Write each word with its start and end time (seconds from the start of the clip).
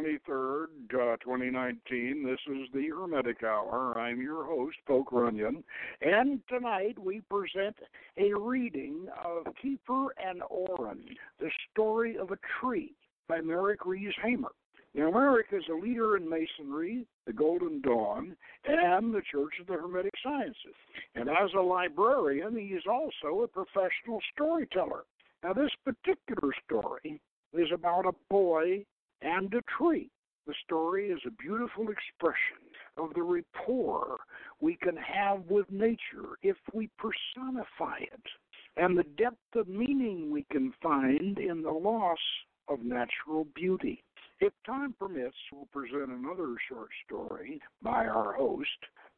2019. 0.00 2.24
Uh, 2.24 2.30
this 2.30 2.40
is 2.56 2.68
the 2.72 2.88
Hermetic 2.88 3.42
Hour. 3.42 3.98
I'm 3.98 4.22
your 4.22 4.44
host, 4.44 4.78
Poke 4.86 5.12
Runyon, 5.12 5.62
and 6.00 6.40
tonight 6.48 6.98
we 6.98 7.20
present 7.30 7.76
a 8.16 8.32
reading 8.32 9.08
of 9.22 9.44
Kiefer 9.62 10.08
and 10.16 10.42
Oren, 10.48 11.04
the 11.38 11.50
story 11.70 12.16
of 12.16 12.30
a 12.30 12.38
tree 12.60 12.94
by 13.28 13.42
Merrick 13.42 13.84
Rees 13.84 14.14
Hamer. 14.22 14.52
Now, 14.94 15.10
Merrick 15.10 15.48
is 15.52 15.64
a 15.70 15.74
leader 15.74 16.16
in 16.16 16.26
Masonry, 16.28 17.06
the 17.26 17.34
Golden 17.34 17.82
Dawn, 17.82 18.34
and 18.64 19.14
the 19.14 19.22
Church 19.30 19.60
of 19.60 19.66
the 19.66 19.74
Hermetic 19.74 20.14
Sciences. 20.22 20.74
And 21.14 21.28
as 21.28 21.52
a 21.54 21.60
librarian, 21.60 22.56
he 22.56 22.74
is 22.74 22.84
also 22.90 23.42
a 23.42 23.48
professional 23.48 24.20
storyteller. 24.32 25.04
Now, 25.42 25.52
this 25.52 25.72
particular 25.84 26.54
story 26.64 27.20
is 27.52 27.68
about 27.72 28.06
a 28.06 28.14
boy 28.30 28.86
and 29.22 29.52
a 29.54 29.62
tree. 29.78 30.10
The 30.46 30.54
story 30.64 31.10
is 31.10 31.20
a 31.26 31.42
beautiful 31.42 31.88
expression 31.90 32.58
of 32.96 33.14
the 33.14 33.22
rapport 33.22 34.18
we 34.60 34.76
can 34.76 34.96
have 34.96 35.42
with 35.48 35.70
nature 35.70 36.38
if 36.42 36.56
we 36.72 36.88
personify 36.98 37.98
it, 38.00 38.22
and 38.76 38.96
the 38.96 39.04
depth 39.16 39.54
of 39.54 39.68
meaning 39.68 40.30
we 40.30 40.44
can 40.50 40.72
find 40.82 41.38
in 41.38 41.62
the 41.62 41.70
loss 41.70 42.18
of 42.68 42.80
natural 42.82 43.46
beauty. 43.54 44.02
If 44.40 44.52
time 44.64 44.94
permits, 44.98 45.36
we'll 45.52 45.66
present 45.66 46.10
another 46.10 46.54
short 46.68 46.88
story 47.04 47.60
by 47.82 48.06
our 48.06 48.32
host 48.32 48.68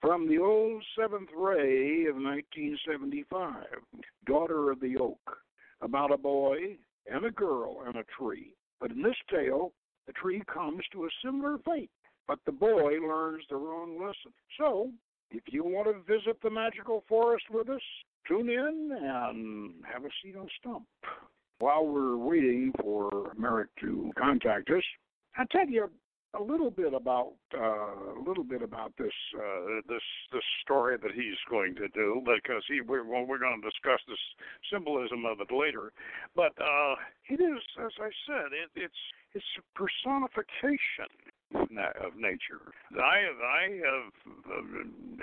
from 0.00 0.28
the 0.28 0.38
old 0.38 0.82
Seventh 0.98 1.30
Ray 1.36 2.06
of 2.06 2.16
1975, 2.16 3.64
Daughter 4.26 4.72
of 4.72 4.80
the 4.80 4.96
Oak, 4.98 5.38
about 5.80 6.12
a 6.12 6.18
boy 6.18 6.76
and 7.06 7.24
a 7.24 7.30
girl 7.30 7.82
and 7.86 7.94
a 7.94 8.04
tree. 8.18 8.54
But 8.80 8.90
in 8.90 9.02
this 9.02 9.16
tale, 9.30 9.72
the 10.06 10.12
tree 10.12 10.42
comes 10.52 10.82
to 10.92 11.04
a 11.04 11.08
similar 11.24 11.58
fate, 11.64 11.90
but 12.26 12.38
the 12.46 12.52
boy 12.52 12.94
learns 13.00 13.44
the 13.48 13.56
wrong 13.56 13.98
lesson. 14.00 14.32
So, 14.58 14.90
if 15.30 15.42
you 15.50 15.64
want 15.64 15.88
to 15.88 16.12
visit 16.12 16.40
the 16.42 16.50
magical 16.50 17.04
forest 17.08 17.44
with 17.50 17.68
us, 17.68 17.80
tune 18.28 18.50
in 18.50 18.90
and 19.00 19.74
have 19.90 20.04
a 20.04 20.08
seat 20.22 20.36
on 20.36 20.48
Stump. 20.60 20.84
While 21.58 21.86
we're 21.86 22.16
waiting 22.16 22.72
for 22.80 23.32
Merrick 23.36 23.70
to 23.80 24.10
contact 24.18 24.68
us, 24.70 24.82
I'll 25.36 25.46
tell 25.46 25.68
you 25.68 25.88
a 26.34 26.42
little 26.42 26.70
bit 26.70 26.94
about 26.94 27.34
uh, 27.54 28.18
a 28.18 28.22
little 28.26 28.44
bit 28.44 28.62
about 28.62 28.92
this 28.98 29.12
uh, 29.36 29.80
this 29.88 30.02
this 30.32 30.42
story 30.62 30.96
that 31.02 31.12
he's 31.12 31.36
going 31.50 31.74
to 31.76 31.88
do 31.88 32.22
because 32.24 32.62
he 32.68 32.80
we're, 32.80 33.04
well, 33.04 33.24
we're 33.26 33.38
going 33.38 33.60
to 33.60 33.68
discuss 33.68 34.00
this 34.08 34.18
symbolism 34.72 35.24
of 35.26 35.40
it 35.40 35.54
later. 35.54 35.92
But 36.34 36.52
uh, 36.60 36.94
it 37.28 37.40
is, 37.40 37.60
as 37.84 37.92
I 38.00 38.10
said, 38.26 38.52
it, 38.52 38.70
it's 38.74 38.94
it's 39.34 39.44
a 39.58 39.64
personification 39.78 41.10
of 41.54 42.16
nature. 42.16 42.72
I 42.96 43.18
have 43.24 43.40
I 43.40 43.62
have 43.84 44.12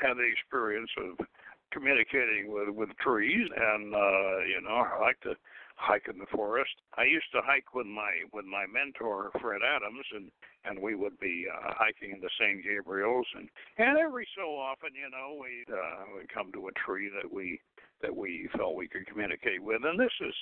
had 0.01 0.17
the 0.17 0.29
experience 0.29 0.89
of 0.97 1.25
communicating 1.71 2.51
with 2.51 2.69
with 2.69 2.89
trees, 2.97 3.47
and 3.55 3.93
uh, 3.93 4.37
you 4.45 4.61
know 4.61 4.85
I 4.85 4.99
like 4.99 5.19
to 5.21 5.35
hike 5.75 6.07
in 6.11 6.19
the 6.19 6.27
forest. 6.27 6.71
I 6.97 7.05
used 7.05 7.31
to 7.33 7.41
hike 7.43 7.73
with 7.73 7.87
my 7.87 8.11
with 8.33 8.45
my 8.45 8.65
mentor 8.67 9.31
Fred 9.41 9.61
Adams, 9.63 10.05
and 10.13 10.31
and 10.65 10.79
we 10.79 10.95
would 10.95 11.17
be 11.19 11.45
uh, 11.47 11.73
hiking 11.73 12.11
in 12.11 12.21
the 12.21 12.29
St. 12.39 12.63
Gabriel's, 12.63 13.27
and 13.35 13.49
and 13.77 13.97
every 13.97 14.27
so 14.35 14.55
often, 14.55 14.89
you 14.93 15.09
know, 15.09 15.39
we 15.39 15.65
uh, 15.71 16.15
would 16.15 16.29
come 16.33 16.51
to 16.53 16.67
a 16.67 16.71
tree 16.73 17.09
that 17.09 17.31
we 17.31 17.59
that 18.01 18.15
we 18.15 18.49
felt 18.55 18.75
we 18.75 18.87
could 18.87 19.05
communicate 19.07 19.61
with, 19.61 19.81
and 19.83 19.99
this 19.99 20.13
is 20.21 20.33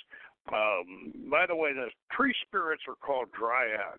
um, 0.52 1.12
by 1.30 1.46
the 1.46 1.54
way, 1.54 1.72
the 1.72 1.88
tree 2.10 2.34
spirits 2.46 2.82
are 2.88 2.94
called 2.94 3.28
dryads. 3.38 3.98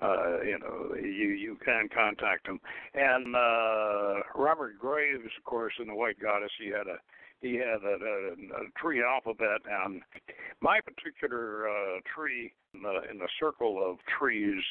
Uh, 0.00 0.40
you 0.42 0.58
know, 0.60 0.94
you 0.94 1.30
you 1.30 1.56
can 1.64 1.88
contact 1.92 2.46
them. 2.46 2.60
And 2.94 3.34
uh, 3.34 4.22
Robert 4.36 4.78
Graves, 4.78 5.24
of 5.36 5.44
course, 5.44 5.72
in 5.80 5.88
the 5.88 5.94
White 5.94 6.20
Goddess, 6.20 6.52
he 6.60 6.68
had 6.68 6.86
a 6.86 6.98
he 7.40 7.54
had 7.54 7.82
a, 7.82 7.96
a, 8.04 8.62
a 8.62 8.80
tree 8.80 9.02
alphabet, 9.02 9.60
and 9.68 10.02
my 10.60 10.78
particular 10.80 11.68
uh, 11.68 12.00
tree 12.14 12.52
in 12.74 12.82
the, 12.82 13.10
in 13.10 13.18
the 13.18 13.28
circle 13.40 13.82
of 13.84 13.96
trees 14.18 14.62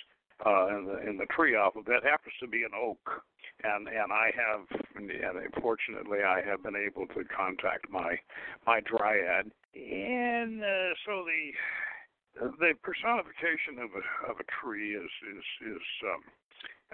uh, 0.45 0.67
in 0.77 0.85
the 0.85 1.09
in 1.09 1.17
the 1.17 1.25
tree 1.35 1.55
alphabet 1.55 2.03
happens 2.03 2.33
to 2.39 2.47
be 2.47 2.63
an 2.63 2.71
oak, 2.79 3.21
and 3.63 3.87
and 3.87 4.13
I 4.13 4.31
have 4.35 4.81
and 4.97 5.53
fortunately 5.61 6.19
I 6.25 6.41
have 6.41 6.63
been 6.63 6.75
able 6.75 7.07
to 7.07 7.23
contact 7.25 7.89
my 7.89 8.17
my 8.65 8.81
dryad, 8.81 9.51
and 9.75 10.63
uh, 10.63 10.93
so 11.05 11.25
the 11.25 12.49
the 12.59 12.73
personification 12.83 13.79
of 13.79 13.89
a 13.95 14.31
of 14.31 14.37
a 14.39 14.47
tree 14.61 14.95
is 14.95 15.11
is 15.35 15.75
is 15.75 15.85
um, 16.13 16.23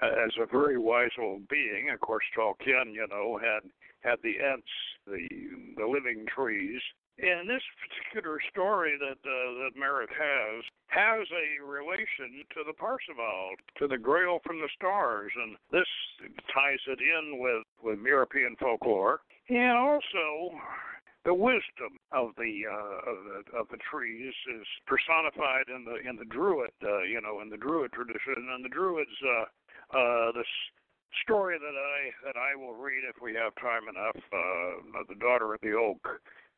as 0.01 0.31
a 0.39 0.45
very 0.45 0.77
wise 0.77 1.15
old 1.19 1.47
being. 1.47 1.89
Of 1.93 1.99
course, 1.99 2.23
Tolkien, 2.37 2.93
you 2.93 3.07
know, 3.09 3.39
had 3.41 3.69
had 4.01 4.19
the 4.23 4.35
Ents, 4.39 4.67
the 5.07 5.27
the 5.77 5.87
living 5.87 6.25
trees, 6.33 6.81
in 7.17 7.45
this 7.47 7.61
particular 7.77 8.39
story 8.49 8.97
that 8.97 9.21
uh, 9.21 9.49
that 9.63 9.77
Merrick 9.77 10.09
has 10.09 10.63
has 10.87 11.27
a 11.29 11.61
relation 11.61 12.41
to 12.57 12.63
the 12.65 12.73
Parzival, 12.73 13.53
to 13.77 13.87
the 13.87 13.97
Grail 13.97 14.39
from 14.45 14.59
the 14.59 14.69
stars, 14.75 15.31
and 15.35 15.55
this 15.71 15.89
ties 16.53 16.81
it 16.87 16.99
in 16.99 17.39
with 17.39 17.65
with 17.83 17.99
European 18.05 18.55
folklore, 18.59 19.21
and 19.49 19.77
also 19.77 20.57
the 21.25 21.33
wisdom 21.33 22.01
of 22.11 22.31
the 22.37 22.65
uh, 22.65 23.09
of 23.09 23.17
the 23.23 23.57
of 23.57 23.65
the 23.69 23.79
trees 23.89 24.33
is 24.57 24.67
personified 24.87 25.69
in 25.69 25.85
the 25.85 26.01
in 26.07 26.15
the 26.17 26.25
Druid, 26.25 26.73
uh, 26.83 27.03
you 27.03 27.21
know, 27.21 27.41
in 27.41 27.49
the 27.49 27.57
Druid 27.57 27.91
tradition, 27.91 28.49
and 28.53 28.65
the 28.65 28.69
Druids. 28.69 29.17
Uh, 29.21 29.45
uh, 29.93 30.31
this 30.31 30.49
story 31.21 31.57
that 31.59 31.77
I 31.77 31.99
that 32.25 32.35
I 32.35 32.55
will 32.55 32.73
read 32.73 33.03
if 33.07 33.21
we 33.21 33.35
have 33.35 33.53
time 33.61 33.85
enough, 33.87 34.17
uh, 34.33 35.03
the 35.07 35.15
daughter 35.15 35.53
of 35.53 35.61
the 35.61 35.73
oak, 35.73 36.01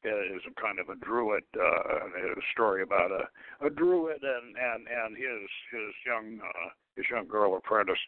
is 0.05 0.41
a 0.47 0.61
kind 0.61 0.79
of 0.79 0.89
a 0.89 0.95
druid 1.03 1.43
uh, 1.57 2.05
a 2.05 2.41
story 2.53 2.83
about 2.83 3.11
a, 3.11 3.65
a 3.65 3.69
druid 3.69 4.21
and 4.23 4.55
and 4.55 4.87
and 4.87 5.17
his 5.17 5.49
his 5.71 5.93
young 6.05 6.39
uh, 6.41 6.69
his 6.95 7.05
young 7.09 7.27
girl 7.27 7.55
apprentice. 7.55 7.99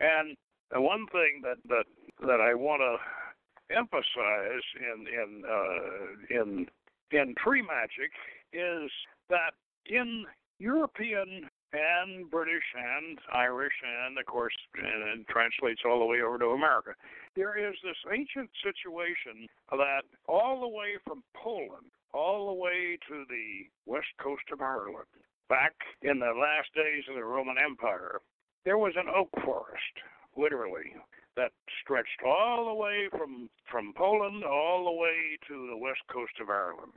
And 0.00 0.36
the 0.72 0.80
one 0.80 1.06
thing 1.12 1.42
that 1.42 1.58
that 1.68 1.84
that 2.26 2.40
I 2.40 2.54
want 2.54 2.82
to 2.82 3.74
emphasize 3.74 4.64
in 4.78 5.06
in 5.06 5.42
uh, 5.48 6.40
in 6.42 6.66
in 7.12 7.34
tree 7.42 7.62
magic 7.62 8.12
is 8.52 8.90
that 9.28 9.54
in 9.86 10.26
European 10.58 11.48
and 11.72 12.30
British 12.30 12.66
and 12.74 13.18
Irish 13.32 13.74
and 13.82 14.18
of 14.18 14.26
course 14.26 14.54
and 14.74 15.20
it 15.20 15.28
translates 15.28 15.82
all 15.84 16.00
the 16.00 16.04
way 16.04 16.20
over 16.22 16.38
to 16.38 16.46
America. 16.46 16.94
There 17.40 17.56
is 17.56 17.74
this 17.82 17.96
ancient 18.12 18.50
situation 18.60 19.48
that 19.70 20.04
all 20.28 20.60
the 20.60 20.68
way 20.68 21.00
from 21.06 21.24
Poland 21.32 21.88
all 22.12 22.48
the 22.48 22.60
way 22.60 22.98
to 23.08 23.24
the 23.30 23.64
west 23.86 24.12
coast 24.20 24.44
of 24.52 24.60
Ireland, 24.60 25.08
back 25.48 25.72
in 26.02 26.18
the 26.18 26.36
last 26.36 26.68
days 26.74 27.04
of 27.08 27.14
the 27.14 27.24
Roman 27.24 27.56
Empire, 27.56 28.20
there 28.66 28.76
was 28.76 28.92
an 28.94 29.08
oak 29.08 29.30
forest, 29.42 29.94
literally, 30.36 30.92
that 31.34 31.52
stretched 31.80 32.20
all 32.26 32.66
the 32.66 32.74
way 32.74 33.08
from 33.10 33.48
from 33.72 33.94
Poland 33.96 34.44
all 34.44 34.84
the 34.84 35.00
way 35.00 35.38
to 35.48 35.66
the 35.68 35.78
west 35.78 36.04
coast 36.12 36.36
of 36.42 36.50
Ireland. 36.50 36.92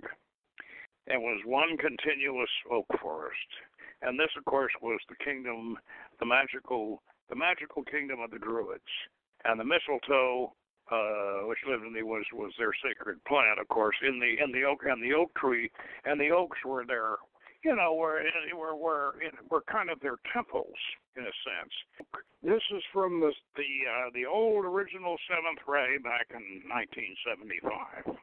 It 1.07 1.21
was 1.21 1.39
one 1.45 1.77
continuous 1.77 2.51
oak 2.69 2.87
forest 2.99 3.47
and 4.01 4.19
this, 4.19 4.35
of 4.37 4.43
course, 4.43 4.73
was 4.81 4.99
the 5.07 5.23
kingdom, 5.23 5.77
the 6.19 6.25
magical, 6.25 7.01
the 7.29 7.35
magical 7.37 7.83
kingdom 7.83 8.19
of 8.19 8.31
the 8.31 8.39
Druids, 8.39 8.83
and 9.45 9.59
the 9.59 9.63
mistletoe, 9.63 10.53
uh, 10.91 11.47
which 11.47 11.59
lived 11.67 11.85
in 11.85 11.93
the 11.93 12.03
was 12.03 12.25
was 12.33 12.51
their 12.57 12.73
sacred 12.83 13.23
plant, 13.25 13.59
of 13.59 13.67
course, 13.67 13.95
in 14.01 14.19
the 14.19 14.43
in 14.43 14.51
the 14.51 14.63
oak 14.63 14.81
and 14.85 15.01
the 15.01 15.15
oak 15.15 15.33
tree, 15.35 15.69
and 16.05 16.19
the 16.19 16.29
oaks 16.29 16.57
were 16.65 16.85
their, 16.85 17.17
you 17.63 17.75
know, 17.75 17.93
were 17.93 18.21
were 18.55 18.75
were 18.75 19.15
were 19.49 19.63
kind 19.71 19.89
of 19.89 19.99
their 19.99 20.17
temples 20.33 20.75
in 21.15 21.23
a 21.23 21.35
sense. 21.43 21.73
This 22.41 22.61
is 22.75 22.83
from 22.91 23.19
the 23.19 23.31
the 23.55 23.71
uh, 23.89 24.09
the 24.13 24.25
old 24.25 24.65
original 24.65 25.15
Seventh 25.29 25.59
Ray 25.67 25.97
back 25.97 26.27
in 26.31 26.63
1975. 26.67 28.17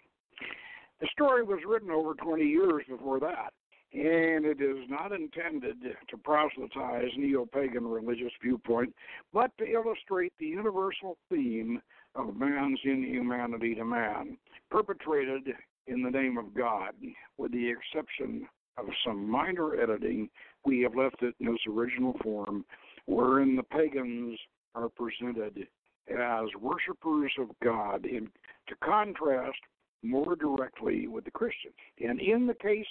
The 1.00 1.08
story 1.12 1.42
was 1.42 1.60
written 1.66 1.90
over 1.90 2.12
20 2.12 2.44
years 2.44 2.84
before 2.86 3.20
that 3.20 3.54
and 3.92 4.44
it 4.44 4.60
is 4.60 4.88
not 4.88 5.12
intended 5.12 5.76
to 6.08 6.16
proselytize 6.16 7.10
neo 7.16 7.44
pagan 7.44 7.86
religious 7.86 8.32
viewpoint, 8.42 8.94
but 9.32 9.50
to 9.58 9.64
illustrate 9.64 10.32
the 10.38 10.46
universal 10.46 11.16
theme 11.28 11.80
of 12.14 12.36
man's 12.36 12.78
inhumanity 12.84 13.74
to 13.74 13.84
man, 13.84 14.36
perpetrated 14.70 15.48
in 15.86 16.02
the 16.02 16.10
name 16.10 16.38
of 16.38 16.54
God, 16.54 16.92
with 17.36 17.52
the 17.52 17.70
exception 17.70 18.46
of 18.76 18.86
some 19.04 19.28
minor 19.28 19.80
editing, 19.80 20.28
we 20.64 20.80
have 20.82 20.94
left 20.94 21.22
it 21.22 21.34
in 21.40 21.48
its 21.48 21.62
original 21.68 22.14
form, 22.22 22.64
wherein 23.06 23.56
the 23.56 23.62
pagans 23.62 24.38
are 24.74 24.88
presented 24.88 25.66
as 26.08 26.46
worshippers 26.60 27.32
of 27.38 27.48
God, 27.62 28.06
in, 28.06 28.28
to 28.68 28.74
contrast 28.82 29.58
more 30.02 30.36
directly 30.36 31.06
with 31.06 31.24
the 31.24 31.30
Christians. 31.30 31.74
And 32.00 32.20
in 32.20 32.46
the 32.46 32.54
case 32.54 32.86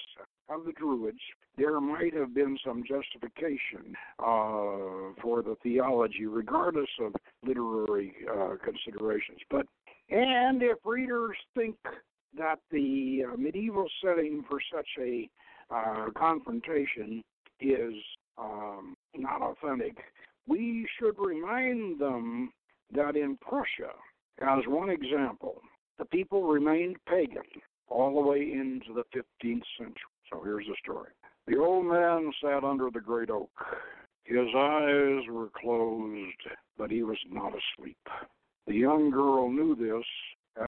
of 0.50 0.66
the 0.66 0.72
Druids, 0.74 1.20
there 1.58 1.80
might 1.82 2.14
have 2.14 2.34
been 2.34 2.58
some 2.66 2.84
justification 2.88 3.96
uh, 4.20 5.14
for 5.22 5.42
the 5.44 5.56
theology, 5.62 6.26
regardless 6.26 6.90
of 7.02 7.14
literary 7.46 8.14
uh, 8.32 8.56
considerations. 8.64 9.40
But 9.50 9.66
and 10.10 10.64
if 10.64 10.78
readers 10.86 11.38
think 11.56 11.76
that 12.38 12.60
the 12.72 13.26
uh, 13.32 13.38
medieval 13.38 13.88
setting 14.04 14.44
for 14.50 14.60
such 14.74 14.88
a 15.00 15.30
uh, 15.72 16.08
confrontation 16.18 17.24
is 17.60 17.94
um, 18.38 18.96
not 19.16 19.42
authentic, 19.42 19.98
we 20.48 20.88
should 20.98 21.16
remind 21.20 22.00
them 22.00 22.52
that 22.92 23.16
in 23.16 23.38
Prussia, 23.38 23.94
as 24.42 24.64
one 24.68 24.90
example, 24.90 25.62
the 26.00 26.06
people 26.06 26.44
remained 26.44 26.96
pagan 27.08 27.44
all 27.88 28.16
the 28.16 28.28
way 28.28 28.52
into 28.54 28.94
the 28.94 29.04
15th 29.14 29.64
century. 29.78 29.96
So 30.32 30.42
here's 30.44 30.66
the 30.66 30.76
story. 30.82 31.10
The 31.48 31.58
old 31.58 31.86
man 31.86 32.32
sat 32.42 32.64
under 32.64 32.90
the 32.92 33.02
great 33.02 33.30
oak. 33.30 33.52
His 34.24 34.48
eyes 34.56 35.24
were 35.30 35.50
closed, 35.60 36.42
but 36.78 36.92
he 36.92 37.04
was 37.04 37.18
not 37.30 37.52
asleep. 37.52 37.98
The 38.68 38.76
young 38.76 39.10
girl 39.10 39.50
knew 39.50 39.76
this 39.76 40.06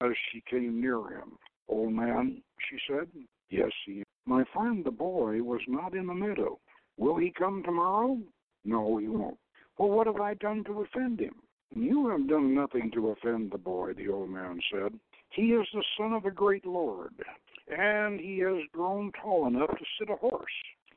as 0.02 0.10
she 0.30 0.42
came 0.50 0.80
near 0.80 0.98
him. 0.98 1.38
Old 1.68 1.92
man, 1.92 2.42
she 2.68 2.76
said. 2.88 3.08
Yes, 3.50 3.70
he. 3.86 4.02
My 4.26 4.44
friend 4.52 4.84
the 4.84 4.90
boy 4.90 5.42
was 5.42 5.60
not 5.68 5.94
in 5.94 6.06
the 6.06 6.14
meadow. 6.14 6.58
Will 6.96 7.16
he 7.16 7.32
come 7.36 7.62
tomorrow? 7.62 8.18
No, 8.64 8.98
he 8.98 9.08
won't. 9.08 9.38
Well, 9.78 9.90
what 9.90 10.06
have 10.06 10.20
I 10.20 10.34
done 10.34 10.64
to 10.64 10.82
offend 10.82 11.20
him? 11.20 11.34
You 11.74 12.08
have 12.08 12.28
done 12.28 12.54
nothing 12.54 12.90
to 12.94 13.10
offend 13.10 13.50
the 13.50 13.58
boy, 13.58 13.94
the 13.94 14.08
old 14.08 14.30
man 14.30 14.60
said. 14.70 14.92
He 15.34 15.52
is 15.52 15.66
the 15.72 15.84
son 15.96 16.12
of 16.12 16.26
a 16.26 16.30
great 16.30 16.66
lord, 16.66 17.14
and 17.68 18.20
he 18.20 18.40
has 18.40 18.62
grown 18.72 19.12
tall 19.12 19.46
enough 19.46 19.70
to 19.70 19.84
sit 19.98 20.10
a 20.10 20.16
horse. 20.16 20.52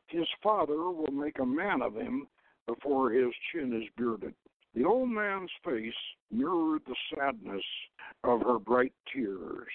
His 0.08 0.28
father 0.44 0.92
will 0.92 1.12
make 1.12 1.40
a 1.40 1.46
man 1.46 1.82
of 1.82 1.96
him 1.96 2.28
before 2.68 3.12
his 3.12 3.34
chin 3.52 3.82
is 3.82 3.90
bearded. 3.98 4.34
The 4.74 4.84
old 4.84 5.10
man's 5.10 5.52
face 5.64 5.94
mirrored 6.32 6.82
the 6.86 6.96
sadness 7.16 7.64
of 8.26 8.42
her 8.42 8.60
bright 8.60 8.94
tears, 9.14 9.72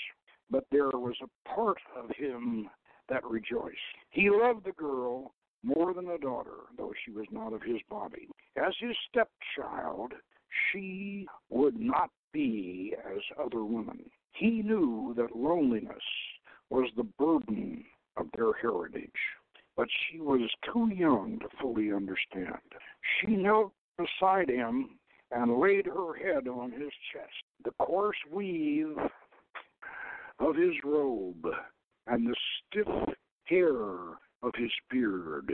but 0.51 0.67
there 0.71 0.91
was 0.91 1.17
a 1.23 1.49
part 1.49 1.79
of 1.97 2.11
him 2.11 2.69
that 3.09 3.25
rejoiced. 3.25 3.79
He 4.11 4.29
loved 4.29 4.65
the 4.65 4.73
girl 4.73 5.33
more 5.63 5.95
than 5.95 6.09
a 6.09 6.19
daughter, 6.19 6.67
though 6.77 6.93
she 7.05 7.11
was 7.11 7.27
not 7.31 7.55
of 7.55 7.63
his 7.63 7.81
body. 7.89 8.29
As 8.57 8.75
his 8.79 8.97
stepchild, 9.09 10.13
she 10.71 11.27
would 11.49 11.81
not 11.81 12.11
be 12.33 12.95
as 13.07 13.23
other 13.43 13.65
women. 13.65 14.11
He 14.33 14.63
knew 14.63 15.15
that 15.17 15.37
loneliness 15.37 16.03
was 16.71 16.91
the 16.97 17.05
burden 17.05 17.85
of 18.17 18.27
their 18.37 18.53
heritage, 18.55 19.11
but 19.77 19.89
she 19.91 20.21
was 20.21 20.49
too 20.73 20.89
young 20.95 21.39
to 21.41 21.49
fully 21.61 21.93
understand. 21.93 22.59
She 23.21 23.37
knelt 23.37 23.73
beside 23.99 24.49
him 24.49 24.99
and 25.31 25.61
laid 25.61 25.87
her 25.87 26.15
head 26.15 26.49
on 26.49 26.73
his 26.73 26.91
chest. 27.13 27.45
The 27.65 27.73
coarse 27.73 28.17
weave 28.33 28.97
of 30.39 30.57
his 30.57 30.75
robe 30.85 31.47
and 32.07 32.27
the 32.27 32.37
stiff 32.69 32.89
hair 33.45 34.19
of 34.43 34.55
his 34.57 34.71
beard 34.91 35.53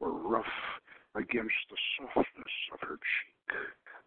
were 0.00 0.12
rough 0.12 0.44
against 1.14 1.54
the 1.70 1.76
softness 1.98 2.52
of 2.72 2.80
her 2.80 2.96
cheek. 2.96 3.56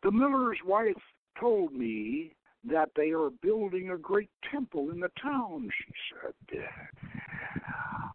The 0.03 0.12
miller's 0.12 0.59
wife 0.65 1.01
told 1.39 1.73
me 1.73 1.94
that 2.75 2.89
they 2.94 3.12
are 3.12 3.30
building 3.42 3.92
a 3.92 3.98
great 3.98 4.30
temple 4.51 4.92
in 4.92 5.00
the 5.00 5.10
town, 5.22 5.69
she 5.77 5.94
said. 6.12 6.60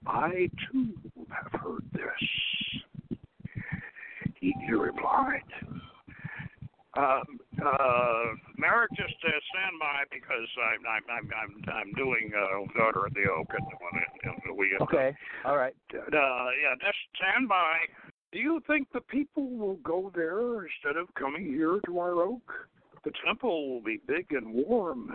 I 0.06 0.50
too 0.70 0.92
have 1.30 1.60
heard 1.62 1.84
this. 1.94 3.18
He 4.38 4.52
replied. 4.70 5.40
Uh, 6.94 7.22
uh, 7.64 8.24
Merrick, 8.58 8.90
just 8.96 9.14
uh, 9.24 9.30
stand 9.48 9.80
by 9.80 10.02
because 10.12 10.48
I'm 10.60 10.84
I'm 10.84 11.04
I'm 11.08 11.30
I'm, 11.40 11.74
I'm 11.74 11.92
doing 11.94 12.30
uh, 12.36 12.78
Daughter 12.78 13.06
of 13.06 13.14
the 13.14 13.30
Oak 13.30 13.48
at 13.54 13.62
the 14.44 14.52
we. 14.52 14.76
Okay. 14.82 15.16
All 15.46 15.56
right. 15.56 15.74
Uh, 15.94 16.00
yeah, 16.12 16.74
just 16.80 16.98
stand 17.16 17.48
by. 17.48 17.76
Do 18.30 18.38
you 18.38 18.60
think 18.66 18.88
the 18.92 19.00
people 19.00 19.48
will 19.48 19.76
go 19.76 20.12
there 20.14 20.66
instead 20.66 21.00
of 21.00 21.14
coming 21.14 21.46
here 21.46 21.80
to 21.86 21.98
our 21.98 22.20
oak? 22.22 22.68
Temple 23.24 23.70
will 23.70 23.82
be 23.82 24.00
big 24.06 24.26
and 24.30 24.52
warm, 24.52 25.12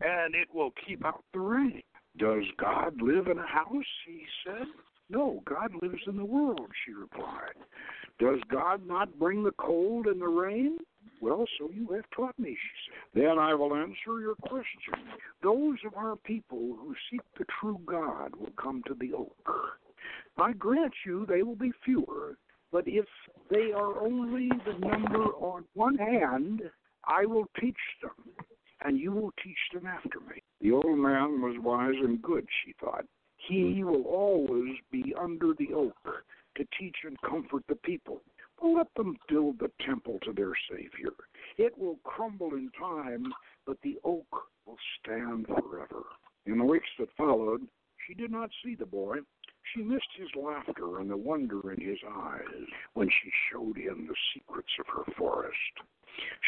and 0.00 0.34
it 0.34 0.48
will 0.54 0.72
keep 0.86 1.04
out 1.04 1.24
the 1.32 1.40
rain. 1.40 1.82
Does 2.18 2.44
God 2.58 3.00
live 3.00 3.26
in 3.26 3.38
a 3.38 3.46
house? 3.46 3.84
He 4.06 4.22
said. 4.44 4.66
No, 5.10 5.42
God 5.44 5.72
lives 5.82 6.00
in 6.06 6.16
the 6.16 6.24
world, 6.24 6.68
she 6.84 6.92
replied. 6.92 7.54
Does 8.18 8.40
God 8.50 8.86
not 8.86 9.18
bring 9.18 9.42
the 9.44 9.52
cold 9.52 10.06
and 10.06 10.20
the 10.20 10.28
rain? 10.28 10.78
Well, 11.20 11.44
so 11.58 11.70
you 11.70 11.88
have 11.88 12.04
taught 12.16 12.38
me, 12.38 12.50
she 12.50 12.90
said. 13.14 13.22
Then 13.22 13.38
I 13.38 13.54
will 13.54 13.74
answer 13.74 14.20
your 14.20 14.36
question. 14.36 14.94
Those 15.42 15.76
of 15.86 15.94
our 15.96 16.16
people 16.16 16.76
who 16.80 16.94
seek 17.10 17.20
the 17.38 17.44
true 17.60 17.80
God 17.84 18.34
will 18.36 18.52
come 18.60 18.82
to 18.86 18.94
the 18.94 19.12
oak. 19.12 19.36
I 20.38 20.52
grant 20.52 20.94
you 21.04 21.26
they 21.26 21.42
will 21.42 21.56
be 21.56 21.72
fewer, 21.84 22.38
but 22.70 22.84
if 22.86 23.04
they 23.50 23.72
are 23.72 24.00
only 24.00 24.48
the 24.64 24.78
number 24.78 25.26
on 25.34 25.64
one 25.74 25.96
hand, 25.96 26.62
I 27.04 27.26
will 27.26 27.46
teach 27.60 27.76
them, 28.00 28.46
and 28.84 28.98
you 28.98 29.12
will 29.12 29.32
teach 29.42 29.58
them 29.72 29.86
after 29.86 30.20
me. 30.20 30.42
The 30.60 30.72
old 30.72 30.98
man 30.98 31.40
was 31.40 31.56
wise 31.58 31.96
and 31.98 32.22
good, 32.22 32.46
she 32.64 32.74
thought. 32.80 33.04
He 33.36 33.80
hmm. 33.80 33.86
will 33.86 34.04
always 34.04 34.76
be 34.90 35.14
under 35.18 35.52
the 35.58 35.72
oak 35.74 36.24
to 36.56 36.66
teach 36.78 36.96
and 37.04 37.20
comfort 37.22 37.64
the 37.68 37.76
people. 37.76 38.22
Well, 38.60 38.76
let 38.76 38.94
them 38.94 39.16
build 39.28 39.58
the 39.58 39.72
temple 39.84 40.20
to 40.22 40.32
their 40.32 40.52
Savior. 40.70 41.12
It 41.58 41.76
will 41.76 41.98
crumble 42.04 42.54
in 42.54 42.70
time, 42.78 43.32
but 43.66 43.78
the 43.82 43.98
oak 44.04 44.26
will 44.66 44.78
stand 45.00 45.46
forever. 45.46 46.04
In 46.46 46.58
the 46.58 46.64
weeks 46.64 46.88
that 46.98 47.08
followed, 47.16 47.66
she 48.06 48.14
did 48.14 48.30
not 48.30 48.50
see 48.64 48.74
the 48.74 48.86
boy. 48.86 49.18
She 49.74 49.82
missed 49.82 50.12
his 50.16 50.28
laughter 50.36 50.98
and 50.98 51.10
the 51.10 51.16
wonder 51.16 51.72
in 51.72 51.80
his 51.80 51.98
eyes 52.08 52.66
when 52.94 53.08
she 53.08 53.30
showed 53.50 53.76
him 53.76 54.06
the 54.06 54.14
secrets 54.34 54.72
of 54.78 54.86
her 54.88 55.12
forest. 55.16 55.56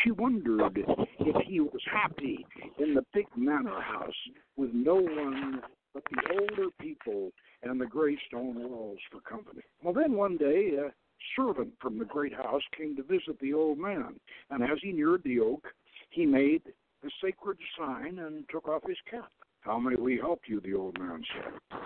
She 0.02 0.11
wondered 0.11 0.78
if 1.21 1.47
he 1.47 1.61
was 1.61 1.83
happy 1.90 2.47
in 2.78 2.94
the 2.94 3.04
big 3.12 3.26
manor 3.37 3.80
house 3.80 4.14
with 4.56 4.71
no 4.73 4.97
one 4.97 5.62
but 5.94 6.02
the 6.11 6.40
older 6.40 6.71
people 6.80 7.30
and 7.62 7.80
the 7.80 7.87
gray 7.87 8.18
stone 8.26 8.56
walls 8.68 8.99
for 9.11 9.21
company. 9.21 9.62
Well, 9.83 9.94
then 9.94 10.14
one 10.14 10.37
day, 10.37 10.73
a 10.76 10.92
servant 11.37 11.73
from 11.80 11.99
the 11.99 12.04
great 12.04 12.35
house 12.35 12.62
came 12.76 12.97
to 12.97 13.02
visit 13.02 13.38
the 13.40 13.54
old 13.54 13.78
man, 13.78 14.18
and 14.50 14.62
as 14.62 14.78
he 14.83 14.92
neared 14.92 15.23
the 15.23 15.40
oak, 15.40 15.66
he 16.11 16.26
made 16.26 16.62
the 17.02 17.11
sacred 17.23 17.59
sign 17.78 18.18
and 18.18 18.44
took 18.50 18.68
off 18.68 18.83
his 18.87 18.99
cap. 19.09 19.30
How 19.61 19.78
may 19.78 19.94
we 19.94 20.18
help 20.18 20.42
you? 20.47 20.61
the 20.61 20.75
old 20.75 20.99
man 20.99 21.23
said. 21.33 21.78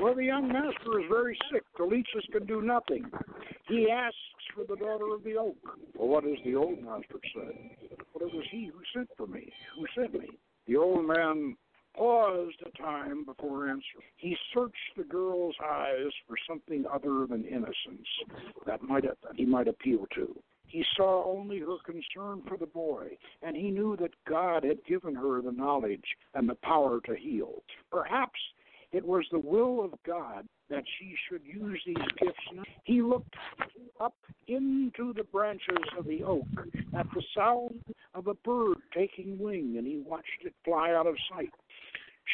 Well, 0.00 0.14
the 0.14 0.24
young 0.24 0.48
master 0.48 1.00
is 1.00 1.06
very 1.08 1.36
sick. 1.52 1.62
The 1.76 1.84
leeches 1.84 2.24
can 2.32 2.46
do 2.46 2.62
nothing. 2.62 3.10
He 3.68 3.90
asks 3.90 4.16
for 4.54 4.64
the 4.64 4.76
daughter 4.76 5.14
of 5.14 5.24
the 5.24 5.36
oak. 5.36 5.56
Well, 5.94 6.08
what 6.08 6.24
does 6.24 6.38
the 6.44 6.54
old 6.54 6.82
master 6.82 7.18
say? 7.34 7.76
Well, 8.14 8.28
it 8.28 8.34
was 8.34 8.44
he 8.50 8.66
who 8.72 8.80
sent 8.94 9.08
for 9.16 9.26
me, 9.26 9.52
who 9.76 9.86
sent 10.00 10.14
me. 10.14 10.28
The 10.66 10.76
old 10.76 11.06
man 11.06 11.56
paused 11.96 12.62
a 12.64 12.82
time 12.82 13.24
before 13.24 13.68
answering. 13.68 14.06
He 14.16 14.36
searched 14.54 14.96
the 14.96 15.04
girl's 15.04 15.56
eyes 15.64 16.12
for 16.26 16.36
something 16.48 16.84
other 16.92 17.26
than 17.26 17.44
innocence 17.44 18.06
that 18.66 18.82
might 18.82 19.02
that 19.02 19.36
he 19.36 19.44
might 19.44 19.68
appeal 19.68 20.06
to. 20.14 20.40
He 20.66 20.84
saw 20.96 21.24
only 21.24 21.60
her 21.60 21.76
concern 21.84 22.42
for 22.46 22.58
the 22.58 22.66
boy, 22.66 23.16
and 23.42 23.56
he 23.56 23.70
knew 23.70 23.96
that 23.96 24.12
God 24.28 24.64
had 24.64 24.84
given 24.84 25.14
her 25.14 25.40
the 25.40 25.50
knowledge 25.50 26.04
and 26.34 26.48
the 26.48 26.56
power 26.56 27.00
to 27.06 27.16
heal. 27.16 27.62
Perhaps 27.90 28.38
it 28.92 29.04
was 29.04 29.24
the 29.32 29.38
will 29.38 29.82
of 29.82 29.94
God 30.06 30.46
that 30.70 30.84
she 30.98 31.14
should 31.28 31.42
use 31.44 31.80
these 31.86 31.96
gifts. 32.20 32.66
He 32.84 33.02
looked 33.02 33.34
up 34.00 34.14
into 34.46 35.12
the 35.14 35.24
branches 35.24 35.78
of 35.98 36.06
the 36.06 36.22
oak 36.22 36.46
at 36.94 37.06
the 37.14 37.22
sound 37.36 37.80
of 38.14 38.26
a 38.26 38.34
bird 38.34 38.76
taking 38.94 39.38
wing, 39.38 39.76
and 39.78 39.86
he 39.86 39.98
watched 39.98 40.26
it 40.44 40.54
fly 40.64 40.92
out 40.92 41.06
of 41.06 41.16
sight. 41.32 41.50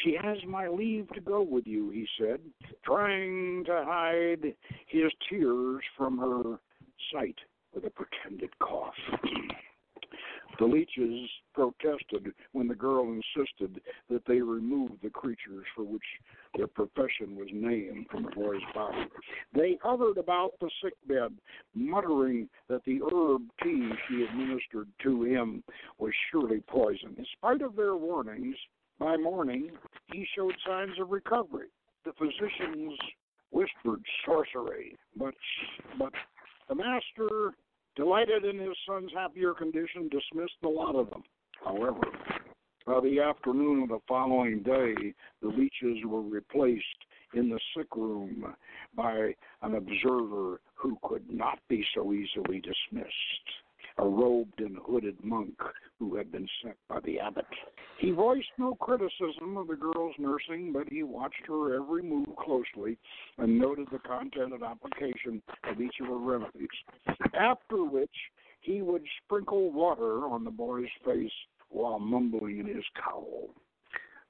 She 0.02 0.16
has 0.20 0.38
my 0.46 0.68
leave 0.68 1.08
to 1.14 1.20
go 1.20 1.42
with 1.42 1.66
you, 1.66 1.90
he 1.90 2.06
said, 2.18 2.40
trying 2.84 3.64
to 3.66 3.84
hide 3.86 4.54
his 4.86 5.12
tears 5.28 5.82
from 5.96 6.18
her 6.18 6.58
sight 7.12 7.36
with 7.74 7.84
a 7.84 7.90
pretended 7.90 8.50
cough. 8.58 8.94
the 10.58 10.64
leeches 10.64 11.28
protested 11.54 12.32
when 12.52 12.68
the 12.68 12.74
girl 12.74 13.04
insisted 13.04 13.80
that 14.10 14.22
they 14.26 14.40
remove 14.40 14.92
the 15.02 15.10
creatures 15.10 15.66
for 15.74 15.84
which 15.84 16.02
their 16.56 16.66
profession 16.66 17.36
was 17.36 17.48
named 17.52 18.06
from 18.10 18.24
the 18.24 18.30
boy's 18.30 18.60
body. 18.74 19.06
They 19.54 19.78
hovered 19.82 20.18
about 20.18 20.52
the 20.60 20.70
sick 20.82 20.94
bed, 21.08 21.32
muttering 21.74 22.48
that 22.68 22.84
the 22.84 23.00
herb 23.02 23.42
tea 23.62 23.90
she 24.08 24.24
administered 24.24 24.88
to 25.02 25.24
him 25.24 25.64
was 25.98 26.12
surely 26.30 26.60
poison. 26.68 27.14
In 27.18 27.26
spite 27.36 27.62
of 27.62 27.76
their 27.76 27.96
warnings, 27.96 28.56
By 28.98 29.16
morning, 29.16 29.70
he 30.12 30.26
showed 30.36 30.54
signs 30.66 30.98
of 31.00 31.10
recovery. 31.10 31.68
The 32.04 32.12
physicians 32.12 32.96
whispered 33.50 34.02
sorcery, 34.24 34.96
but 35.16 35.34
but 35.98 36.12
the 36.68 36.74
master, 36.74 37.52
delighted 37.96 38.44
in 38.44 38.58
his 38.58 38.76
son's 38.88 39.10
happier 39.12 39.52
condition, 39.54 40.08
dismissed 40.08 40.54
the 40.62 40.68
lot 40.68 40.94
of 40.94 41.10
them. 41.10 41.22
However, 41.64 42.02
by 42.86 43.00
the 43.00 43.20
afternoon 43.20 43.82
of 43.82 43.88
the 43.88 44.00
following 44.06 44.62
day, 44.62 45.14
the 45.40 45.48
leeches 45.48 46.04
were 46.04 46.22
replaced 46.22 46.84
in 47.34 47.48
the 47.48 47.60
sick 47.76 47.94
room 47.96 48.54
by 48.94 49.34
an 49.62 49.74
observer 49.74 50.60
who 50.74 50.98
could 51.02 51.24
not 51.30 51.58
be 51.68 51.84
so 51.94 52.12
easily 52.12 52.60
dismissed 52.60 53.10
a 53.98 54.04
robed 54.04 54.60
and 54.60 54.76
hooded 54.84 55.16
monk 55.22 55.56
who 55.98 56.16
had 56.16 56.32
been 56.32 56.48
sent 56.62 56.76
by 56.88 56.98
the 57.04 57.18
abbot. 57.18 57.46
He 57.98 58.10
voiced 58.10 58.48
no 58.58 58.74
criticism 58.74 59.56
of 59.56 59.68
the 59.68 59.76
girl's 59.76 60.14
nursing, 60.18 60.72
but 60.72 60.88
he 60.88 61.02
watched 61.02 61.46
her 61.46 61.76
every 61.76 62.02
move 62.02 62.26
closely 62.36 62.98
and 63.38 63.58
noted 63.58 63.86
the 63.92 64.00
content 64.00 64.52
and 64.52 64.62
application 64.62 65.40
of 65.70 65.80
each 65.80 65.94
of 66.00 66.08
her 66.08 66.18
remedies. 66.18 66.68
After 67.38 67.84
which, 67.84 68.10
he 68.60 68.82
would 68.82 69.04
sprinkle 69.24 69.70
water 69.70 70.26
on 70.26 70.42
the 70.42 70.50
boy's 70.50 70.88
face 71.04 71.30
while 71.74 71.98
mumbling 71.98 72.58
in 72.58 72.66
his 72.66 72.84
cowl. 73.02 73.50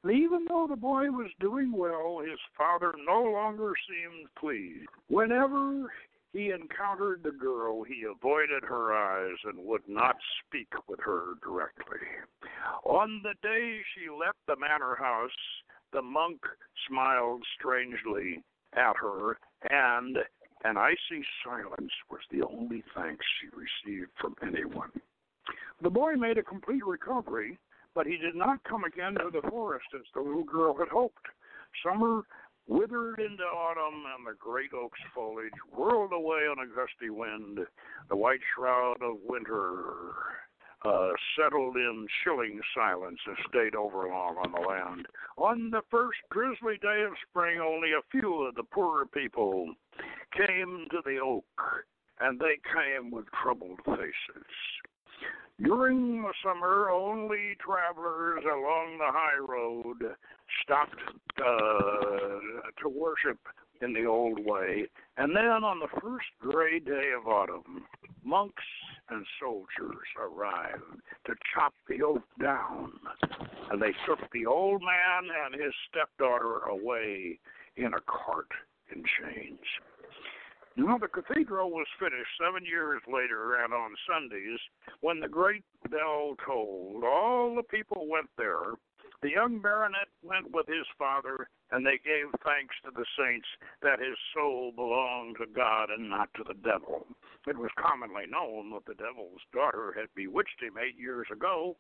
Even 0.05 0.45
though 0.49 0.67
the 0.69 0.77
boy 0.77 1.11
was 1.11 1.31
doing 1.41 1.73
well, 1.73 2.19
his 2.19 2.39
father 2.59 2.95
no 3.07 3.23
longer 3.23 3.73
seemed 3.89 4.29
pleased. 4.39 4.89
Whenever 5.09 5.91
he 6.33 6.51
encountered 6.51 7.23
the 7.23 7.31
girl, 7.31 7.85
he 7.85 8.05
avoided 8.05 8.65
her 8.65 8.93
eyes 8.93 9.37
and 9.45 9.65
would 9.65 9.89
not 9.89 10.17
speak 10.45 10.69
with 10.89 11.01
her 11.01 11.35
directly. 11.43 12.01
On 12.85 13.23
the 13.23 13.35
day 13.41 13.81
she 13.95 14.11
left 14.11 14.39
the 14.47 14.57
manor 14.57 14.97
house, 14.97 15.31
the 15.93 16.03
monk 16.03 16.41
smiled 16.89 17.43
strangely 17.59 18.43
at 18.75 18.97
her, 18.97 19.39
and 19.71 20.19
an 20.65 20.77
icy 20.77 21.25
silence 21.45 21.93
was 22.11 22.21
the 22.31 22.43
only 22.43 22.83
thanks 22.95 23.25
she 23.41 23.49
received 23.57 24.11
from 24.21 24.35
anyone. 24.43 24.91
The 25.81 25.91
boy 25.91 26.15
made 26.15 26.39
a 26.39 26.43
complete 26.43 26.85
recovery, 26.85 27.59
but 27.95 28.07
he 28.07 28.17
did 28.17 28.35
not 28.35 28.63
come 28.65 28.85
again 28.85 29.15
to 29.15 29.31
the 29.31 29.49
forest 29.49 29.87
as 29.95 30.03
the 30.15 30.21
little 30.21 30.45
girl 30.45 30.77
had 30.77 30.89
hoped. 30.89 31.27
Summer 31.85 32.23
withered 32.67 33.19
into 33.21 33.45
autumn, 33.45 34.05
and 34.17 34.27
the 34.27 34.37
great 34.39 34.73
oak's 34.73 35.01
foliage 35.15 35.53
whirled 35.73 36.13
away 36.13 36.47
on 36.49 36.59
a 36.59 36.67
gusty 36.67 37.11
wind. 37.11 37.59
The 38.09 38.17
white 38.17 38.41
shroud 38.55 39.03
of 39.03 39.19
winter 39.25 40.15
uh, 40.85 41.13
settled 41.37 41.77
in 41.77 42.07
chilling 42.23 42.61
silence 42.75 43.19
and 43.27 43.37
stayed 43.49 43.75
overlong 43.75 44.37
on 44.37 44.53
the 44.53 44.67
land. 44.67 45.07
On 45.37 45.71
the 45.71 45.83
first 45.91 46.19
drizzly 46.31 46.79
day 46.81 47.03
of 47.07 47.13
spring, 47.29 47.61
only 47.61 47.93
a 47.93 48.03
few 48.11 48.45
of 48.45 48.55
the 48.55 48.65
poorer 48.65 49.07
people 49.07 49.75
came 50.33 50.87
to 50.91 51.01
the 51.05 51.19
oak, 51.19 51.45
and 52.21 52.39
they 52.39 52.59
came 52.73 53.11
with 53.11 53.27
troubled 53.43 53.81
faces. 53.85 54.47
During 55.63 56.23
the 56.23 56.33
summer, 56.43 56.91
only 56.91 57.57
travelers 57.65 58.43
along 58.45 58.99
the 58.99 59.13
high 59.13 59.39
road 59.39 60.17
stopped 60.63 61.01
uh, 61.39 62.83
to 62.83 62.89
worship 62.89 63.39
in 63.81 63.93
the 63.93 64.05
old 64.05 64.45
way. 64.45 64.87
And 65.17 65.35
then 65.35 65.63
on 65.63 65.79
the 65.79 66.01
first 66.01 66.27
gray 66.41 66.81
day 66.81 67.13
of 67.17 67.29
autumn, 67.29 67.85
monks 68.25 68.65
and 69.11 69.25
soldiers 69.41 70.09
arrived 70.21 70.83
to 71.27 71.35
chop 71.55 71.73
the 71.89 72.03
oak 72.03 72.23
down. 72.41 72.93
And 73.71 73.81
they 73.81 73.93
took 74.07 74.19
the 74.33 74.47
old 74.47 74.83
man 74.83 75.31
and 75.45 75.63
his 75.63 75.73
stepdaughter 75.89 76.59
away 76.69 77.39
in 77.77 77.95
a 77.95 78.01
cart 78.07 78.49
in 78.93 79.05
chains. 79.21 79.61
Now, 80.77 80.99
the 80.99 81.07
cathedral 81.07 81.71
was 81.71 81.87
finished 82.01 82.35
seven 82.41 82.65
years 82.65 83.01
later, 83.07 83.63
and 83.63 83.73
on 83.73 83.95
Sundays, 84.11 84.59
when 85.01 85.21
the 85.21 85.29
great 85.29 85.63
bell 85.89 86.35
tolled, 86.45 87.05
all 87.05 87.55
the 87.55 87.63
people 87.63 88.09
went 88.09 88.29
there. 88.37 88.75
The 89.23 89.31
young 89.31 89.61
baronet 89.61 90.09
went 90.23 90.51
with 90.51 90.67
his 90.67 90.87
father, 90.99 91.49
and 91.71 91.87
they 91.87 91.99
gave 92.05 92.27
thanks 92.45 92.75
to 92.85 92.91
the 92.91 93.07
saints 93.17 93.47
that 93.83 94.01
his 94.01 94.19
soul 94.35 94.73
belonged 94.75 95.37
to 95.39 95.47
God 95.47 95.91
and 95.91 96.11
not 96.11 96.29
to 96.35 96.45
the 96.45 96.55
devil. 96.55 97.07
It 97.47 97.57
was 97.57 97.71
commonly 97.79 98.27
known 98.29 98.71
that 98.71 98.85
the 98.85 98.95
devil's 98.95 99.41
daughter 99.53 99.95
had 99.97 100.09
bewitched 100.17 100.61
him 100.61 100.75
eight 100.77 100.99
years 100.99 101.29
ago, 101.31 101.77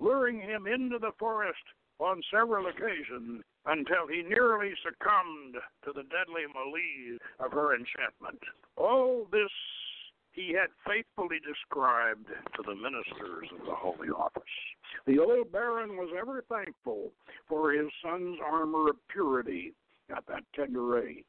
luring 0.00 0.40
him 0.40 0.66
into 0.66 0.98
the 0.98 1.12
forest 1.18 1.62
on 2.00 2.20
several 2.30 2.66
occasions 2.66 3.44
until 3.66 4.06
he 4.08 4.22
nearly 4.22 4.72
succumbed 4.82 5.56
to 5.84 5.92
the 5.92 6.04
deadly 6.04 6.44
malaise 6.52 7.20
of 7.40 7.52
her 7.52 7.74
enchantment. 7.74 8.40
All 8.76 9.26
this 9.30 9.50
he 10.32 10.52
had 10.52 10.68
faithfully 10.86 11.38
described 11.46 12.26
to 12.26 12.62
the 12.66 12.74
ministers 12.74 13.48
of 13.52 13.66
the 13.66 13.74
Holy 13.74 14.08
Office. 14.08 14.42
The 15.06 15.18
old 15.18 15.52
baron 15.52 15.96
was 15.96 16.10
ever 16.18 16.44
thankful 16.48 17.12
for 17.48 17.72
his 17.72 17.88
son's 18.02 18.38
armor 18.44 18.90
of 18.90 18.96
purity 19.08 19.74
at 20.14 20.26
that 20.26 20.42
tender 20.54 20.98
age. 20.98 21.24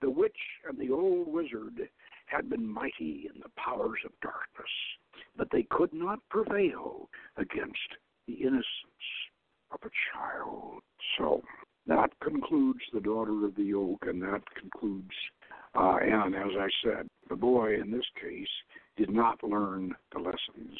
The 0.00 0.10
witch 0.10 0.38
and 0.68 0.78
the 0.78 0.92
old 0.92 1.26
wizard 1.26 1.88
had 2.26 2.48
been 2.48 2.66
mighty 2.66 3.28
in 3.32 3.40
the 3.40 3.50
powers 3.56 4.00
of 4.04 4.12
darkness, 4.20 4.70
but 5.36 5.48
they 5.50 5.64
could 5.70 5.92
not 5.92 6.20
prevail 6.28 7.08
against 7.36 7.96
the 8.26 8.34
innocence 8.34 8.64
of 9.82 9.90
a 9.90 9.92
child. 10.12 10.82
So 11.18 11.42
that 11.86 12.10
concludes 12.22 12.80
the 12.92 13.00
daughter 13.00 13.44
of 13.44 13.54
the 13.56 13.74
oak, 13.74 14.04
and 14.06 14.22
that 14.22 14.42
concludes. 14.60 15.14
Uh, 15.74 15.98
and 16.00 16.34
as 16.34 16.52
I 16.58 16.68
said, 16.82 17.08
the 17.28 17.36
boy 17.36 17.80
in 17.80 17.90
this 17.90 18.06
case 18.20 18.48
did 18.96 19.10
not 19.10 19.42
learn 19.44 19.94
the 20.12 20.18
lessons. 20.18 20.78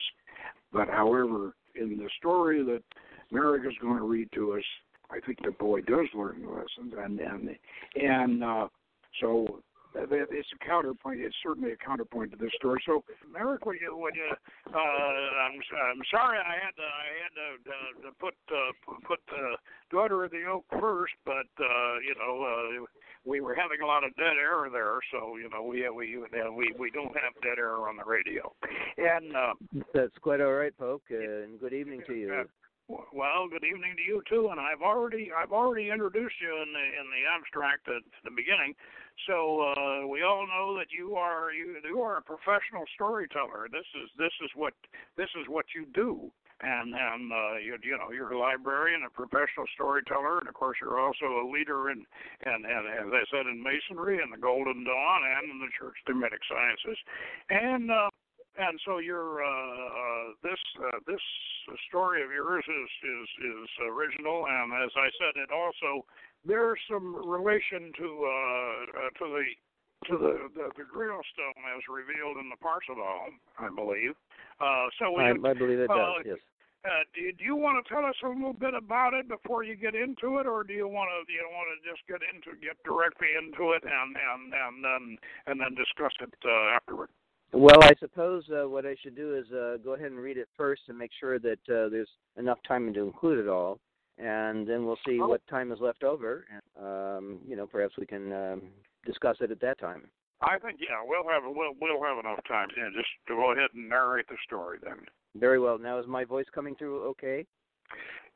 But 0.73 0.89
however, 0.89 1.55
in 1.75 1.99
the 1.99 2.09
story 2.19 2.63
that 2.65 2.83
Merrick 3.31 3.67
is 3.67 3.77
going 3.81 3.99
to 3.99 4.07
read 4.09 4.29
to 4.35 4.55
us, 4.55 4.65
I 5.11 5.21
think 5.25 5.39
the 5.45 5.53
boy 5.53 5.83
does 5.83 6.07
learn 6.15 6.43
the 6.43 6.49
lessons, 6.49 6.95
and 6.99 7.21
and 7.21 7.51
and 7.95 8.43
uh, 8.43 8.69
so 9.21 9.61
it's 9.97 10.49
a 10.53 10.65
counterpoint. 10.65 11.21
It's 11.21 11.37
certainly 11.43 11.73
a 11.73 11.77
counterpoint 11.77 12.33
to 12.33 12.37
this 12.37 12.53
story. 12.57 12.83
So, 12.87 13.05
Merrick, 13.33 13.65
would 13.67 13.77
you, 13.81 13.97
would 13.97 14.15
you 14.15 14.31
uh, 14.73 14.79
I'm, 14.79 15.57
I'm 15.57 16.03
sorry 16.11 16.39
I 16.39 16.55
had 16.61 16.75
to, 16.77 16.87
I 16.87 17.09
had 17.23 17.33
to, 17.35 17.47
to, 17.65 17.77
to 18.09 18.11
put 18.21 18.35
uh, 18.53 18.73
put 19.07 19.21
the 19.29 19.57
daughter 19.91 20.25
of 20.25 20.31
the 20.31 20.45
oak 20.45 20.65
first, 20.81 21.15
but 21.25 21.49
uh, 21.61 21.95
you 22.05 22.15
know 22.19 22.43
uh, 22.43 22.85
we 23.25 23.41
were 23.41 23.55
having 23.55 23.81
a 23.83 23.87
lot 23.87 24.05
of 24.05 24.15
dead 24.17 24.37
air 24.39 24.69
there, 24.71 24.99
so 25.13 25.37
you 25.37 25.49
know 25.51 25.63
we 25.63 25.89
we 25.91 26.19
we 26.55 26.75
we 26.79 26.91
don't 26.91 27.15
have 27.17 27.35
dead 27.43 27.59
air 27.59 27.89
on 27.89 27.97
the 27.97 28.05
radio. 28.05 28.53
And 28.97 29.35
uh, 29.37 29.55
that's 29.95 30.17
quite 30.21 30.41
all 30.41 30.53
right, 30.53 30.77
Poke. 30.77 31.03
Uh, 31.11 31.17
and 31.17 31.61
good 31.61 31.73
evening 31.73 32.03
to 32.07 32.15
you. 32.15 32.45
Well, 32.89 33.49
good 33.51 33.67
evening 33.67 33.99
to 33.99 34.03
you 34.07 34.23
too, 34.31 34.49
and 34.55 34.61
I've 34.61 34.83
already 34.83 35.33
I've 35.35 35.51
already 35.51 35.91
introduced 35.91 36.39
you 36.39 36.55
in 36.63 36.71
the 36.71 36.87
in 36.95 37.07
the 37.11 37.27
abstract 37.27 37.89
at 37.91 38.07
the 38.23 38.31
beginning. 38.31 38.79
So 39.27 39.75
uh, 39.75 40.07
we 40.07 40.23
all 40.23 40.47
know 40.47 40.79
that 40.79 40.95
you 40.95 41.17
are 41.17 41.51
you 41.51 41.83
you 41.83 42.01
are 42.01 42.19
a 42.19 42.23
professional 42.23 42.87
storyteller. 42.95 43.67
This 43.73 43.87
is 43.99 44.07
this 44.19 44.31
is 44.45 44.51
what 44.55 44.75
this 45.17 45.31
is 45.35 45.49
what 45.49 45.67
you 45.75 45.87
do. 45.95 46.31
And 46.63 46.95
and 46.95 47.33
uh, 47.33 47.59
you 47.59 47.75
you 47.83 47.99
know 47.99 48.15
you're 48.15 48.31
a 48.31 48.39
librarian, 48.39 49.03
a 49.03 49.11
professional 49.11 49.67
storyteller, 49.75 50.39
and 50.39 50.47
of 50.47 50.55
course 50.55 50.79
you're 50.81 51.03
also 51.03 51.43
a 51.43 51.51
leader 51.51 51.91
in 51.91 52.07
and 52.47 52.65
and 52.65 52.87
as 52.87 53.11
I 53.11 53.25
said 53.35 53.51
in 53.51 53.67
masonry 53.67 54.23
and 54.23 54.31
the 54.31 54.39
Golden 54.39 54.85
Dawn 54.87 55.21
and 55.27 55.51
in 55.51 55.59
the 55.59 55.75
Church 55.75 55.99
of 56.07 56.15
Hermetic 56.15 56.41
Sciences, 56.47 56.99
and 57.51 57.91
uh, 57.91 58.15
and 58.59 58.81
so 58.85 58.99
your 58.99 59.45
uh, 59.45 59.49
uh, 59.49 60.27
this 60.43 60.61
uh, 60.81 60.99
this 61.07 61.21
story 61.89 62.23
of 62.23 62.31
yours 62.31 62.65
is 62.65 62.91
is 63.05 63.29
is 63.45 63.69
original, 63.91 64.47
and 64.49 64.73
as 64.85 64.91
I 64.97 65.09
said, 65.21 65.41
it 65.41 65.51
also 65.53 66.05
there's 66.45 66.81
some 66.91 67.15
relation 67.15 67.93
to 67.99 68.09
uh, 68.25 68.29
uh, 68.31 69.11
to 69.21 69.25
the 69.33 69.45
to 70.09 70.15
the, 70.19 70.35
the 70.55 70.67
the 70.77 70.87
Grail 70.89 71.21
stone 71.33 71.63
as 71.77 71.83
revealed 71.89 72.37
in 72.39 72.49
the 72.49 72.57
Parzival, 72.57 73.33
I 73.59 73.69
believe. 73.69 74.15
Uh, 74.61 74.89
so 74.99 75.13
we, 75.13 75.25
I, 75.25 75.31
I 75.33 75.55
believe 75.55 75.81
it 75.81 75.89
does. 75.89 75.99
Uh, 75.99 76.23
yes. 76.25 76.39
Uh, 76.87 77.03
do, 77.19 77.33
do 77.35 77.43
you 77.43 77.57
want 77.57 77.83
to 77.83 77.85
tell 77.91 78.07
us 78.07 78.15
a 78.23 78.29
little 78.29 78.55
bit 78.55 78.73
about 78.73 79.11
it 79.13 79.27
before 79.27 79.65
you 79.65 79.75
get 79.75 79.97
into 79.97 80.39
it, 80.39 80.47
or 80.47 80.63
do 80.63 80.73
you 80.73 80.87
want 80.87 81.11
to 81.11 81.33
you 81.33 81.43
want 81.51 81.67
to 81.75 81.79
just 81.83 82.01
get 82.07 82.23
into 82.31 82.55
get 82.63 82.79
directly 82.87 83.29
into 83.35 83.73
it 83.73 83.83
and 83.83 84.15
and 84.15 84.55
and 84.55 84.75
then 84.85 85.03
and 85.51 85.61
then 85.61 85.75
discuss 85.75 86.15
it 86.23 86.33
uh, 86.47 86.77
afterward? 86.79 87.11
Well, 87.53 87.83
I 87.83 87.93
suppose 88.01 88.45
uh, 88.51 88.69
what 88.69 88.85
I 88.85 88.97
should 89.03 89.17
do 89.17 89.37
is 89.37 89.51
uh, 89.53 89.77
go 89.83 89.95
ahead 89.95 90.11
and 90.11 90.19
read 90.19 90.37
it 90.37 90.49
first 90.57 90.83
and 90.89 90.99
make 90.99 91.11
sure 91.19 91.39
that 91.39 91.59
uh, 91.69 91.89
there's 91.89 92.09
enough 92.37 92.59
time 92.67 92.93
to 92.93 93.01
include 93.01 93.39
it 93.39 93.49
all 93.49 93.79
and 94.19 94.67
then 94.67 94.87
we'll 94.87 94.99
see 95.07 95.19
oh. 95.21 95.29
what 95.29 95.47
time 95.49 95.73
is 95.73 95.81
left 95.81 96.03
over. 96.03 96.47
And, 96.51 96.85
um, 96.85 97.39
you 97.47 97.57
know, 97.57 97.67
perhaps 97.67 97.95
we 97.99 98.07
can 98.07 98.33
um, 98.33 98.63
discuss 99.05 99.37
it 99.41 99.51
at 99.51 99.61
that 99.61 99.79
time. 99.79 100.09
I 100.43 100.59
think 100.59 100.81
yeah, 100.81 101.03
we'll 101.03 101.27
have 101.33 101.45
we'll 101.47 101.73
we'll 101.81 102.03
have 102.05 102.19
enough 102.19 102.41
time. 102.47 102.69
Yeah, 102.77 102.91
just 102.95 103.09
go 103.27 103.53
ahead 103.53 103.71
and 103.75 103.89
narrate 103.89 104.29
the 104.29 104.37
story 104.45 104.79
then. 104.85 104.99
Very 105.35 105.59
well. 105.59 105.79
Now 105.79 105.99
is 105.99 106.07
my 106.07 106.25
voice 106.25 106.45
coming 106.55 106.75
through 106.75 107.05
okay? 107.05 107.47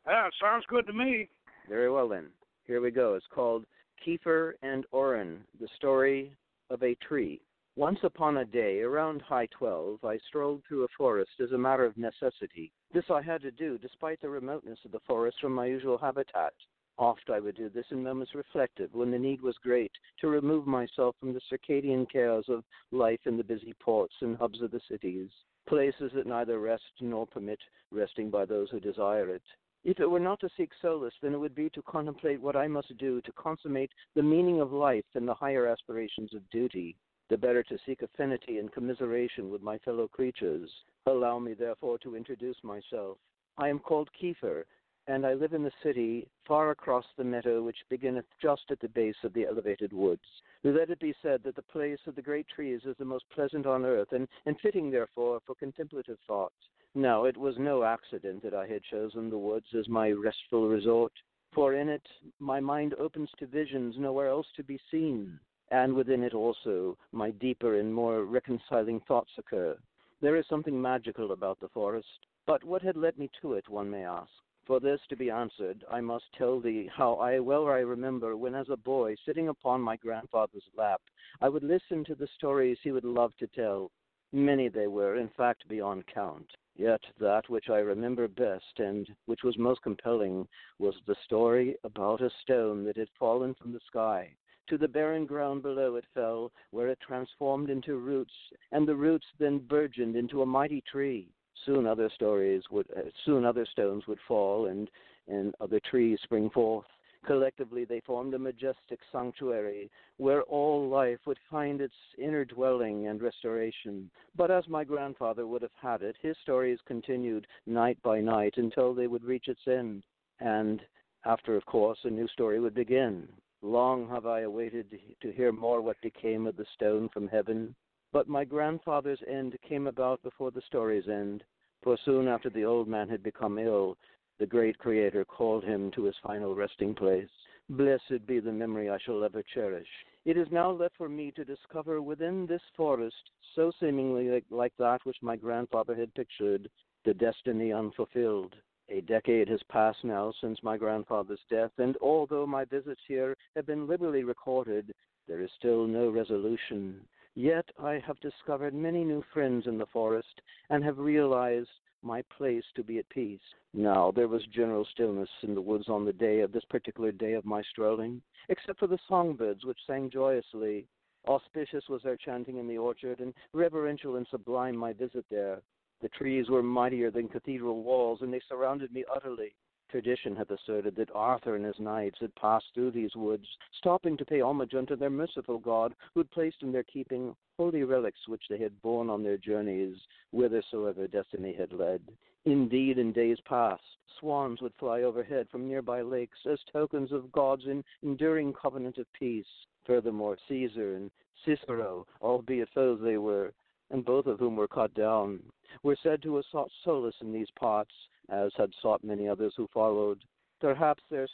Yeah, 0.07 0.29
sounds 0.41 0.65
good 0.69 0.87
to 0.87 0.95
me. 0.95 1.29
Very 1.69 1.91
well 1.91 2.09
then. 2.09 2.29
Here 2.65 2.81
we 2.81 2.91
go. 2.91 3.15
It's 3.17 3.27
called 3.35 3.67
Kiefer 4.07 4.53
and 4.63 4.87
Oren, 4.93 5.41
the 5.61 5.69
story 5.77 6.33
of 6.71 6.83
a 6.83 6.95
tree. 7.07 7.43
Once 7.81 8.01
upon 8.03 8.37
a 8.37 8.45
day, 8.45 8.83
around 8.83 9.23
high 9.23 9.47
twelve, 9.47 10.05
I 10.05 10.19
strolled 10.29 10.61
through 10.69 10.85
a 10.85 10.89
forest 10.99 11.31
as 11.43 11.53
a 11.53 11.57
matter 11.57 11.87
of 11.87 11.97
necessity. 11.97 12.71
This 12.93 13.07
I 13.09 13.23
had 13.23 13.41
to 13.41 13.51
do 13.51 13.79
despite 13.79 14.21
the 14.21 14.29
remoteness 14.29 14.79
of 14.85 14.93
the 14.93 15.01
forest 15.07 15.39
from 15.41 15.55
my 15.55 15.65
usual 15.65 15.97
habitat. 15.97 16.53
Oft 16.99 17.31
I 17.33 17.41
would 17.41 17.57
do 17.57 17.71
this 17.71 17.87
in 17.91 18.03
moments 18.03 18.35
reflective, 18.35 18.93
when 18.93 19.11
the 19.11 19.19
need 19.19 19.41
was 19.41 19.57
great, 19.63 19.93
to 20.21 20.29
remove 20.29 20.67
myself 20.67 21.17
from 21.19 21.33
the 21.33 21.41
circadian 21.51 22.07
chaos 22.13 22.45
of 22.51 22.65
life 22.91 23.21
in 23.25 23.39
the 23.39 23.43
busy 23.43 23.75
ports 23.81 24.15
and 24.21 24.37
hubs 24.37 24.61
of 24.61 24.73
the 24.73 24.81
cities, 24.87 25.31
places 25.67 26.13
that 26.15 26.27
neither 26.27 26.61
rest 26.61 26.85
nor 27.01 27.27
permit 27.27 27.61
resting 27.91 28.29
by 28.29 28.45
those 28.45 28.69
who 28.69 28.79
desire 28.79 29.31
it. 29.31 29.43
If 29.85 30.01
it 30.01 30.07
were 30.07 30.21
not 30.21 30.39
to 30.41 30.51
seek 30.55 30.73
solace, 30.83 31.15
then 31.23 31.33
it 31.33 31.39
would 31.39 31.55
be 31.55 31.71
to 31.71 31.81
contemplate 31.81 32.43
what 32.43 32.57
I 32.57 32.69
must 32.69 32.95
do 32.99 33.23
to 33.23 33.33
consummate 33.33 33.93
the 34.15 34.23
meaning 34.23 34.61
of 34.61 34.71
life 34.71 35.07
and 35.15 35.27
the 35.27 35.33
higher 35.33 35.67
aspirations 35.67 36.35
of 36.35 36.51
duty, 36.51 36.95
the 37.31 37.39
better 37.39 37.63
to 37.63 37.79
seek 37.87 38.03
affinity 38.03 38.59
and 38.59 38.73
commiseration 38.73 39.51
with 39.51 39.63
my 39.63 39.79
fellow 39.79 40.09
creatures. 40.09 40.69
Allow 41.07 41.39
me, 41.39 41.55
therefore, 41.55 41.97
to 41.99 42.17
introduce 42.17 42.57
myself. 42.65 43.19
I 43.57 43.69
am 43.69 43.79
called 43.79 44.11
Kiefer, 44.21 44.65
and 45.07 45.25
I 45.25 45.35
live 45.35 45.53
in 45.53 45.63
the 45.63 45.73
city, 45.83 46.29
far 46.47 46.73
across 46.73 47.05
the 47.17 47.25
meadow 47.25 47.63
which 47.63 47.77
beginneth 47.89 48.27
just 48.43 48.65
at 48.71 48.81
the 48.81 48.89
base 48.89 49.17
of 49.23 49.33
the 49.33 49.47
elevated 49.47 49.93
woods. 49.93 50.25
Let 50.65 50.91
it 50.91 50.99
be 50.99 51.15
said 51.23 51.43
that 51.45 51.55
the 51.55 51.63
place 51.63 52.01
of 52.07 52.17
the 52.17 52.23
great 52.23 52.47
trees 52.49 52.81
is 52.85 52.97
the 52.99 53.05
most 53.05 53.25
pleasant 53.33 53.65
on 53.65 53.85
earth, 53.85 54.09
and, 54.11 54.27
and 54.47 54.57
fitting, 54.61 54.91
therefore, 54.91 55.41
for 55.47 55.55
contemplative 55.55 56.19
thought. 56.27 56.53
Now, 56.97 57.25
it 57.25 57.37
was 57.37 57.55
no 57.59 57.85
accident 57.85 58.43
that 58.43 58.55
I 58.55 58.67
had 58.67 58.83
chosen 58.83 59.31
the 59.31 59.39
woods 59.39 59.67
as 59.79 59.89
my 59.89 60.11
restful 60.11 60.69
resort, 60.69 61.13
for 61.55 61.75
in 61.75 61.89
it 61.89 62.07
my 62.41 62.59
mind 62.59 62.95
opens 62.95 63.31
to 63.39 63.47
visions 63.47 63.95
nowhere 63.99 64.29
else 64.29 64.47
to 64.57 64.65
be 64.65 64.81
seen, 64.91 65.39
and 65.71 65.95
within 65.95 66.23
it 66.23 66.35
also 66.35 66.97
my 67.13 67.31
deeper 67.31 67.79
and 67.79 67.95
more 67.95 68.25
reconciling 68.25 69.01
thoughts 69.01 69.33
occur. 69.39 69.77
There 70.21 70.37
is 70.37 70.47
something 70.49 70.81
magical 70.81 71.33
about 71.33 71.61
the 71.61 71.69
forest, 71.69 72.27
but 72.47 72.65
what 72.65 72.83
had 72.83 72.97
led 72.97 73.19
me 73.19 73.31
to 73.41 73.55
it, 73.55 73.69
one 73.69 73.91
may 73.91 74.05
ask? 74.05 74.31
For 74.67 74.79
this 74.79 75.01
to 75.09 75.17
be 75.17 75.31
answered, 75.31 75.85
I 75.91 76.01
must 76.01 76.33
tell 76.33 76.61
thee 76.61 76.91
how 76.95 77.15
I 77.15 77.41
well 77.41 77.67
I 77.67 77.79
remember 77.79 78.37
when 78.37 78.55
as 78.55 78.69
a 78.69 78.77
boy, 78.77 79.17
sitting 79.25 79.49
upon 79.49 79.81
my 79.81 79.97
grandfather's 79.97 80.69
lap, 80.77 81.01
I 81.41 81.49
would 81.49 81.65
listen 81.65 82.05
to 82.05 82.15
the 82.15 82.29
stories 82.37 82.79
he 82.83 82.93
would 82.93 83.05
love 83.05 83.37
to 83.39 83.47
tell. 83.49 83.91
Many 84.33 84.69
they 84.69 84.87
were, 84.87 85.17
in 85.17 85.29
fact, 85.31 85.67
beyond 85.67 86.07
count. 86.07 86.51
Yet 86.77 87.01
that 87.19 87.49
which 87.49 87.69
I 87.69 87.79
remember 87.79 88.29
best, 88.29 88.79
and 88.79 89.09
which 89.27 89.43
was 89.43 89.59
most 89.59 89.83
compelling, 89.83 90.47
was 90.79 90.95
the 91.07 91.17
story 91.25 91.77
about 91.83 92.21
a 92.21 92.31
stone 92.43 92.85
that 92.85 92.97
had 92.97 93.09
fallen 93.19 93.55
from 93.55 93.73
the 93.73 93.81
sky. 93.87 94.37
To 94.71 94.79
the 94.79 94.87
barren 94.87 95.27
ground 95.27 95.63
below 95.63 95.97
it 95.97 96.05
fell, 96.15 96.53
where 96.71 96.87
it 96.87 97.01
transformed 97.01 97.71
into 97.71 97.97
roots, 97.97 98.33
and 98.71 98.87
the 98.87 98.95
roots 98.95 99.27
then 99.41 99.59
burgeoned 99.59 100.15
into 100.15 100.43
a 100.43 100.47
mighty 100.47 100.81
tree. 100.83 101.29
Soon 101.67 101.89
other 101.89 102.09
stories 102.15 102.63
would, 102.71 102.87
uh, 102.97 103.11
soon 103.25 103.45
other 103.45 103.67
stones 103.67 104.07
would 104.07 104.21
fall, 104.29 104.67
and 104.67 104.89
and 105.27 105.57
other 105.61 105.81
trees 105.81 106.21
spring 106.23 106.51
forth. 106.51 106.87
Collectively, 107.27 107.85
they 107.85 107.99
formed 107.99 108.33
a 108.35 108.39
majestic 108.39 109.01
sanctuary 109.11 109.91
where 110.19 110.43
all 110.43 110.89
life 110.89 111.19
would 111.27 111.41
find 111.51 111.81
its 111.81 111.97
inner 112.17 112.45
dwelling 112.45 113.09
and 113.09 113.21
restoration. 113.21 114.09
But 114.37 114.53
as 114.53 114.69
my 114.69 114.85
grandfather 114.85 115.49
would 115.49 115.63
have 115.63 115.75
had 115.83 116.03
it, 116.03 116.17
his 116.23 116.39
stories 116.39 116.79
continued 116.87 117.49
night 117.67 118.01
by 118.05 118.21
night 118.21 118.57
until 118.57 118.95
they 118.95 119.09
would 119.09 119.25
reach 119.25 119.49
its 119.49 119.67
end. 119.67 120.05
And 120.39 120.81
after, 121.25 121.57
of 121.57 121.67
course, 121.67 121.99
a 122.05 122.11
new 122.11 122.29
story 122.29 122.61
would 122.61 122.75
begin. 122.75 123.29
Long 123.63 124.09
have 124.09 124.25
I 124.25 124.41
awaited 124.41 124.99
to 125.21 125.33
hear 125.33 125.53
more 125.53 125.83
what 125.83 126.01
became 126.01 126.47
of 126.47 126.57
the 126.57 126.65
stone 126.75 127.11
from 127.11 127.29
heaven, 127.29 127.75
but 128.11 128.27
my 128.27 128.45
grandfather's 128.45 129.23
end 129.29 129.57
came 129.61 129.87
about 129.87 130.23
before 130.23 130.51
the 130.51 130.63
story's 130.63 131.09
end, 131.09 131.45
for 131.83 131.99
soon 131.99 132.27
after 132.27 132.49
the 132.49 132.65
old 132.65 132.89
man 132.89 133.09
had 133.09 133.23
become 133.23 133.59
ill, 133.59 133.99
the 134.39 134.47
great 134.47 134.79
Creator 134.79 135.27
called 135.27 135.63
him 135.63 135.91
to 135.91 136.05
his 136.05 136.17
final 136.23 136.55
resting 136.55 136.95
place. 136.95 137.29
Blessed 137.69 138.27
be 138.27 138.41
the 138.41 138.51
memory 138.51 138.89
I 138.89 138.99
shall 138.99 139.23
ever 139.23 139.43
cherish. 139.43 139.89
It 140.25 140.39
is 140.39 140.51
now 140.51 140.71
left 140.71 140.97
for 140.97 141.09
me 141.09 141.31
to 141.33 141.45
discover 141.45 142.01
within 142.01 142.47
this 142.47 142.63
forest, 142.77 143.31
so 143.55 143.71
seemingly 143.79 144.31
like, 144.31 144.47
like 144.51 144.73
that 144.79 145.05
which 145.05 145.23
my 145.23 145.37
grandfather 145.37 145.95
had 145.95 146.15
pictured, 146.15 146.71
the 147.05 147.13
destiny 147.15 147.73
unfulfilled. 147.73 148.57
A 148.93 149.01
decade 149.03 149.49
has 149.49 149.63
passed 149.69 150.03
now 150.03 150.33
since 150.41 150.65
my 150.65 150.77
grandfather's 150.77 151.45
death, 151.49 151.71
and 151.79 151.97
although 151.99 152.45
my 152.45 152.65
visits 152.65 153.01
here 153.07 153.37
have 153.55 153.65
been 153.65 153.87
liberally 153.87 154.25
recorded, 154.25 154.93
there 155.29 155.41
is 155.41 155.51
still 155.57 155.87
no 155.87 156.11
resolution. 156.11 157.07
Yet 157.37 157.71
I 157.79 158.01
have 158.05 158.19
discovered 158.19 158.75
many 158.75 159.05
new 159.05 159.23
friends 159.33 159.69
in 159.69 159.79
the 159.79 159.87
forest 159.87 160.41
and 160.71 160.83
have 160.83 160.99
realized 160.99 161.69
my 162.03 162.23
place 162.37 162.65
to 162.75 162.83
be 162.83 162.99
at 162.99 163.09
peace. 163.11 163.41
Now, 163.73 164.11
there 164.11 164.27
was 164.27 164.45
general 164.47 164.85
stillness 164.87 165.31
in 165.43 165.55
the 165.55 165.61
woods 165.61 165.89
on 165.89 166.05
the 166.05 166.13
day 166.13 166.41
of 166.41 166.51
this 166.51 166.65
particular 166.65 167.13
day 167.13 167.35
of 167.35 167.45
my 167.45 167.63
strolling, 167.63 168.21
except 168.49 168.81
for 168.81 168.89
the 168.89 168.99
songbirds 169.07 169.65
which 169.65 169.79
sang 169.87 170.11
joyously. 170.11 170.89
Auspicious 171.29 171.89
was 171.89 172.03
their 172.03 172.17
chanting 172.17 172.57
in 172.57 172.67
the 172.67 172.79
orchard, 172.79 173.21
and 173.21 173.35
reverential 173.53 174.17
and 174.17 174.27
sublime 174.31 174.77
my 174.77 174.93
visit 174.93 175.25
there. 175.31 175.63
The 176.01 176.09
trees 176.09 176.49
were 176.49 176.63
mightier 176.63 177.11
than 177.11 177.29
cathedral 177.29 177.83
walls, 177.83 178.23
and 178.23 178.33
they 178.33 178.41
surrounded 178.49 178.93
me 178.93 179.05
utterly. 179.15 179.55
Tradition 179.91 180.37
hath 180.37 180.51
asserted 180.51 180.95
that 180.97 181.15
Arthur 181.15 181.57
and 181.57 181.65
his 181.65 181.79
knights 181.81 182.19
had 182.21 182.35
passed 182.37 182.67
through 182.73 182.93
these 182.93 183.17
woods, 183.17 183.47
stopping 183.73 184.17
to 184.17 184.25
pay 184.25 184.41
homage 184.41 184.75
unto 184.75 184.95
their 184.95 185.11
merciful 185.11 185.59
God, 185.59 185.95
who 186.15 186.21
had 186.21 186.31
placed 186.31 186.63
in 186.63 186.71
their 186.71 186.85
keeping 186.85 187.35
holy 187.59 187.83
relics 187.83 188.29
which 188.29 188.45
they 188.49 188.57
had 188.57 188.81
borne 188.83 189.11
on 189.11 189.23
their 189.23 189.37
journeys, 189.37 189.97
whithersoever 190.31 191.09
destiny 191.09 191.53
had 191.53 191.73
led. 191.73 192.01
Indeed, 192.45 192.99
in 192.99 193.13
days 193.13 193.41
past, 193.41 193.83
swans 194.19 194.63
would 194.63 194.75
fly 194.79 195.03
overhead 195.03 195.49
from 195.51 195.69
nearby 195.69 196.03
lakes 196.03 196.39
as 196.47 196.59
tokens 196.73 197.13
of 197.13 197.33
God's 197.33 197.67
enduring 198.03 198.53
covenant 198.53 198.97
of 198.97 199.13
peace. 199.13 199.67
Furthermore, 199.85 200.39
Caesar 200.49 200.95
and 200.95 201.11
Cicero, 201.45 202.07
albeit 202.23 202.69
foes 202.71 203.01
they 203.03 203.19
were, 203.19 203.53
and 203.91 204.05
both 204.05 204.27
of 204.27 204.39
whom 204.39 204.57
were 204.57 204.69
cut 204.69 204.93
down, 204.95 205.41
were 205.83 205.97
said 206.03 206.23
to 206.23 206.37
have 206.37 206.45
sought 206.51 206.71
solace 206.85 207.15
in 207.21 207.33
these 207.33 207.51
parts, 207.59 207.93
as 208.29 208.53
had 208.57 208.71
sought 208.81 209.03
many 209.05 209.29
others 209.29 209.55
who 209.57 209.69
followed. 209.73 210.23
Perhaps 210.61 211.03
their, 211.11 211.27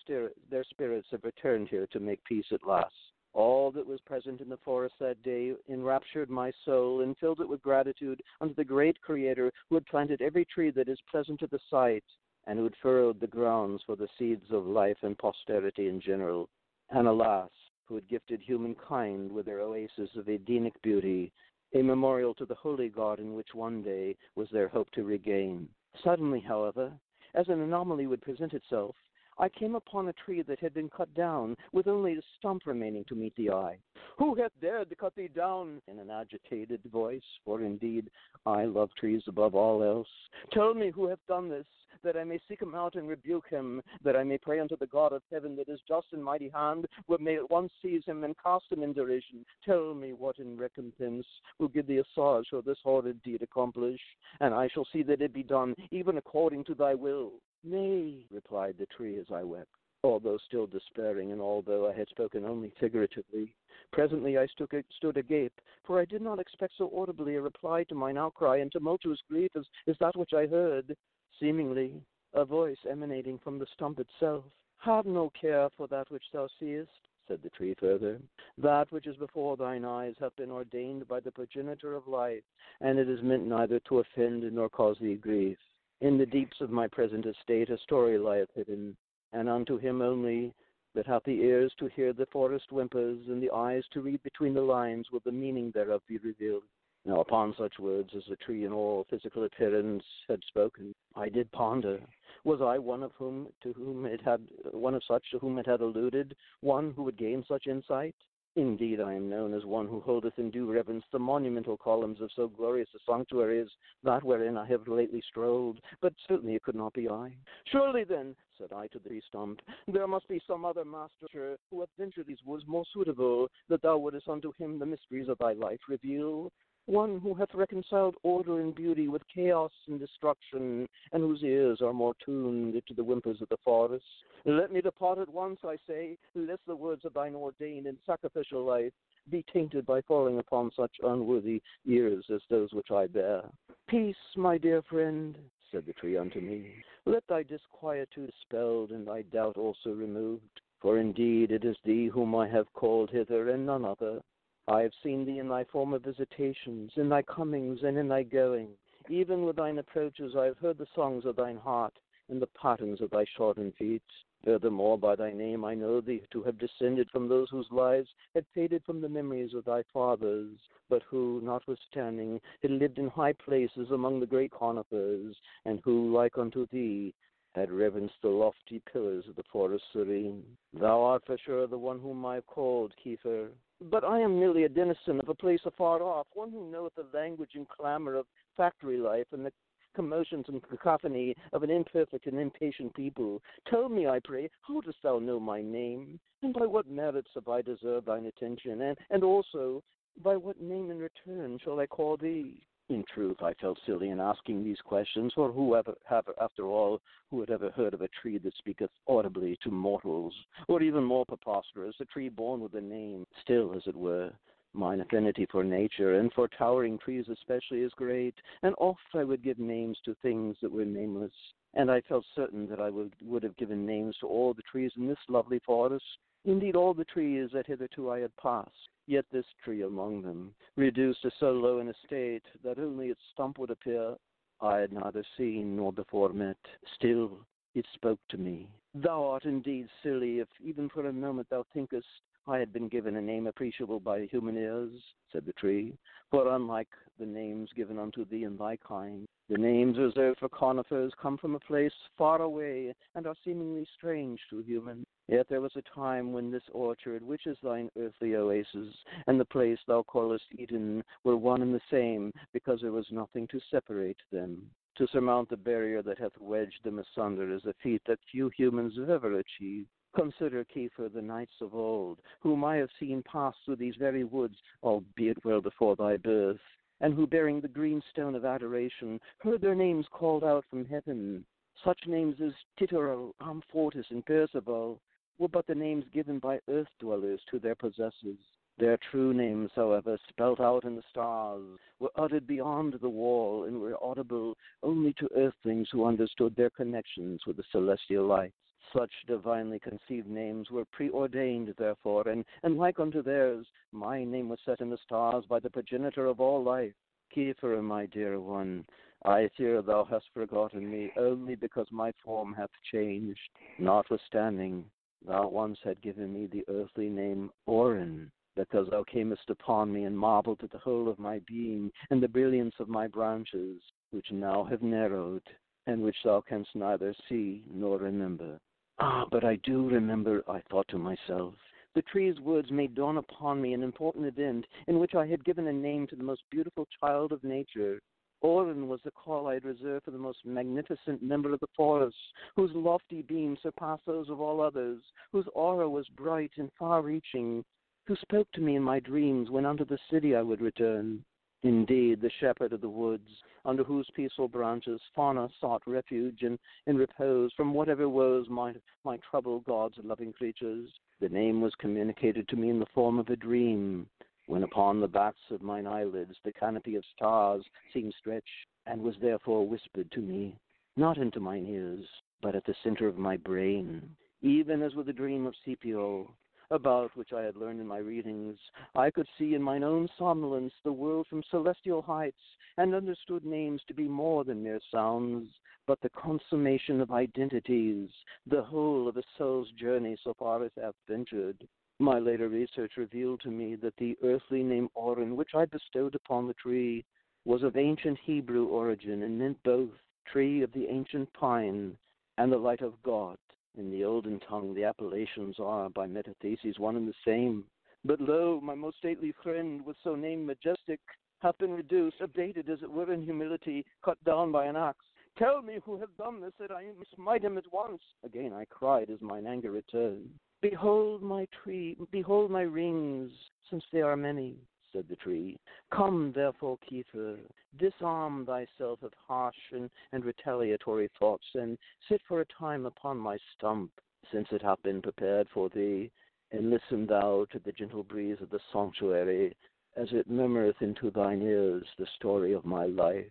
their 0.51 0.65
spirits 0.65 1.09
have 1.11 1.25
returned 1.25 1.69
here 1.69 1.87
to 1.89 2.01
make 2.01 2.23
peace 2.25 2.47
at 2.53 2.67
last. 2.67 2.95
All 3.33 3.71
that 3.73 3.87
was 3.87 4.01
present 4.07 4.41
in 4.41 4.49
the 4.49 4.57
forest 4.59 4.95
that 4.99 5.23
day 5.23 5.53
enraptured 5.69 6.31
my 6.31 6.51
soul 6.65 7.03
and 7.03 7.19
filled 7.19 7.41
it 7.41 7.49
with 7.49 7.61
gratitude 7.61 8.23
unto 8.41 8.55
the 8.55 8.65
great 8.65 8.99
Creator 9.03 9.53
who 9.69 9.75
had 9.75 9.85
planted 9.87 10.23
every 10.23 10.47
tree 10.47 10.71
that 10.71 10.89
is 10.89 10.99
pleasant 11.11 11.41
to 11.41 11.47
the 11.49 11.59
sight, 11.71 12.05
and 12.47 12.59
who 12.59 12.65
had 12.65 12.77
furrowed 12.81 13.21
the 13.21 13.27
grounds 13.27 13.83
for 13.85 13.97
the 13.97 14.09
seeds 14.19 14.47
of 14.51 14.65
life 14.67 14.97
and 15.03 15.19
posterity 15.19 15.89
in 15.89 16.01
general. 16.01 16.49
And 16.91 17.09
alas, 17.09 17.51
who 17.85 17.97
had 17.97 18.09
gifted 18.09 18.41
humankind 18.41 19.31
with 19.31 19.47
their 19.47 19.61
oasis 19.61 20.11
of 20.17 20.29
Edenic 20.29 20.81
beauty, 20.83 21.33
a 21.75 21.83
memorial 21.83 22.35
to 22.35 22.45
the 22.45 22.55
holy 22.55 22.89
garden 22.89 23.35
which 23.35 23.55
one 23.55 23.83
day 23.83 24.17
was 24.35 24.49
their 24.51 24.69
hope 24.69 24.91
to 24.93 25.05
regain. 25.05 25.69
Suddenly, 26.05 26.41
however, 26.41 26.93
as 27.35 27.49
an 27.49 27.61
anomaly 27.61 28.07
would 28.07 28.23
present 28.23 28.55
itself, 28.55 28.95
I 29.39 29.49
came 29.49 29.75
upon 29.75 30.09
a 30.09 30.13
tree 30.15 30.43
that 30.43 30.61
had 30.61 30.73
been 30.73 30.89
cut 30.89 31.13
down, 31.15 31.57
with 31.73 31.89
only 31.89 32.15
the 32.15 32.23
stump 32.39 32.63
remaining 32.67 33.05
to 33.09 33.15
meet 33.15 33.35
the 33.37 33.51
eye. 33.51 33.79
Who 34.19 34.35
hath 34.35 34.53
dared 34.61 34.89
to 34.89 34.97
cut 34.97 35.15
thee 35.15 35.29
down? 35.29 35.83
in 35.89 35.99
an 35.99 36.11
agitated 36.11 36.81
voice, 36.91 37.23
for 37.45 37.63
indeed 37.63 38.11
I 38.47 38.65
love 38.65 38.91
trees 38.99 39.23
above 39.27 39.55
all 39.55 39.83
else. 39.83 40.09
Tell 40.53 40.75
me 40.75 40.91
who 40.91 41.07
hath 41.09 41.19
done 41.29 41.49
this, 41.49 41.67
that 42.03 42.17
I 42.17 42.25
may 42.25 42.39
seek 42.49 42.63
him 42.63 42.75
out 42.75 42.95
and 42.95 43.09
rebuke 43.09 43.49
him, 43.49 43.83
that 44.05 44.17
I 44.17 44.25
may 44.25 44.39
pray 44.39 44.61
unto 44.61 44.77
the 44.77 44.87
God 44.87 45.13
of 45.13 45.23
heaven 45.33 45.57
that 45.57 45.69
is 45.69 45.81
just 45.87 46.07
and 46.13 46.23
mighty 46.23 46.49
hand, 46.49 46.87
who 47.09 47.19
may 47.19 47.37
at 47.37 47.51
once 47.51 47.73
seize 47.83 48.05
him 48.05 48.25
and 48.25 48.35
cast 48.43 48.67
him 48.71 48.83
in 48.83 48.93
derision. 48.93 49.45
Tell 49.65 49.95
me 49.95 50.13
what 50.13 50.39
in 50.39 50.57
recompense 50.57 51.27
will 51.59 51.69
give 51.69 51.87
thee 51.87 51.99
a 51.99 52.03
assuage 52.03 52.47
for 52.51 52.63
this 52.63 52.79
horrid 52.83 53.23
deed 53.23 53.43
accomplished, 53.43 54.03
and 54.41 54.55
I 54.55 54.69
shall 54.69 54.87
see 54.93 55.03
that 55.05 55.21
it 55.21 55.33
be 55.33 55.43
done, 55.43 55.75
even 55.91 56.17
according 56.17 56.65
to 56.65 56.75
thy 56.75 56.95
will. 56.95 57.33
Nay, 57.67 58.25
replied 58.31 58.77
the 58.79 58.87
tree 58.87 59.19
as 59.19 59.27
I 59.31 59.43
wept 59.43 59.69
although 60.07 60.39
still 60.39 60.67
despairing, 60.67 61.33
and 61.33 61.41
although 61.41 61.89
I 61.89 61.93
had 61.93 62.09
spoken 62.09 62.45
only 62.45 62.73
figuratively. 62.79 63.55
Presently 63.93 64.39
I 64.39 64.47
stood, 64.47 64.85
stood 64.97 65.17
agape, 65.17 65.61
for 65.85 66.01
I 66.01 66.05
did 66.05 66.23
not 66.23 66.39
expect 66.39 66.75
so 66.79 66.93
audibly 66.97 67.35
a 67.35 67.41
reply 67.41 67.85
to 67.85 67.95
mine 67.95 68.17
outcry 68.17 68.59
and 68.59 68.71
tumultuous 68.71 69.21
grief 69.29 69.51
as, 69.57 69.65
as 69.89 69.97
that 69.99 70.17
which 70.17 70.33
I 70.33 70.47
heard 70.47 70.97
seemingly 71.41 72.03
a 72.35 72.45
voice 72.45 72.79
emanating 72.89 73.39
from 73.39 73.59
the 73.59 73.67
stump 73.75 73.99
itself. 73.99 74.45
Have 74.79 75.07
no 75.07 75.31
care 75.41 75.69
for 75.77 75.89
that 75.89 76.11
which 76.11 76.25
thou 76.33 76.49
seest, 76.61 76.91
said 77.27 77.43
the 77.43 77.51
tree 77.51 77.75
further. 77.81 78.21
That 78.59 78.93
which 78.93 79.07
is 79.07 79.17
before 79.17 79.57
thine 79.57 79.85
eyes 79.85 80.15
hath 80.21 80.37
been 80.37 80.53
ordained 80.53 81.09
by 81.09 81.21
the 81.21 81.33
progenitor 81.33 81.97
of 81.97 82.07
life, 82.07 82.45
and 82.81 82.99
it 82.99 83.09
is 83.09 83.23
meant 83.23 83.47
neither 83.47 83.81
to 83.81 83.99
offend 83.99 84.45
nor 84.53 84.69
cause 84.69 84.99
thee 85.01 85.17
grief. 85.17 85.59
In 86.03 86.19
the 86.19 86.27
deeps 86.27 86.61
of 86.61 86.71
my 86.71 86.87
present 86.89 87.25
estate 87.25 87.71
a 87.71 87.79
story 87.79 88.19
lieth 88.19 88.51
hidden, 88.55 88.99
and 89.33 89.49
unto 89.49 89.79
him 89.79 90.03
only 90.03 90.53
that 90.93 91.07
hath 91.07 91.25
the 91.25 91.41
ears 91.41 91.75
to 91.79 91.87
hear 91.87 92.13
the 92.13 92.27
forest 92.27 92.69
whimpers, 92.69 93.27
and 93.29 93.43
the 93.43 93.51
eyes 93.51 93.83
to 93.93 94.03
read 94.03 94.23
between 94.23 94.53
the 94.53 94.61
lines, 94.61 95.11
will 95.11 95.21
the 95.21 95.33
meaning 95.33 95.71
thereof 95.71 96.03
be 96.07 96.19
revealed. 96.19 96.65
Now, 97.07 97.21
upon 97.21 97.55
such 97.57 97.79
words 97.79 98.15
as 98.15 98.27
the 98.27 98.37
tree 98.37 98.65
in 98.67 98.75
all 98.75 99.05
physical 99.05 99.45
appearance 99.45 100.05
had 100.29 100.45
spoken, 100.45 100.95
I 101.15 101.31
did 101.31 101.51
ponder. 101.53 102.03
Was 102.45 102.61
I 102.61 102.77
one 102.77 103.03
of 103.03 103.13
whom 103.13 103.49
to 103.63 103.73
whom 103.73 104.05
it 104.05 104.21
had 104.21 104.47
one 104.73 104.95
of 104.95 105.03
such 105.03 105.31
to 105.31 105.39
whom 105.39 105.59
it 105.59 105.67
had 105.67 105.81
alluded, 105.81 106.37
one 106.61 106.93
who 106.93 107.05
would 107.05 107.17
gain 107.17 107.43
such 107.49 107.67
insight? 107.67 108.15
Indeed, 108.57 109.03
I 109.03 109.13
am 109.13 109.29
known 109.29 109.53
as 109.53 109.67
one 109.67 109.87
who 109.87 110.01
holdeth 110.01 110.39
in 110.39 110.51
due 110.51 110.73
reverence 110.73 111.05
the 111.13 111.19
monumental 111.19 111.77
columns 111.77 112.23
of 112.23 112.31
so 112.35 112.49
glorious 112.49 112.89
a 112.95 112.99
sanctuary 113.07 113.61
as 113.61 113.69
that 114.03 114.25
wherein 114.25 114.57
I 114.57 114.65
have 114.65 114.89
lately 114.89 115.21
strolled, 115.29 115.79
but 116.01 116.15
certainly 116.27 116.55
it 116.55 116.63
could 116.63 116.75
not 116.75 116.95
be 116.95 117.07
I. 117.07 117.37
Surely 117.67 118.05
then, 118.05 118.35
said 118.57 118.73
I 118.73 118.87
to 118.89 118.99
the 118.99 119.21
stump, 119.29 119.61
there 119.89 120.07
must 120.07 120.27
be 120.27 120.41
some 120.47 120.65
other 120.65 120.87
master 120.87 121.59
who 121.71 121.81
hath 121.81 121.91
ventured 121.99 122.29
these 122.29 122.43
woods 122.47 122.65
more 122.67 122.87
suitable, 122.95 123.51
that 123.69 123.83
thou 123.83 123.99
wouldest 123.99 124.27
unto 124.27 124.53
him 124.53 124.79
the 124.79 124.87
mysteries 124.87 125.29
of 125.29 125.37
thy 125.37 125.53
life 125.53 125.81
reveal 125.87 126.51
one 126.87 127.21
who 127.21 127.35
hath 127.35 127.55
reconciled 127.55 128.17
order 128.23 128.61
and 128.61 128.75
beauty 128.75 129.09
with 129.09 129.23
chaos 129.33 129.73
and 129.89 129.99
destruction, 130.01 130.89
and 131.13 131.23
whose 131.23 131.43
ears 131.43 131.81
are 131.83 131.93
more 131.93 132.15
tuned 132.25 132.81
to 132.87 132.95
the 132.95 133.03
whimpers 133.03 133.43
of 133.43 133.49
the 133.49 133.57
forest. 133.65 134.05
Let 134.45 134.73
me 134.73 134.81
depart 134.81 135.19
at 135.19 135.29
once, 135.29 135.59
I 135.65 135.77
say, 135.87 136.17
lest 136.35 136.61
the 136.67 136.77
words 136.77 137.05
of 137.05 137.15
thine 137.15 137.35
ordained 137.35 137.87
and 137.87 137.99
sacrificial 138.07 138.65
life 138.65 138.93
be 139.31 139.45
tainted 139.53 139.85
by 139.85 140.01
falling 140.03 140.39
upon 140.39 140.71
such 140.77 140.93
unworthy 141.03 141.61
ears 141.87 142.25
as 142.33 142.41
those 142.49 142.73
which 142.73 142.91
I 142.93 143.09
bear. 143.09 143.43
Peace, 143.89 144.15
my 144.37 144.57
dear 144.57 144.83
friend, 144.83 145.37
said 145.73 145.85
the 145.87 145.93
tree 145.95 146.17
unto 146.17 146.41
me. 146.41 146.73
Let 147.07 147.27
thy 147.29 147.43
disquietude 147.43 148.31
dispelled 148.31 148.91
and 148.91 149.07
thy 149.07 149.23
doubt 149.23 149.57
also 149.57 149.91
removed. 149.91 150.61
For 150.81 150.99
indeed 150.99 151.51
it 151.51 151.65
is 151.65 151.77
thee 151.85 152.07
whom 152.07 152.35
I 152.35 152.47
have 152.49 152.73
called 152.73 153.11
hither, 153.11 153.51
and 153.51 153.67
none 153.67 153.85
other. 153.85 154.21
I 154.69 154.83
have 154.83 154.93
seen 155.03 155.25
thee 155.25 155.39
in 155.39 155.49
thy 155.49 155.63
former 155.65 155.99
visitations, 155.99 156.91
in 156.97 157.09
thy 157.09 157.23
comings 157.23 157.85
and 157.85 157.97
in 157.97 158.09
thy 158.09 158.25
going. 158.25 158.71
Even 159.09 159.45
with 159.45 159.57
thine 159.57 159.79
approaches 159.79 160.35
I 160.37 160.47
have 160.47 160.59
heard 160.59 160.79
the 160.79 160.89
songs 160.93 161.25
of 161.25 161.37
thine 161.37 161.59
heart, 161.59 161.95
and 162.29 162.43
the 162.43 162.49
patterns 162.49 163.01
of 163.01 163.11
thy 163.11 163.25
shortened 163.37 163.77
feet. 163.77 164.03
Furthermore, 164.45 164.99
by 164.99 165.15
thy 165.15 165.33
name 165.33 165.65
I 165.65 165.75
know 165.75 166.01
thee 166.01 166.23
to 166.33 166.43
have 166.43 166.59
descended 166.59 167.09
from 167.11 167.29
those 167.29 167.49
whose 167.51 167.71
lives 167.71 168.09
had 168.35 168.45
faded 168.55 168.83
from 168.85 169.01
the 169.01 169.09
memories 169.09 169.55
of 169.55 169.65
thy 169.65 169.85
fathers, 169.93 170.59
but 170.89 171.03
who, 171.05 171.41
notwithstanding, 171.45 172.41
had 172.61 172.73
lived 172.73 172.99
in 172.99 173.09
high 173.09 173.35
places 173.35 173.93
among 173.93 174.19
the 174.19 174.27
great 174.27 174.51
conifers, 174.51 175.37
and 175.65 175.81
who, 175.85 176.13
like 176.13 176.39
unto 176.39 176.67
thee, 176.73 177.15
had 177.55 177.71
reverenced 177.71 178.21
the 178.21 178.29
lofty 178.29 178.83
pillars 178.93 179.29
of 179.29 179.37
the 179.37 179.45
forest 179.45 179.85
serene. 179.93 180.45
Thou 180.75 181.03
art 181.03 181.23
for 181.25 181.39
sure 181.39 181.67
the 181.67 181.79
one 181.79 182.01
whom 182.01 182.27
I 182.27 182.35
have 182.35 182.47
called, 182.47 182.93
Kiefer, 183.03 183.49
but 183.81 184.05
I 184.05 184.21
am 184.21 184.39
merely 184.39 184.65
a 184.65 184.69
denizen 184.69 185.21
of 185.21 185.29
a 185.29 185.35
place 185.35 185.61
afar 185.65 186.03
off, 186.03 186.27
one 186.35 186.51
who 186.51 186.71
knoweth 186.71 186.95
the 186.95 187.07
language 187.13 187.51
and 187.55 187.69
clamor 187.69 188.17
of 188.17 188.27
factory 188.57 188.99
life 188.99 189.27
and 189.33 189.45
the 189.45 189.53
commotions 189.95 190.45
and 190.49 190.63
cacophony 190.63 191.35
of 191.53 191.63
an 191.63 191.71
imperfect 191.71 192.27
and 192.27 192.39
impatient 192.39 192.95
people. 192.95 193.43
Tell 193.69 193.89
me, 193.89 194.07
I 194.07 194.21
pray, 194.23 194.51
how 194.61 194.81
dost 194.83 194.99
thou 195.03 195.19
know 195.19 195.41
my 195.41 195.63
name? 195.63 196.21
And 196.43 196.53
by 196.53 196.67
what 196.67 196.89
merits 196.89 197.31
have 197.35 197.49
I 197.49 197.63
deserved 197.63 198.07
thine 198.07 198.27
attention? 198.27 198.83
And, 198.83 198.99
and 199.11 199.25
also, 199.25 199.83
by 200.23 200.37
what 200.37 200.61
name 200.61 200.91
in 200.91 200.99
return 200.99 201.59
shall 201.65 201.81
I 201.81 201.87
call 201.87 202.17
thee? 202.17 202.63
In 202.89 203.03
truth, 203.03 203.43
I 203.43 203.53
felt 203.55 203.81
silly 203.85 204.11
in 204.11 204.21
asking 204.21 204.63
these 204.63 204.81
questions, 204.81 205.33
for 205.35 205.51
whoever, 205.51 205.97
have, 206.05 206.29
after 206.41 206.67
all, 206.67 207.01
who 207.31 207.41
had 207.41 207.51
ever 207.51 207.69
heard 207.71 207.95
of 207.95 208.01
a 208.01 208.07
tree 208.07 208.39
that 208.39 208.55
speaketh 208.55 208.93
audibly 209.09 209.57
to 209.65 209.73
mortals, 209.73 210.33
or 210.69 210.81
even 210.81 211.03
more 211.03 211.27
preposterous, 211.27 211.97
a 211.99 212.05
tree 212.05 212.29
born 212.29 212.61
with 212.61 212.75
a 212.75 212.81
name, 212.81 213.27
still, 213.41 213.75
as 213.75 213.85
it 213.89 213.97
were, 213.97 214.33
mine 214.73 215.01
affinity 215.01 215.47
for 215.47 215.65
nature 215.65 216.21
and 216.21 216.33
for 216.33 216.47
towering 216.47 216.97
trees 216.97 217.29
especially 217.29 217.81
is 217.81 217.93
great, 217.95 218.37
and 218.63 218.73
oft 218.79 219.01
I 219.15 219.25
would 219.25 219.43
give 219.43 219.59
names 219.59 219.99
to 220.05 220.15
things 220.23 220.57
that 220.63 220.71
were 220.71 220.85
nameless, 220.85 221.35
and 221.75 221.91
I 221.91 222.03
felt 222.03 222.25
certain 222.37 222.69
that 222.69 222.81
I 222.81 222.91
would, 222.91 223.15
would 223.21 223.43
have 223.43 223.57
given 223.57 223.85
names 223.85 224.17
to 224.19 224.29
all 224.29 224.55
the 224.55 224.63
trees 224.63 224.93
in 224.97 225.09
this 225.09 225.19
lovely 225.29 225.59
forest, 225.59 226.05
indeed 226.45 226.77
all 226.77 226.95
the 226.95 227.05
trees 227.05 227.51
that 227.53 227.67
hitherto 227.67 228.13
I 228.13 228.21
had 228.21 228.37
passed 228.37 228.91
Yet 229.07 229.27
this 229.31 229.47
tree 229.63 229.83
among 229.83 230.23
them, 230.23 230.55
reduced 230.75 231.23
to 231.23 231.31
so 231.39 231.53
low 231.53 231.79
an 231.79 231.89
estate 231.89 232.43
that 232.65 232.79
only 232.79 233.09
its 233.09 233.21
stump 233.33 233.59
would 233.59 233.71
appear, 233.71 234.17
I 234.61 234.79
had 234.79 234.93
neither 234.93 235.23
seen 235.37 235.77
nor 235.77 235.93
before 235.93 236.31
met. 236.33 236.59
Still, 236.97 237.47
it 237.75 237.87
spoke 237.95 238.19
to 238.31 238.39
me. 238.39 238.69
Thou 238.95 239.25
art 239.25 239.45
indeed 239.45 239.89
silly 240.03 240.41
if 240.41 240.49
even 240.61 240.89
for 240.89 241.07
a 241.07 241.13
moment 241.13 241.49
thou 241.51 241.65
thinkest 241.73 242.07
I 242.49 242.59
had 242.59 242.73
been 242.73 242.89
given 242.89 243.17
a 243.17 243.23
name 243.23 243.49
appreciable 243.49 243.99
by 243.99 244.27
human 244.27 244.57
ears, 244.57 244.93
said 245.33 245.45
the 245.47 245.53
tree, 245.55 245.99
for 246.31 246.55
unlike 246.55 246.89
the 247.19 247.27
names 247.27 247.71
given 247.75 247.99
unto 247.99 248.25
thee 248.25 248.45
and 248.45 248.57
thy 248.59 248.77
kind, 248.77 249.27
the 249.49 249.59
names 249.59 249.99
reserved 249.99 250.39
for 250.39 250.49
conifers 250.49 251.13
come 251.21 251.39
from 251.39 251.55
a 251.55 251.61
place 251.61 251.93
far 252.17 252.43
away 252.43 252.95
and 253.15 253.27
are 253.27 253.35
seemingly 253.45 253.87
strange 253.97 254.41
to 254.51 254.61
human. 254.61 255.05
Yet 255.29 255.49
there 255.49 255.61
was 255.61 255.75
a 255.75 255.83
time 255.95 256.33
when 256.33 256.51
this 256.53 256.69
orchard, 256.73 257.23
which 257.23 257.47
is 257.47 257.59
thine 257.63 257.91
earthly 257.99 258.37
oasis, 258.37 258.95
and 259.27 259.41
the 259.41 259.45
place 259.45 259.79
thou 259.87 260.05
callest 260.05 260.45
Eden, 260.57 261.03
were 261.25 261.37
one 261.37 261.63
and 261.63 261.75
the 261.75 261.81
same, 261.91 262.33
because 262.53 262.81
there 262.81 262.93
was 262.93 263.11
nothing 263.11 263.49
to 263.49 263.61
separate 263.71 264.21
them. 264.31 264.71
To 264.99 265.09
surmount 265.09 265.49
the 265.49 265.57
barrier 265.57 266.01
that 266.03 266.19
hath 266.19 266.39
wedged 266.39 266.85
them 266.85 267.01
asunder 267.01 267.53
is 267.53 267.65
a 267.67 267.75
feat 267.83 268.03
that 268.07 268.21
few 268.31 268.51
humans 268.57 268.97
have 268.97 269.11
ever 269.11 269.39
achieved. 269.39 269.89
Consider, 270.17 270.65
Kiefer, 270.65 271.13
the 271.13 271.21
knights 271.21 271.61
of 271.61 271.75
old, 271.75 272.21
whom 272.41 272.65
I 272.65 272.77
have 272.77 272.89
seen 272.99 273.23
pass 273.31 273.55
through 273.65 273.77
these 273.77 273.97
very 273.97 274.25
woods, 274.25 274.57
albeit 274.83 275.45
well 275.45 275.61
before 275.61 275.95
thy 275.95 276.17
birth, 276.17 276.57
and 277.03 277.13
who, 277.13 277.27
bearing 277.27 277.61
the 277.61 277.69
green 277.69 278.03
stone 278.11 278.35
of 278.35 278.47
adoration, 278.47 279.21
heard 279.39 279.61
their 279.61 279.75
names 279.75 280.07
called 280.11 280.43
out 280.43 280.65
from 280.71 280.87
heaven. 280.87 281.45
Such 281.85 282.07
names 282.07 282.37
as 282.41 282.55
Titurel, 282.79 283.35
Amfortas, 283.43 284.11
and 284.11 284.25
Percival 284.25 285.03
were 285.39 285.49
but 285.49 285.67
the 285.67 285.75
names 285.75 286.07
given 286.15 286.39
by 286.39 286.61
earth 286.69 286.89
dwellers 286.99 287.43
to 287.51 287.59
their 287.59 287.75
possessors. 287.75 288.39
Their 288.79 288.99
true 289.11 289.35
names, 289.35 289.71
however, 289.77 290.19
spelt 290.31 290.61
out 290.61 290.85
in 290.85 290.97
the 290.97 291.03
stars, 291.11 291.79
were 292.01 292.11
uttered 292.17 292.47
beyond 292.47 292.95
the 293.03 293.09
wall 293.11 293.65
and 293.65 293.79
were 293.79 294.03
audible 294.03 294.57
only 294.83 295.13
to 295.19 295.29
earthlings 295.37 295.89
who 295.93 296.07
understood 296.07 296.57
their 296.57 296.71
connections 296.71 297.43
with 297.47 297.59
the 297.59 297.65
celestial 297.71 298.25
lights. 298.25 298.55
Such 298.97 299.13
divinely 299.27 299.79
conceived 299.79 300.27
names 300.27 300.71
were 300.71 300.87
preordained, 300.87 301.75
therefore, 301.77 302.27
and, 302.29 302.47
and 302.63 302.79
like 302.79 302.99
unto 302.99 303.23
theirs, 303.23 303.67
my 303.93 304.25
name 304.25 304.49
was 304.49 304.59
set 304.65 304.81
in 304.81 304.89
the 304.89 304.97
stars 304.97 305.45
by 305.45 305.61
the 305.61 305.69
progenitor 305.69 306.25
of 306.25 306.41
all 306.41 306.63
life. 306.63 306.95
Kiefer, 307.31 307.83
my 307.83 308.07
dear 308.07 308.41
one, 308.41 308.87
I 309.23 309.51
fear 309.55 309.83
thou 309.83 310.05
hast 310.05 310.25
forgotten 310.33 310.91
me 310.91 311.13
only 311.19 311.57
because 311.57 311.93
my 311.93 312.11
form 312.25 312.55
hath 312.55 312.71
changed. 312.91 313.51
Notwithstanding, 313.79 314.91
thou 315.27 315.47
once 315.47 315.79
had 315.85 316.01
given 316.01 316.33
me 316.33 316.47
the 316.47 316.65
earthly 316.67 317.11
name 317.11 317.51
Oren, 317.67 318.33
because 318.55 318.89
thou 318.89 319.05
camest 319.05 319.51
upon 319.51 319.93
me 319.93 320.05
and 320.05 320.19
marveled 320.19 320.63
at 320.63 320.71
the 320.71 320.79
whole 320.79 321.11
of 321.11 321.19
my 321.19 321.41
being 321.41 321.93
and 322.09 322.23
the 322.23 322.29
brilliance 322.29 322.77
of 322.79 322.89
my 322.89 323.07
branches, 323.07 323.83
which 324.11 324.33
now 324.33 324.65
have 324.65 324.81
narrowed, 324.81 325.43
and 325.87 326.01
which 326.01 326.17
thou 326.25 326.41
canst 326.41 326.75
neither 326.75 327.15
see 327.29 327.63
nor 327.71 327.99
remember. 327.99 328.59
Ah, 328.99 329.27
but 329.31 329.45
I 329.45 329.57
do 329.57 329.89
remember, 329.89 330.43
I 330.49 330.61
thought 330.71 330.89
to 330.89 330.99
myself. 330.99 331.55
The 331.95 332.03
tree's 332.03 332.41
words 332.41 332.71
made 332.71 332.95
dawn 332.95 333.19
upon 333.19 333.61
me 333.61 333.75
an 333.75 333.83
important 333.83 334.27
event 334.27 334.67
in 334.87 334.99
which 334.99 335.15
I 335.15 335.27
had 335.27 335.45
given 335.45 335.67
a 335.67 335.73
name 335.73 336.07
to 336.07 336.17
the 336.17 336.23
most 336.23 336.43
beautiful 336.51 336.87
child 337.01 337.33
of 337.33 337.45
nature. 337.45 338.01
Oren 338.41 338.89
was 338.89 339.01
the 339.03 339.11
call 339.11 339.49
I 339.49 339.55
had 339.55 339.65
reserved 339.65 340.05
for 340.05 340.11
the 340.11 340.19
most 340.19 340.45
magnificent 340.45 341.23
member 341.23 341.53
of 341.53 341.61
the 341.61 341.67
forest, 341.77 342.17
whose 342.55 342.71
lofty 342.75 343.23
beams 343.23 343.59
surpassed 343.63 344.05
those 344.07 344.31
of 344.31 344.41
all 344.41 344.61
others, 344.61 345.03
whose 345.33 345.47
aura 345.55 345.89
was 345.89 346.09
bright 346.11 346.53
and 346.57 346.71
far 346.79 347.03
reaching, 347.03 347.65
who 348.07 348.17
spoke 348.17 348.51
to 348.53 348.61
me 348.61 348.77
in 348.77 348.83
my 348.83 349.01
dreams 349.01 349.51
when 349.51 349.67
unto 349.67 349.85
the 349.85 349.99
city 350.11 350.35
I 350.35 350.43
would 350.43 350.61
return. 350.61 351.25
Indeed, 351.67 352.21
the 352.21 352.31
shepherd 352.39 352.73
of 352.73 352.81
the 352.81 352.89
woods, 352.89 353.29
under 353.65 353.83
whose 353.83 354.09
peaceful 354.15 354.47
branches 354.47 355.01
fauna 355.17 355.49
sought 355.61 355.83
refuge 355.85 356.45
and, 356.45 356.61
and 356.87 356.97
repose 356.97 357.53
from 357.55 357.75
whatever 357.75 358.09
woes 358.09 358.49
might, 358.49 358.77
might 359.03 359.21
trouble 359.29 359.59
God's 359.67 359.99
and 359.99 360.07
loving 360.07 360.33
creatures. 360.33 360.89
The 361.19 361.29
name 361.29 361.61
was 361.61 361.75
communicated 361.75 362.47
to 362.49 362.57
me 362.57 362.71
in 362.71 362.79
the 362.79 362.87
form 362.95 363.19
of 363.19 363.31
a 363.31 363.37
dream, 363.37 364.09
when 364.47 364.63
upon 364.63 365.01
the 365.01 365.09
backs 365.09 365.41
of 365.51 365.61
mine 365.61 365.89
eyelids 365.89 366.37
the 366.45 366.53
canopy 366.53 366.95
of 366.95 367.05
stars 367.17 367.65
seemed 367.93 368.15
stretched, 368.17 368.69
and 368.87 369.03
was 369.03 369.17
therefore 369.21 369.67
whispered 369.67 370.09
to 370.13 370.21
me, 370.21 370.55
not 370.97 371.19
into 371.19 371.41
mine 371.41 371.67
ears, 371.67 372.07
but 372.43 372.55
at 372.55 372.65
the 372.65 372.77
center 372.85 373.09
of 373.09 373.19
my 373.19 373.37
brain. 373.37 374.09
Even 374.41 374.83
as 374.83 374.95
with 374.95 375.07
the 375.07 375.13
dream 375.13 375.47
of 375.47 375.55
Scipio, 375.65 376.33
about 376.71 377.17
which 377.17 377.33
I 377.33 377.43
had 377.43 377.57
learned 377.57 377.81
in 377.81 377.87
my 377.87 377.99
readings. 377.99 378.59
I 378.95 379.11
could 379.11 379.29
see 379.39 379.55
in 379.55 379.63
mine 379.63 379.85
own 379.85 380.09
somnolence 380.19 380.73
the 380.85 380.93
world 380.93 381.27
from 381.29 381.43
celestial 381.51 382.03
heights, 382.03 382.41
and 382.79 382.95
understood 382.95 383.45
names 383.45 383.83
to 383.89 383.95
be 383.95 384.09
more 384.09 384.45
than 384.45 384.63
mere 384.63 384.81
sounds, 384.93 385.49
but 385.87 386.01
the 386.01 386.11
consummation 386.11 387.01
of 387.01 387.11
identities, 387.11 388.11
the 388.47 388.63
whole 388.63 389.09
of 389.09 389.17
a 389.17 389.23
soul's 389.39 389.71
journey 389.73 390.17
so 390.23 390.35
far 390.39 390.65
as 390.65 390.73
hath 390.81 390.95
ventured. 391.09 391.67
My 391.99 392.19
later 392.19 392.49
research 392.49 392.93
revealed 392.97 393.41
to 393.41 393.51
me 393.51 393.77
that 393.77 393.97
the 393.97 394.19
earthly 394.23 394.63
name 394.63 394.89
Oren, 394.95 395.37
which 395.37 395.55
I 395.55 395.65
bestowed 395.65 396.15
upon 396.15 396.47
the 396.47 396.55
tree, 396.55 397.05
was 397.47 397.63
of 397.63 397.77
ancient 397.77 398.19
Hebrew 398.25 398.67
origin 398.67 399.23
and 399.23 399.39
meant 399.39 399.63
both 399.63 399.91
tree 400.27 400.63
of 400.63 400.73
the 400.73 400.87
ancient 400.89 401.33
pine 401.33 401.97
and 402.37 402.53
the 402.53 402.59
light 402.59 402.83
of 402.83 403.01
God. 403.03 403.39
In 403.77 403.91
the 403.91 404.05
olden 404.05 404.41
tongue, 404.49 404.75
the 404.75 404.85
appellations 404.85 405.57
are, 405.61 405.91
by 405.91 406.07
metatheses, 406.07 406.79
one 406.79 406.97
and 406.97 407.07
the 407.07 407.15
same. 407.25 407.65
But 408.05 408.21
lo, 408.21 408.61
my 408.63 408.75
most 408.75 408.99
stately 408.99 409.35
friend, 409.43 409.85
was 409.85 409.97
so 410.03 410.15
named 410.15 410.47
majestic, 410.47 411.01
hath 411.41 411.59
been 411.59 411.73
reduced, 411.73 412.21
abated 412.21 412.71
as 412.71 412.83
it 412.83 412.91
were 412.91 413.13
in 413.13 413.23
humility, 413.23 413.85
cut 414.03 414.23
down 414.25 414.51
by 414.51 414.67
an 414.67 414.77
axe. 414.77 415.05
Tell 415.39 415.61
me 415.61 415.79
who 415.85 416.01
hath 416.01 416.17
done 416.17 416.41
this, 416.41 416.55
that 416.59 416.71
I 416.71 416.85
smite 417.15 417.45
him 417.45 417.59
at 417.59 417.71
once. 417.71 418.01
Again 418.25 418.55
I 418.55 418.65
cried 418.65 419.11
as 419.11 419.21
mine 419.21 419.47
anger 419.47 419.71
returned. 419.71 420.31
Behold 420.63 421.23
my 421.23 421.47
tree, 421.63 421.99
behold 422.11 422.51
my 422.51 422.63
rings, 422.63 423.31
since 423.69 423.85
they 423.93 424.01
are 424.01 424.17
many, 424.17 424.57
said 424.97 425.05
the 425.09 425.17
tree. 425.17 425.59
Come, 425.93 426.33
therefore, 426.35 426.79
Kiefer, 426.89 427.37
disarm 427.79 428.47
thyself 428.47 429.03
of 429.03 429.13
harsh 429.29 429.55
and, 429.73 429.91
and 430.13 430.25
retaliatory 430.25 431.11
thoughts, 431.19 431.47
and 431.55 431.77
sit 432.09 432.23
for 432.27 432.41
a 432.41 432.47
time 432.59 432.87
upon 432.87 433.19
my 433.19 433.37
stump, 433.55 433.91
since 434.33 434.49
it 434.53 434.63
hath 434.63 434.83
been 434.83 435.03
prepared 435.03 435.49
for 435.53 435.69
thee, 435.69 436.11
and 436.51 436.71
listen 436.71 437.07
thou 437.07 437.47
to 437.53 437.59
the 437.59 437.73
gentle 437.73 438.05
breeze 438.05 438.39
of 438.41 438.49
the 438.49 438.61
sanctuary, 438.73 439.55
as 439.97 440.09
it 440.13 440.31
murmureth 440.31 440.81
into 440.81 441.11
thine 441.11 441.43
ears 441.43 441.87
the 441.99 442.07
story 442.17 442.55
of 442.55 442.65
my 442.65 442.87
life. 442.87 443.27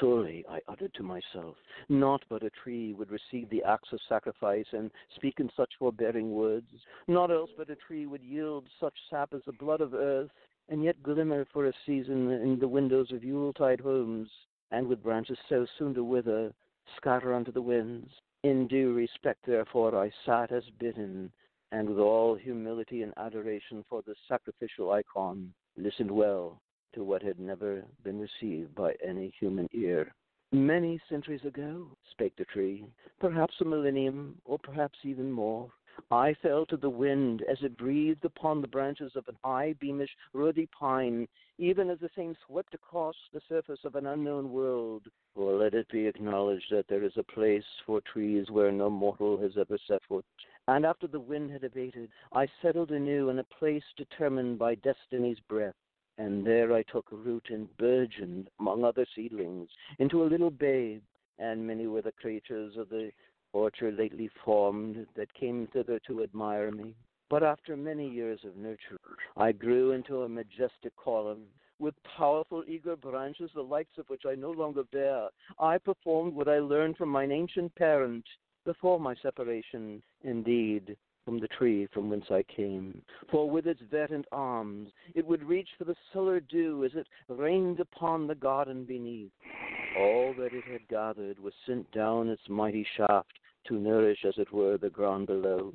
Surely, 0.00 0.44
I 0.50 0.60
uttered 0.66 0.92
to 0.94 1.04
myself, 1.04 1.56
not 1.88 2.24
but 2.28 2.42
a 2.42 2.50
tree 2.50 2.92
would 2.92 3.10
receive 3.10 3.48
the 3.48 3.62
axe 3.62 3.92
of 3.92 4.00
sacrifice 4.08 4.66
and 4.72 4.90
speak 5.14 5.38
in 5.38 5.48
such 5.56 5.70
forbearing 5.78 6.32
words, 6.32 6.66
not 7.06 7.30
else 7.30 7.50
but 7.56 7.70
a 7.70 7.76
tree 7.76 8.04
would 8.04 8.22
yield 8.22 8.66
such 8.80 8.94
sap 9.08 9.32
as 9.32 9.42
the 9.46 9.52
blood 9.52 9.80
of 9.80 9.94
earth, 9.94 10.30
and 10.68 10.82
yet 10.82 11.02
glimmer 11.02 11.46
for 11.52 11.66
a 11.66 11.72
season 11.84 12.30
in 12.30 12.58
the 12.58 12.68
windows 12.68 13.12
of 13.12 13.24
Yuletide 13.24 13.80
homes, 13.80 14.28
and 14.70 14.86
with 14.86 15.02
branches 15.02 15.38
so 15.48 15.66
soon 15.78 15.94
to 15.94 16.02
wither, 16.02 16.52
scatter 16.96 17.34
unto 17.34 17.52
the 17.52 17.62
winds. 17.62 18.10
In 18.42 18.66
due 18.66 18.92
respect, 18.92 19.46
therefore, 19.46 19.96
I 19.96 20.10
sat 20.24 20.52
as 20.52 20.64
bidden, 20.78 21.30
and 21.72 21.88
with 21.88 21.98
all 21.98 22.34
humility 22.34 23.02
and 23.02 23.12
adoration 23.16 23.84
for 23.88 24.02
the 24.02 24.14
sacrificial 24.28 24.92
icon, 24.92 25.52
listened 25.76 26.10
well 26.10 26.60
to 26.94 27.04
what 27.04 27.22
had 27.22 27.38
never 27.38 27.84
been 28.04 28.18
received 28.18 28.74
by 28.74 28.94
any 29.06 29.32
human 29.38 29.68
ear. 29.72 30.12
Many 30.52 31.00
centuries 31.08 31.44
ago, 31.44 31.88
spake 32.10 32.34
the 32.36 32.44
tree, 32.44 32.86
perhaps 33.20 33.54
a 33.60 33.64
millennium, 33.64 34.36
or 34.44 34.58
perhaps 34.58 34.98
even 35.02 35.30
more, 35.30 35.70
I 36.10 36.34
fell 36.34 36.66
to 36.66 36.76
the 36.76 36.90
wind 36.90 37.42
as 37.42 37.62
it 37.62 37.76
breathed 37.76 38.24
upon 38.24 38.60
the 38.60 38.68
branches 38.68 39.16
of 39.16 39.26
an 39.28 39.36
high, 39.42 39.74
beamish, 39.80 40.16
ruddy 40.32 40.66
pine, 40.66 41.26
even 41.58 41.90
as 41.90 41.98
the 42.00 42.10
same 42.14 42.36
swept 42.46 42.74
across 42.74 43.16
the 43.32 43.40
surface 43.48 43.84
of 43.84 43.94
an 43.94 44.06
unknown 44.06 44.52
world. 44.52 45.06
For 45.34 45.54
let 45.54 45.74
it 45.74 45.88
be 45.88 46.06
acknowledged 46.06 46.70
that 46.70 46.88
there 46.88 47.02
is 47.02 47.16
a 47.16 47.22
place 47.22 47.64
for 47.84 48.00
trees 48.02 48.50
where 48.50 48.70
no 48.70 48.90
mortal 48.90 49.38
has 49.38 49.56
ever 49.56 49.78
set 49.86 50.02
foot. 50.04 50.24
And 50.68 50.84
after 50.84 51.06
the 51.06 51.20
wind 51.20 51.50
had 51.50 51.64
abated, 51.64 52.10
I 52.32 52.48
settled 52.60 52.90
anew 52.90 53.30
in 53.30 53.38
a 53.38 53.44
place 53.44 53.84
determined 53.96 54.58
by 54.58 54.74
destiny's 54.74 55.40
breath 55.48 55.76
and 56.18 56.46
there 56.46 56.72
I 56.72 56.82
took 56.82 57.06
root 57.10 57.48
and 57.50 57.74
burgeoned, 57.76 58.48
among 58.58 58.84
other 58.84 59.06
seedlings, 59.14 59.68
into 59.98 60.22
a 60.22 60.24
little 60.24 60.50
babe, 60.50 61.02
and 61.38 61.66
many 61.66 61.86
were 61.86 62.02
the 62.02 62.12
creatures 62.12 62.76
of 62.76 62.88
the 62.88 63.10
orchard 63.56 63.96
lately 63.96 64.30
formed 64.44 65.06
that 65.16 65.32
came 65.32 65.66
thither 65.72 65.98
to 66.06 66.22
admire 66.22 66.70
me. 66.70 66.94
But 67.30 67.42
after 67.42 67.76
many 67.76 68.08
years 68.08 68.40
of 68.44 68.56
nurture, 68.56 69.00
I 69.36 69.52
grew 69.52 69.92
into 69.92 70.22
a 70.22 70.28
majestic 70.28 70.94
column, 71.02 71.44
with 71.78 71.94
powerful, 72.16 72.62
eager 72.68 72.96
branches, 72.96 73.50
the 73.54 73.62
likes 73.62 73.98
of 73.98 74.08
which 74.08 74.22
I 74.26 74.34
no 74.34 74.50
longer 74.50 74.84
bear. 74.92 75.28
I 75.58 75.78
performed 75.78 76.34
what 76.34 76.48
I 76.48 76.58
learned 76.58 76.96
from 76.96 77.08
mine 77.08 77.32
ancient 77.32 77.74
parent 77.74 78.24
before 78.64 79.00
my 79.00 79.14
separation. 79.16 80.02
Indeed, 80.22 80.96
from 81.24 81.40
the 81.40 81.48
tree 81.48 81.88
from 81.92 82.08
whence 82.10 82.26
I 82.30 82.44
came. 82.44 83.02
For 83.30 83.50
with 83.50 83.66
its 83.66 83.80
verdant 83.90 84.26
arms 84.32 84.90
it 85.14 85.26
would 85.26 85.42
reach 85.42 85.68
for 85.76 85.84
the 85.84 85.96
solar 86.12 86.40
dew 86.40 86.84
as 86.84 86.92
it 86.94 87.06
rained 87.28 87.80
upon 87.80 88.26
the 88.26 88.34
garden 88.34 88.84
beneath. 88.84 89.32
All 89.98 90.34
that 90.38 90.52
it 90.52 90.64
had 90.70 90.86
gathered 90.88 91.38
was 91.40 91.54
sent 91.66 91.90
down 91.90 92.28
its 92.28 92.48
mighty 92.48 92.86
shaft 92.96 93.32
to 93.68 93.74
nourish, 93.74 94.24
as 94.24 94.38
it 94.38 94.52
were, 94.52 94.78
the 94.78 94.90
ground 94.90 95.26
below. 95.26 95.74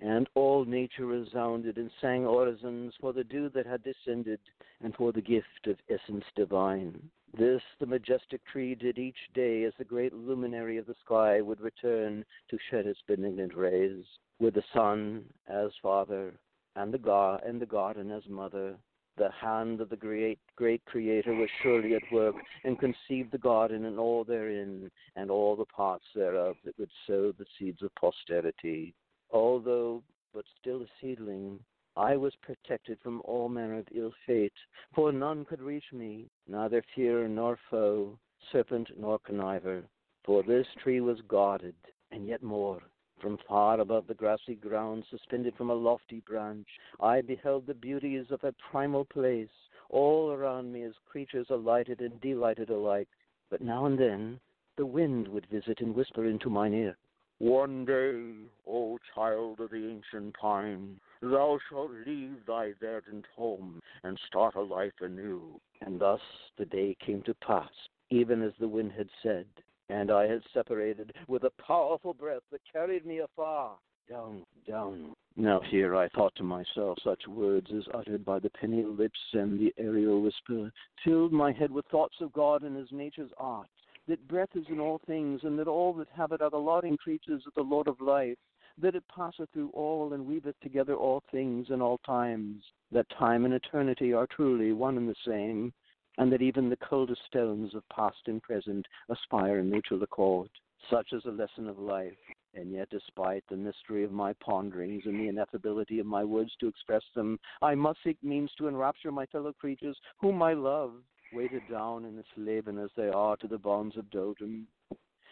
And 0.00 0.28
all 0.34 0.64
nature 0.64 1.06
resounded 1.06 1.76
and 1.76 1.90
sang 2.00 2.24
orisons 2.24 2.92
for 3.00 3.12
the 3.12 3.24
dew 3.24 3.48
that 3.50 3.66
had 3.66 3.82
descended 3.82 4.38
and 4.80 4.94
for 4.94 5.12
the 5.12 5.20
gift 5.20 5.66
of 5.66 5.76
essence 5.88 6.24
divine. 6.36 7.10
This 7.36 7.62
the 7.78 7.86
majestic 7.86 8.44
tree 8.46 8.74
did 8.74 8.98
each 8.98 9.18
day 9.34 9.64
as 9.64 9.74
the 9.76 9.84
great 9.84 10.14
luminary 10.14 10.78
of 10.78 10.86
the 10.86 10.94
sky 11.04 11.40
would 11.40 11.60
return 11.60 12.24
to 12.48 12.58
shed 12.70 12.86
its 12.86 13.02
benignant 13.06 13.54
rays 13.54 14.04
with 14.38 14.54
the 14.54 14.64
sun 14.72 15.24
as 15.48 15.70
father 15.82 16.38
and 16.76 16.94
the 16.94 16.98
God 16.98 17.42
and 17.44 17.60
the 17.60 17.66
garden 17.66 18.10
as 18.10 18.26
mother. 18.28 18.78
The 19.18 19.30
hand 19.32 19.80
of 19.80 19.88
the 19.88 19.96
great 19.96 20.38
great 20.54 20.84
creator 20.84 21.34
was 21.34 21.50
surely 21.60 21.94
at 21.94 22.12
work 22.12 22.36
and 22.62 22.78
conceived 22.78 23.32
the 23.32 23.38
garden 23.38 23.84
and 23.84 23.98
all 23.98 24.22
therein 24.22 24.90
and 25.16 25.28
all 25.28 25.56
the 25.56 25.64
parts 25.64 26.04
thereof 26.14 26.56
that 26.64 26.78
would 26.78 26.90
sow 27.04 27.32
the 27.32 27.46
seeds 27.58 27.82
of 27.82 27.92
posterity. 27.96 28.94
Although 29.30 30.04
but 30.32 30.44
still 30.60 30.82
a 30.82 30.86
seedling, 31.00 31.58
I 31.96 32.16
was 32.16 32.32
protected 32.36 33.00
from 33.00 33.20
all 33.24 33.48
manner 33.48 33.78
of 33.78 33.88
ill 33.92 34.12
fate, 34.24 34.52
for 34.94 35.10
none 35.10 35.44
could 35.44 35.60
reach 35.60 35.92
me, 35.92 36.30
neither 36.46 36.84
fear 36.94 37.26
nor 37.26 37.58
foe, 37.68 38.16
serpent 38.52 38.90
nor 38.96 39.18
conniver. 39.18 39.82
For 40.22 40.44
this 40.44 40.66
tree 40.80 41.00
was 41.00 41.20
guarded, 41.22 41.74
and 42.12 42.26
yet 42.26 42.42
more, 42.42 42.82
from 43.20 43.38
far 43.48 43.80
above 43.80 44.06
the 44.06 44.14
grassy 44.14 44.54
ground, 44.54 45.04
suspended 45.10 45.54
from 45.56 45.70
a 45.70 45.74
lofty 45.74 46.20
branch, 46.20 46.66
I 47.00 47.20
beheld 47.20 47.66
the 47.66 47.74
beauties 47.74 48.26
of 48.30 48.44
a 48.44 48.54
primal 48.70 49.04
place, 49.04 49.48
all 49.90 50.32
around 50.32 50.72
me 50.72 50.82
as 50.82 50.92
creatures 51.10 51.46
alighted 51.50 52.00
and 52.00 52.20
delighted 52.20 52.70
alike. 52.70 53.08
But 53.50 53.60
now 53.60 53.86
and 53.86 53.98
then 53.98 54.40
the 54.76 54.86
wind 54.86 55.28
would 55.28 55.46
visit 55.46 55.80
and 55.80 55.94
whisper 55.94 56.26
into 56.26 56.50
mine 56.50 56.74
ear, 56.74 56.96
One 57.38 57.84
day, 57.84 58.48
O 58.66 58.98
child 59.14 59.60
of 59.60 59.70
the 59.70 59.88
ancient 59.88 60.36
pine, 60.36 61.00
thou 61.20 61.58
shalt 61.68 61.90
leave 62.06 62.44
thy 62.46 62.72
verdant 62.80 63.26
home 63.34 63.80
and 64.04 64.18
start 64.26 64.54
a 64.54 64.60
life 64.60 65.00
anew. 65.00 65.60
And 65.80 66.00
thus 66.00 66.20
the 66.56 66.66
day 66.66 66.96
came 67.04 67.22
to 67.22 67.34
pass, 67.34 67.72
even 68.10 68.42
as 68.42 68.52
the 68.58 68.68
wind 68.68 68.92
had 68.92 69.08
said 69.22 69.46
and 69.88 70.10
I 70.10 70.26
had 70.26 70.42
separated 70.52 71.12
with 71.28 71.44
a 71.44 71.62
powerful 71.62 72.14
breath 72.14 72.42
that 72.52 72.60
carried 72.70 73.06
me 73.06 73.18
afar, 73.18 73.76
down, 74.08 74.44
down. 74.66 75.14
Now 75.36 75.60
here 75.60 75.94
I 75.96 76.08
thought 76.08 76.34
to 76.36 76.42
myself, 76.42 76.98
such 77.02 77.26
words 77.28 77.68
as 77.76 77.84
uttered 77.94 78.24
by 78.24 78.38
the 78.38 78.50
penny 78.50 78.84
lips 78.84 79.18
and 79.32 79.58
the 79.58 79.72
aerial 79.78 80.20
whisper 80.20 80.72
filled 81.04 81.32
my 81.32 81.52
head 81.52 81.70
with 81.70 81.86
thoughts 81.86 82.16
of 82.20 82.32
God 82.32 82.62
and 82.62 82.76
His 82.76 82.88
nature's 82.90 83.30
art, 83.38 83.68
that 84.08 84.26
breath 84.28 84.48
is 84.54 84.64
in 84.68 84.80
all 84.80 85.00
things, 85.06 85.40
and 85.44 85.58
that 85.58 85.68
all 85.68 85.92
that 85.94 86.08
have 86.14 86.32
it 86.32 86.42
are 86.42 86.50
the 86.50 86.56
lauding 86.56 86.96
creatures 86.96 87.42
of 87.46 87.54
the 87.54 87.62
Lord 87.62 87.88
of 87.88 88.00
life, 88.00 88.38
that 88.80 88.94
it 88.94 89.04
passeth 89.14 89.48
through 89.52 89.70
all 89.74 90.12
and 90.12 90.26
weaveth 90.26 90.58
together 90.62 90.94
all 90.94 91.22
things 91.30 91.66
in 91.70 91.82
all 91.82 91.98
times, 91.98 92.62
that 92.92 93.06
time 93.18 93.44
and 93.44 93.54
eternity 93.54 94.12
are 94.12 94.26
truly 94.26 94.72
one 94.72 94.96
and 94.96 95.08
the 95.08 95.14
same, 95.26 95.72
and 96.18 96.32
that 96.32 96.42
even 96.42 96.68
the 96.68 96.76
coldest 96.76 97.22
stones 97.26 97.74
of 97.74 97.88
past 97.88 98.18
and 98.26 98.42
present 98.42 98.84
aspire 99.08 99.60
in 99.60 99.70
mutual 99.70 100.02
accord. 100.02 100.50
Such 100.90 101.12
is 101.12 101.24
a 101.24 101.30
lesson 101.30 101.68
of 101.68 101.78
life. 101.78 102.12
And 102.54 102.72
yet, 102.72 102.88
despite 102.90 103.44
the 103.48 103.56
mystery 103.56 104.04
of 104.04 104.10
my 104.10 104.32
ponderings 104.34 105.04
and 105.06 105.14
the 105.14 105.30
ineffability 105.30 106.00
of 106.00 106.06
my 106.06 106.24
words 106.24 106.50
to 106.58 106.66
express 106.66 107.02
them, 107.14 107.38
I 107.62 107.74
must 107.74 108.00
seek 108.02 108.16
means 108.22 108.50
to 108.58 108.68
enrapture 108.68 109.12
my 109.12 109.26
fellow 109.26 109.52
creatures, 109.52 109.96
whom 110.20 110.42
I 110.42 110.54
love, 110.54 110.92
weighted 111.32 111.62
down 111.70 112.04
and 112.04 112.22
enslaven 112.36 112.78
as 112.78 112.90
they 112.96 113.08
are 113.08 113.36
to 113.36 113.46
the 113.46 113.58
bonds 113.58 113.96
of 113.96 114.10
doldrum, 114.10 114.66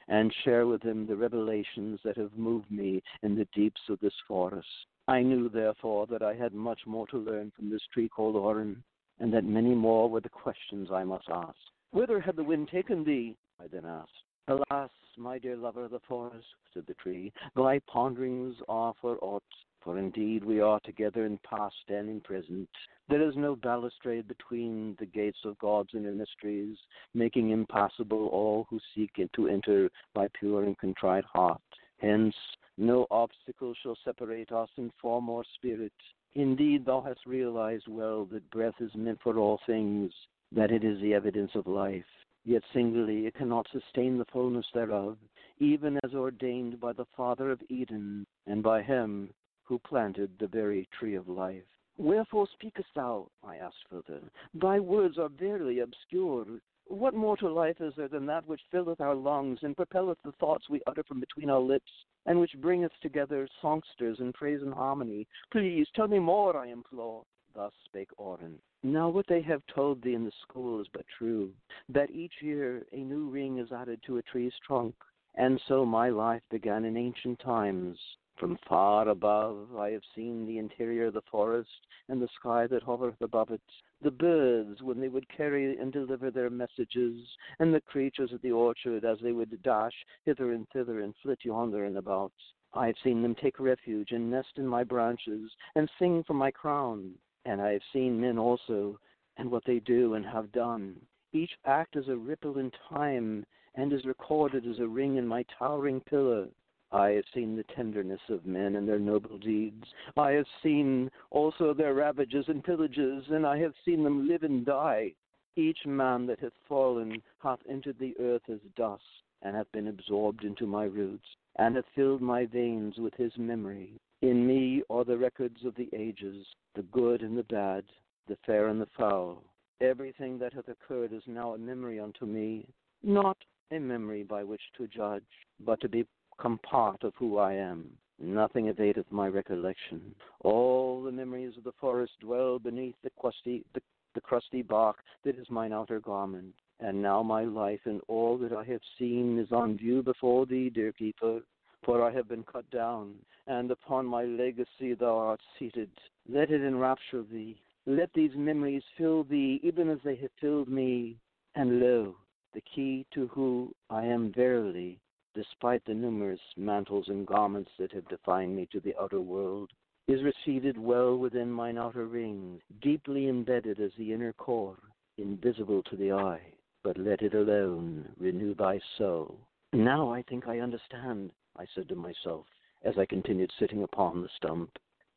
and 0.08 0.32
share 0.44 0.66
with 0.66 0.82
them 0.82 1.06
the 1.06 1.16
revelations 1.16 1.98
that 2.04 2.16
have 2.16 2.36
moved 2.36 2.70
me 2.70 3.02
in 3.22 3.34
the 3.34 3.48
deeps 3.54 3.80
of 3.88 3.98
this 4.00 4.14
forest. 4.28 4.68
I 5.08 5.22
knew, 5.22 5.48
therefore, 5.48 6.06
that 6.08 6.22
I 6.22 6.34
had 6.34 6.52
much 6.52 6.80
more 6.86 7.06
to 7.08 7.18
learn 7.18 7.50
from 7.56 7.70
this 7.70 7.82
tree 7.92 8.08
called 8.08 8.36
Oren, 8.36 8.84
and 9.20 9.32
that 9.32 9.44
many 9.44 9.74
more 9.74 10.08
were 10.08 10.20
the 10.20 10.28
questions 10.28 10.88
I 10.92 11.04
must 11.04 11.28
ask. 11.30 11.56
Whither 11.92 12.20
had 12.20 12.36
the 12.36 12.44
wind 12.44 12.68
taken 12.68 13.04
thee? 13.04 13.36
I 13.62 13.66
then 13.68 13.84
asked. 13.84 14.10
Alas, 14.48 14.90
my 15.16 15.38
dear 15.38 15.56
lover 15.56 15.84
of 15.84 15.90
the 15.90 16.00
forest, 16.06 16.46
said 16.72 16.84
the 16.86 16.94
tree, 16.94 17.32
thy 17.56 17.80
ponderings 17.86 18.54
are 18.68 18.94
for 19.00 19.18
aught, 19.20 19.42
For 19.80 19.98
indeed 19.98 20.44
we 20.44 20.60
are 20.60 20.80
together 20.80 21.24
in 21.24 21.38
past 21.48 21.74
and 21.88 22.08
in 22.08 22.20
present. 22.20 22.68
There 23.08 23.22
is 23.22 23.36
no 23.36 23.56
balustrade 23.56 24.28
between 24.28 24.96
the 24.98 25.06
gates 25.06 25.38
of 25.44 25.58
God's 25.58 25.94
inner 25.94 26.12
mysteries, 26.12 26.76
making 27.14 27.50
impassable 27.50 28.26
all 28.28 28.66
who 28.68 28.78
seek 28.94 29.12
to 29.34 29.48
enter 29.48 29.90
by 30.12 30.28
pure 30.38 30.64
and 30.64 30.76
contrite 30.78 31.24
heart. 31.24 31.62
Hence, 31.98 32.34
no 32.76 33.06
obstacle 33.10 33.74
shall 33.82 33.96
separate 34.04 34.52
us 34.52 34.68
in 34.76 34.92
form 35.00 35.28
or 35.28 35.44
spirit. 35.54 35.92
Indeed, 36.36 36.84
thou 36.84 37.00
hast 37.00 37.24
realized 37.24 37.88
well 37.88 38.26
that 38.26 38.50
breath 38.50 38.78
is 38.80 38.94
meant 38.94 39.18
for 39.22 39.38
all 39.38 39.58
things, 39.64 40.12
that 40.52 40.70
it 40.70 40.84
is 40.84 41.00
the 41.00 41.14
evidence 41.14 41.52
of 41.54 41.66
life. 41.66 42.04
Yet 42.44 42.62
singly 42.74 43.26
it 43.26 43.34
cannot 43.36 43.66
sustain 43.72 44.18
the 44.18 44.26
fullness 44.26 44.66
thereof, 44.74 45.16
even 45.60 45.98
as 46.04 46.14
ordained 46.14 46.78
by 46.78 46.92
the 46.92 47.06
Father 47.16 47.50
of 47.50 47.62
Eden, 47.70 48.26
and 48.46 48.62
by 48.62 48.82
him 48.82 49.30
who 49.62 49.78
planted 49.78 50.30
the 50.38 50.46
very 50.46 50.86
tree 50.92 51.14
of 51.14 51.26
life. 51.26 51.64
Wherefore 51.96 52.46
speakest 52.52 52.90
thou? 52.94 53.30
I 53.42 53.56
asked 53.56 53.88
further. 53.88 54.20
Thy 54.52 54.78
words 54.78 55.16
are 55.16 55.30
verily 55.30 55.78
obscure. 55.78 56.44
What 56.88 57.14
more 57.14 57.36
to 57.38 57.48
life 57.48 57.80
is 57.80 57.94
there 57.96 58.08
than 58.08 58.26
that 58.26 58.46
which 58.46 58.60
filleth 58.70 59.00
our 59.00 59.14
lungs 59.14 59.58
and 59.62 59.76
propelleth 59.76 60.18
the 60.24 60.32
thoughts 60.32 60.68
we 60.70 60.82
utter 60.86 61.02
from 61.02 61.18
between 61.20 61.50
our 61.50 61.60
lips, 61.60 61.90
and 62.26 62.38
which 62.38 62.60
bringeth 62.60 62.92
together 63.02 63.48
songsters 63.60 64.20
in 64.20 64.32
praise 64.32 64.62
and 64.62 64.72
harmony? 64.72 65.26
Please 65.50 65.88
tell 65.94 66.06
me 66.06 66.18
more, 66.18 66.56
I 66.56 66.68
implore. 66.68 67.24
Thus 67.54 67.72
spake 67.86 68.10
Oren. 68.18 68.58
Now 68.82 69.08
what 69.08 69.26
they 69.26 69.42
have 69.42 69.62
told 69.74 70.02
thee 70.02 70.14
in 70.14 70.24
the 70.24 70.32
school 70.42 70.80
is 70.80 70.86
but 70.92 71.06
true, 71.18 71.52
that 71.88 72.10
each 72.10 72.34
year 72.40 72.86
a 72.92 72.98
new 72.98 73.28
ring 73.30 73.58
is 73.58 73.72
added 73.72 74.00
to 74.06 74.18
a 74.18 74.22
tree's 74.22 74.54
trunk, 74.64 74.94
and 75.34 75.60
so 75.66 75.84
my 75.84 76.08
life 76.08 76.42
began 76.50 76.84
in 76.84 76.96
ancient 76.96 77.40
times. 77.40 77.98
From 78.38 78.58
far 78.68 79.08
above 79.08 79.74
I 79.76 79.90
have 79.92 80.02
seen 80.14 80.44
the 80.46 80.58
interior 80.58 81.06
of 81.06 81.14
the 81.14 81.22
forest 81.22 81.70
and 82.08 82.20
the 82.20 82.28
sky 82.38 82.66
that 82.66 82.82
hovereth 82.82 83.22
above 83.22 83.50
it, 83.50 83.62
the 84.02 84.10
birds 84.10 84.82
when 84.82 85.00
they 85.00 85.08
would 85.08 85.26
carry 85.28 85.78
and 85.78 85.90
deliver 85.90 86.30
their 86.30 86.50
messages, 86.50 87.26
and 87.58 87.72
the 87.72 87.80
creatures 87.80 88.32
of 88.34 88.42
the 88.42 88.52
orchard 88.52 89.06
as 89.06 89.18
they 89.20 89.32
would 89.32 89.62
dash 89.62 89.94
hither 90.24 90.52
and 90.52 90.68
thither 90.68 91.00
and 91.00 91.14
flit 91.22 91.46
yonder 91.46 91.86
and 91.86 91.96
about. 91.96 92.32
I 92.74 92.88
have 92.88 92.98
seen 93.02 93.22
them 93.22 93.34
take 93.34 93.58
refuge 93.58 94.12
and 94.12 94.30
nest 94.30 94.58
in 94.58 94.66
my 94.66 94.84
branches 94.84 95.50
and 95.74 95.90
sing 95.98 96.22
from 96.24 96.36
my 96.36 96.50
crown. 96.50 97.14
And 97.46 97.62
I 97.62 97.72
have 97.72 97.82
seen 97.90 98.20
men 98.20 98.38
also, 98.38 99.00
and 99.38 99.50
what 99.50 99.64
they 99.64 99.78
do 99.78 100.12
and 100.12 100.26
have 100.26 100.52
done. 100.52 101.00
Each 101.32 101.56
act 101.64 101.96
is 101.96 102.08
a 102.08 102.16
ripple 102.16 102.58
in 102.58 102.70
time, 102.90 103.46
and 103.76 103.94
is 103.94 104.04
recorded 104.04 104.66
as 104.66 104.78
a 104.78 104.86
ring 104.86 105.16
in 105.16 105.26
my 105.26 105.42
towering 105.58 106.00
pillar. 106.00 106.48
I 106.92 107.10
have 107.10 107.24
seen 107.34 107.56
the 107.56 107.64
tenderness 107.64 108.20
of 108.28 108.46
men 108.46 108.76
and 108.76 108.88
their 108.88 108.98
noble 108.98 109.38
deeds. 109.38 109.84
I 110.16 110.32
have 110.32 110.46
seen 110.62 111.10
also 111.30 111.74
their 111.74 111.94
ravages 111.94 112.48
and 112.48 112.62
pillages, 112.62 113.24
and 113.30 113.46
I 113.46 113.58
have 113.58 113.74
seen 113.84 114.04
them 114.04 114.28
live 114.28 114.44
and 114.44 114.64
die. 114.64 115.14
Each 115.56 115.84
man 115.84 116.26
that 116.26 116.40
hath 116.40 116.52
fallen 116.68 117.22
hath 117.38 117.60
entered 117.68 117.98
the 117.98 118.14
earth 118.20 118.48
as 118.48 118.60
dust, 118.76 119.02
and 119.42 119.56
hath 119.56 119.70
been 119.72 119.88
absorbed 119.88 120.44
into 120.44 120.66
my 120.66 120.84
roots, 120.84 121.36
and 121.56 121.76
hath 121.76 121.86
filled 121.94 122.22
my 122.22 122.46
veins 122.46 122.98
with 122.98 123.14
his 123.14 123.36
memory. 123.36 123.98
In 124.22 124.46
me 124.46 124.82
are 124.88 125.04
the 125.04 125.18
records 125.18 125.64
of 125.64 125.74
the 125.74 125.88
ages, 125.92 126.46
the 126.74 126.82
good 126.82 127.22
and 127.22 127.36
the 127.36 127.44
bad, 127.44 127.84
the 128.28 128.36
fair 128.46 128.68
and 128.68 128.80
the 128.80 128.88
foul. 128.96 129.42
Everything 129.80 130.38
that 130.38 130.52
hath 130.52 130.68
occurred 130.68 131.12
is 131.12 131.22
now 131.26 131.54
a 131.54 131.58
memory 131.58 131.98
unto 131.98 132.26
me, 132.26 132.66
not 133.02 133.36
a 133.70 133.78
memory 133.78 134.22
by 134.22 134.42
which 134.42 134.62
to 134.76 134.86
judge, 134.86 135.22
but 135.60 135.80
to 135.80 135.88
be 135.88 136.06
become 136.36 136.58
part 136.58 137.02
of 137.02 137.14
who 137.18 137.38
I 137.38 137.54
am. 137.54 137.86
Nothing 138.18 138.66
evadeth 138.66 139.10
my 139.10 139.28
recollection. 139.28 140.14
All 140.40 141.02
the 141.02 141.12
memories 141.12 141.56
of 141.56 141.64
the 141.64 141.72
forest 141.80 142.12
dwell 142.20 142.58
beneath 142.58 142.94
the 143.02 143.10
crusty, 143.18 143.64
the, 143.74 143.80
the 144.14 144.20
crusty 144.20 144.62
bark 144.62 144.96
that 145.24 145.38
is 145.38 145.48
mine 145.50 145.72
outer 145.72 146.00
garment. 146.00 146.54
And 146.80 147.00
now 147.00 147.22
my 147.22 147.44
life 147.44 147.80
and 147.84 148.00
all 148.08 148.36
that 148.38 148.52
I 148.52 148.64
have 148.64 148.80
seen 148.98 149.38
is 149.38 149.50
on 149.50 149.78
view 149.78 150.02
before 150.02 150.46
thee, 150.46 150.70
dear 150.70 150.92
keeper, 150.92 151.40
for 151.84 152.06
I 152.06 152.12
have 152.12 152.28
been 152.28 152.42
cut 152.44 152.70
down, 152.70 153.14
and 153.46 153.70
upon 153.70 154.04
my 154.04 154.24
legacy 154.24 154.94
thou 154.98 155.16
art 155.16 155.40
seated. 155.58 155.90
Let 156.28 156.50
it 156.50 156.62
enrapture 156.62 157.22
thee. 157.22 157.60
Let 157.86 158.12
these 158.12 158.32
memories 158.34 158.82
fill 158.98 159.24
thee, 159.24 159.60
even 159.62 159.88
as 159.88 159.98
they 160.04 160.16
have 160.16 160.32
filled 160.40 160.68
me. 160.68 161.16
And 161.54 161.80
lo, 161.80 162.16
the 162.52 162.62
key 162.74 163.06
to 163.14 163.28
who 163.28 163.72
I 163.88 164.04
am 164.04 164.32
verily 164.34 164.98
despite 165.36 165.84
the 165.84 165.94
numerous 165.94 166.40
mantles 166.56 167.06
and 167.08 167.26
garments 167.26 167.70
that 167.78 167.92
have 167.92 168.08
defined 168.08 168.56
me 168.56 168.66
to 168.72 168.80
the 168.80 168.94
outer 169.00 169.20
world, 169.20 169.70
is 170.08 170.22
reseated 170.22 170.78
well 170.78 171.16
within 171.18 171.50
mine 171.52 171.76
outer 171.76 172.06
ring, 172.06 172.60
deeply 172.80 173.28
embedded 173.28 173.78
as 173.78 173.90
the 173.98 174.12
inner 174.12 174.32
core, 174.32 174.78
invisible 175.18 175.82
to 175.82 175.96
the 175.96 176.10
eye. 176.10 176.40
But 176.82 176.96
let 176.96 177.20
it 177.20 177.34
alone 177.34 178.08
renew 178.18 178.54
thy 178.54 178.80
soul. 178.96 179.38
Now 179.72 180.12
I 180.12 180.22
think 180.22 180.48
I 180.48 180.60
understand, 180.60 181.32
I 181.56 181.66
said 181.74 181.88
to 181.90 181.94
myself, 181.94 182.46
as 182.84 182.94
I 182.96 183.04
continued 183.04 183.50
sitting 183.58 183.82
upon 183.82 184.22
the 184.22 184.28
stump. 184.36 184.70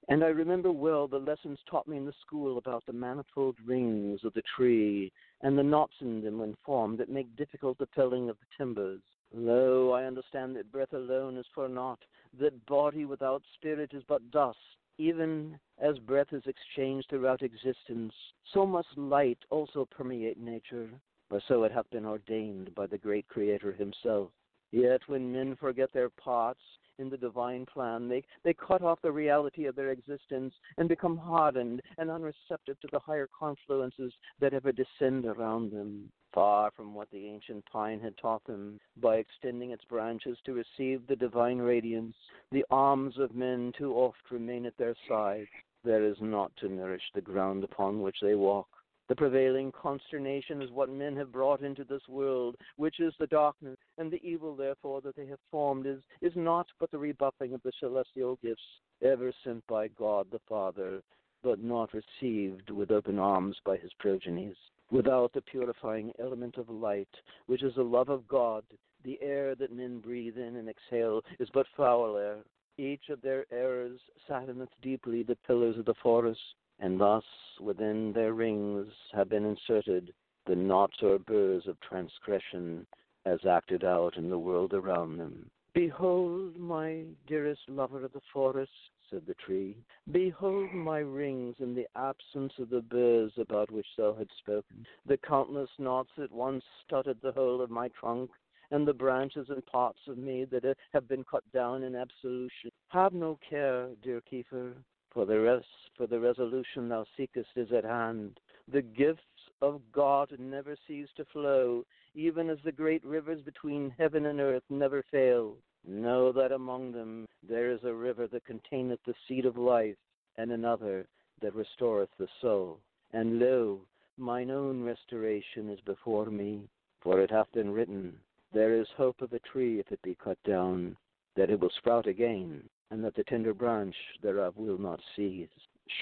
And 0.09 0.23
I 0.23 0.27
remember 0.27 0.71
well 0.71 1.07
the 1.07 1.19
lessons 1.19 1.59
taught 1.69 1.87
me 1.87 1.95
in 1.95 2.05
the 2.05 2.13
school 2.25 2.57
about 2.57 2.83
the 2.85 2.93
manifold 2.93 3.55
rings 3.63 4.21
of 4.23 4.33
the 4.33 4.41
tree 4.55 5.11
and 5.43 5.55
the 5.55 5.63
knots 5.63 5.93
in 6.01 6.23
them 6.23 6.39
when 6.39 6.57
formed 6.65 6.97
that 6.97 7.09
make 7.09 7.35
difficult 7.35 7.77
the 7.77 7.87
felling 7.95 8.27
of 8.27 8.37
the 8.39 8.47
timbers. 8.57 9.01
Lo, 9.33 9.91
I 9.91 10.05
understand 10.05 10.55
that 10.55 10.71
breath 10.71 10.93
alone 10.93 11.37
is 11.37 11.45
for 11.53 11.69
naught, 11.69 11.99
that 12.39 12.65
body 12.65 13.05
without 13.05 13.43
spirit 13.53 13.93
is 13.93 14.03
but 14.07 14.31
dust. 14.31 14.57
Even 14.97 15.59
as 15.77 15.97
breath 15.99 16.33
is 16.33 16.43
exchanged 16.45 17.07
throughout 17.09 17.41
existence, 17.41 18.13
so 18.53 18.65
must 18.65 18.97
light 18.97 19.39
also 19.49 19.85
permeate 19.85 20.39
nature, 20.39 20.89
for 21.29 21.41
so 21.47 21.63
it 21.63 21.71
hath 21.71 21.89
been 21.91 22.05
ordained 22.05 22.73
by 22.75 22.87
the 22.87 22.97
great 22.97 23.27
Creator 23.27 23.73
himself. 23.73 24.31
Yet 24.71 25.01
when 25.07 25.31
men 25.31 25.55
forget 25.55 25.91
their 25.93 26.09
parts 26.09 26.61
in 26.99 27.09
the 27.09 27.17
divine 27.17 27.65
plan, 27.65 28.07
they, 28.07 28.23
they 28.43 28.53
cut 28.53 28.83
off 28.83 29.01
the 29.01 29.11
reality 29.11 29.65
of 29.65 29.75
their 29.75 29.91
existence 29.91 30.53
and 30.77 30.87
become 30.87 31.17
hardened 31.17 31.81
and 31.97 32.09
unreceptive 32.09 32.79
to 32.81 32.87
the 32.91 32.99
higher 32.99 33.27
confluences 33.37 34.13
that 34.39 34.53
ever 34.53 34.71
descend 34.71 35.25
around 35.25 35.71
them 35.71 36.11
far 36.33 36.71
from 36.75 36.93
what 36.93 37.09
the 37.11 37.27
ancient 37.27 37.65
pine 37.71 37.99
had 37.99 38.17
taught 38.17 38.43
them, 38.45 38.79
by 39.01 39.15
extending 39.15 39.71
its 39.71 39.83
branches 39.85 40.37
to 40.45 40.53
receive 40.53 41.01
the 41.07 41.15
divine 41.15 41.57
radiance, 41.57 42.15
the 42.51 42.65
arms 42.69 43.15
of 43.17 43.35
men 43.35 43.71
too 43.77 43.93
oft 43.93 44.19
remain 44.31 44.65
at 44.65 44.77
their 44.77 44.95
side. 45.07 45.47
There 45.83 46.05
is 46.05 46.17
naught 46.21 46.51
to 46.57 46.69
nourish 46.69 47.03
the 47.15 47.21
ground 47.21 47.63
upon 47.63 48.01
which 48.01 48.17
they 48.21 48.35
walk. 48.35 48.67
The 49.09 49.15
prevailing 49.15 49.71
consternation 49.71 50.61
is 50.61 50.69
what 50.69 50.91
men 50.91 51.15
have 51.15 51.31
brought 51.31 51.61
into 51.61 51.83
this 51.83 52.07
world, 52.07 52.55
which 52.77 52.99
is 52.99 53.11
the 53.19 53.25
darkness, 53.25 53.77
and 53.97 54.11
the 54.11 54.21
evil, 54.23 54.55
therefore, 54.55 55.01
that 55.01 55.15
they 55.15 55.25
have 55.25 55.39
formed 55.49 55.87
is, 55.87 56.03
is 56.21 56.33
not 56.35 56.67
but 56.79 56.91
the 56.91 56.99
rebuffing 56.99 57.55
of 57.55 57.63
the 57.63 57.71
celestial 57.79 58.37
gifts 58.43 58.61
ever 59.01 59.33
sent 59.43 59.65
by 59.65 59.87
God 59.87 60.27
the 60.31 60.39
Father, 60.47 61.01
but 61.41 61.59
not 61.59 61.89
received 61.91 62.69
with 62.69 62.91
open 62.91 63.17
arms 63.17 63.57
by 63.65 63.77
his 63.77 63.91
progenies 63.97 64.55
without 64.91 65.33
the 65.33 65.41
purifying 65.41 66.13
element 66.19 66.57
of 66.57 66.69
light, 66.69 67.09
which 67.47 67.63
is 67.63 67.73
the 67.75 67.83
love 67.83 68.09
of 68.09 68.27
God. 68.27 68.63
The 69.03 69.17
air 69.23 69.55
that 69.55 69.71
men 69.71 70.01
breathe 70.01 70.37
in 70.37 70.55
and 70.55 70.69
exhale 70.69 71.23
is 71.39 71.49
but 71.51 71.65
foul 71.75 72.15
air. 72.15 72.43
Each 72.77 73.09
of 73.09 73.21
their 73.21 73.45
errors 73.51 73.99
saddeneth 74.27 74.69
deeply 74.83 75.23
the 75.23 75.37
pillars 75.47 75.77
of 75.77 75.85
the 75.85 75.95
forest, 75.95 76.39
and 76.79 76.99
thus 76.99 77.23
within 77.59 78.13
their 78.13 78.33
rings 78.33 78.87
have 79.13 79.29
been 79.29 79.45
inserted 79.45 80.13
the 80.45 80.55
knots 80.55 80.97
or 81.01 81.19
burrs 81.19 81.67
of 81.67 81.79
transgression 81.81 82.85
as 83.25 83.39
acted 83.45 83.83
out 83.83 84.17
in 84.17 84.29
the 84.29 84.39
world 84.39 84.73
around 84.73 85.17
them. 85.17 85.49
Behold, 85.73 86.57
my 86.57 87.03
dearest 87.27 87.61
lover 87.67 88.03
of 88.03 88.13
the 88.13 88.21
forest, 88.33 88.71
said 89.09 89.21
the 89.27 89.35
tree. 89.35 89.77
Behold 90.11 90.73
my 90.73 90.99
rings 90.99 91.55
in 91.59 91.75
the 91.75 91.87
absence 91.95 92.53
of 92.59 92.69
the 92.69 92.81
burrs 92.81 93.31
about 93.37 93.71
which 93.71 93.87
thou 93.97 94.13
hadst 94.13 94.37
spoken, 94.39 94.85
the 95.05 95.17
countless 95.17 95.69
knots 95.77 96.09
that 96.17 96.31
once 96.31 96.63
studded 96.85 97.17
the 97.21 97.31
whole 97.31 97.61
of 97.61 97.69
my 97.69 97.89
trunk, 97.99 98.31
and 98.71 98.87
the 98.87 98.93
branches 98.93 99.47
and 99.49 99.65
parts 99.65 99.99
of 100.07 100.17
me 100.17 100.45
that 100.45 100.75
have 100.93 101.07
been 101.07 101.23
cut 101.23 101.43
down 101.51 101.83
in 101.83 101.95
absolution. 101.95 102.71
Have 102.89 103.13
no 103.13 103.39
care, 103.47 103.89
dear 104.03 104.21
Kiefer, 104.31 104.73
for 105.13 105.25
the 105.25 105.39
rest, 105.39 105.65
for 105.97 106.07
the 106.07 106.19
resolution 106.19 106.89
thou 106.89 107.05
seekest 107.17 107.49
is 107.55 107.71
at 107.71 107.83
hand. 107.83 108.39
The 108.71 108.81
gifts 108.81 109.21
of 109.61 109.81
God 109.91 110.31
never 110.39 110.75
cease 110.87 111.09
to 111.17 111.25
flow, 111.25 111.85
even 112.15 112.49
as 112.49 112.59
the 112.63 112.71
great 112.71 113.03
rivers 113.03 113.41
between 113.41 113.93
heaven 113.97 114.27
and 114.27 114.39
earth 114.39 114.63
never 114.69 115.03
fail. 115.11 115.57
Know 115.87 116.31
that 116.33 116.51
among 116.51 116.91
them 116.91 117.27
there 117.47 117.71
is 117.71 117.83
a 117.83 117.93
river 117.93 118.27
that 118.27 118.45
containeth 118.45 118.99
the 119.05 119.15
seed 119.27 119.45
of 119.45 119.57
life, 119.57 119.97
and 120.37 120.51
another 120.51 121.07
that 121.41 121.55
restoreth 121.55 122.09
the 122.17 122.27
soul. 122.41 122.79
And 123.13 123.39
lo, 123.39 123.81
mine 124.17 124.51
own 124.51 124.83
restoration 124.83 125.69
is 125.69 125.79
before 125.81 126.27
me, 126.27 126.69
for 127.01 127.21
it 127.21 127.31
hath 127.31 127.51
been 127.53 127.71
written, 127.71 128.19
There 128.53 128.79
is 128.79 128.87
hope 128.97 129.21
of 129.21 129.33
a 129.33 129.39
tree 129.39 129.79
if 129.79 129.91
it 129.91 130.01
be 130.01 130.15
cut 130.15 130.37
down, 130.43 130.95
that 131.35 131.49
it 131.49 131.59
will 131.59 131.71
sprout 131.77 132.07
again. 132.07 132.69
And 132.91 133.03
that 133.03 133.15
the 133.15 133.23
tender 133.25 133.53
branch 133.53 133.95
thereof 134.21 134.55
will 134.57 134.77
not 134.77 134.99
cease. 135.15 135.47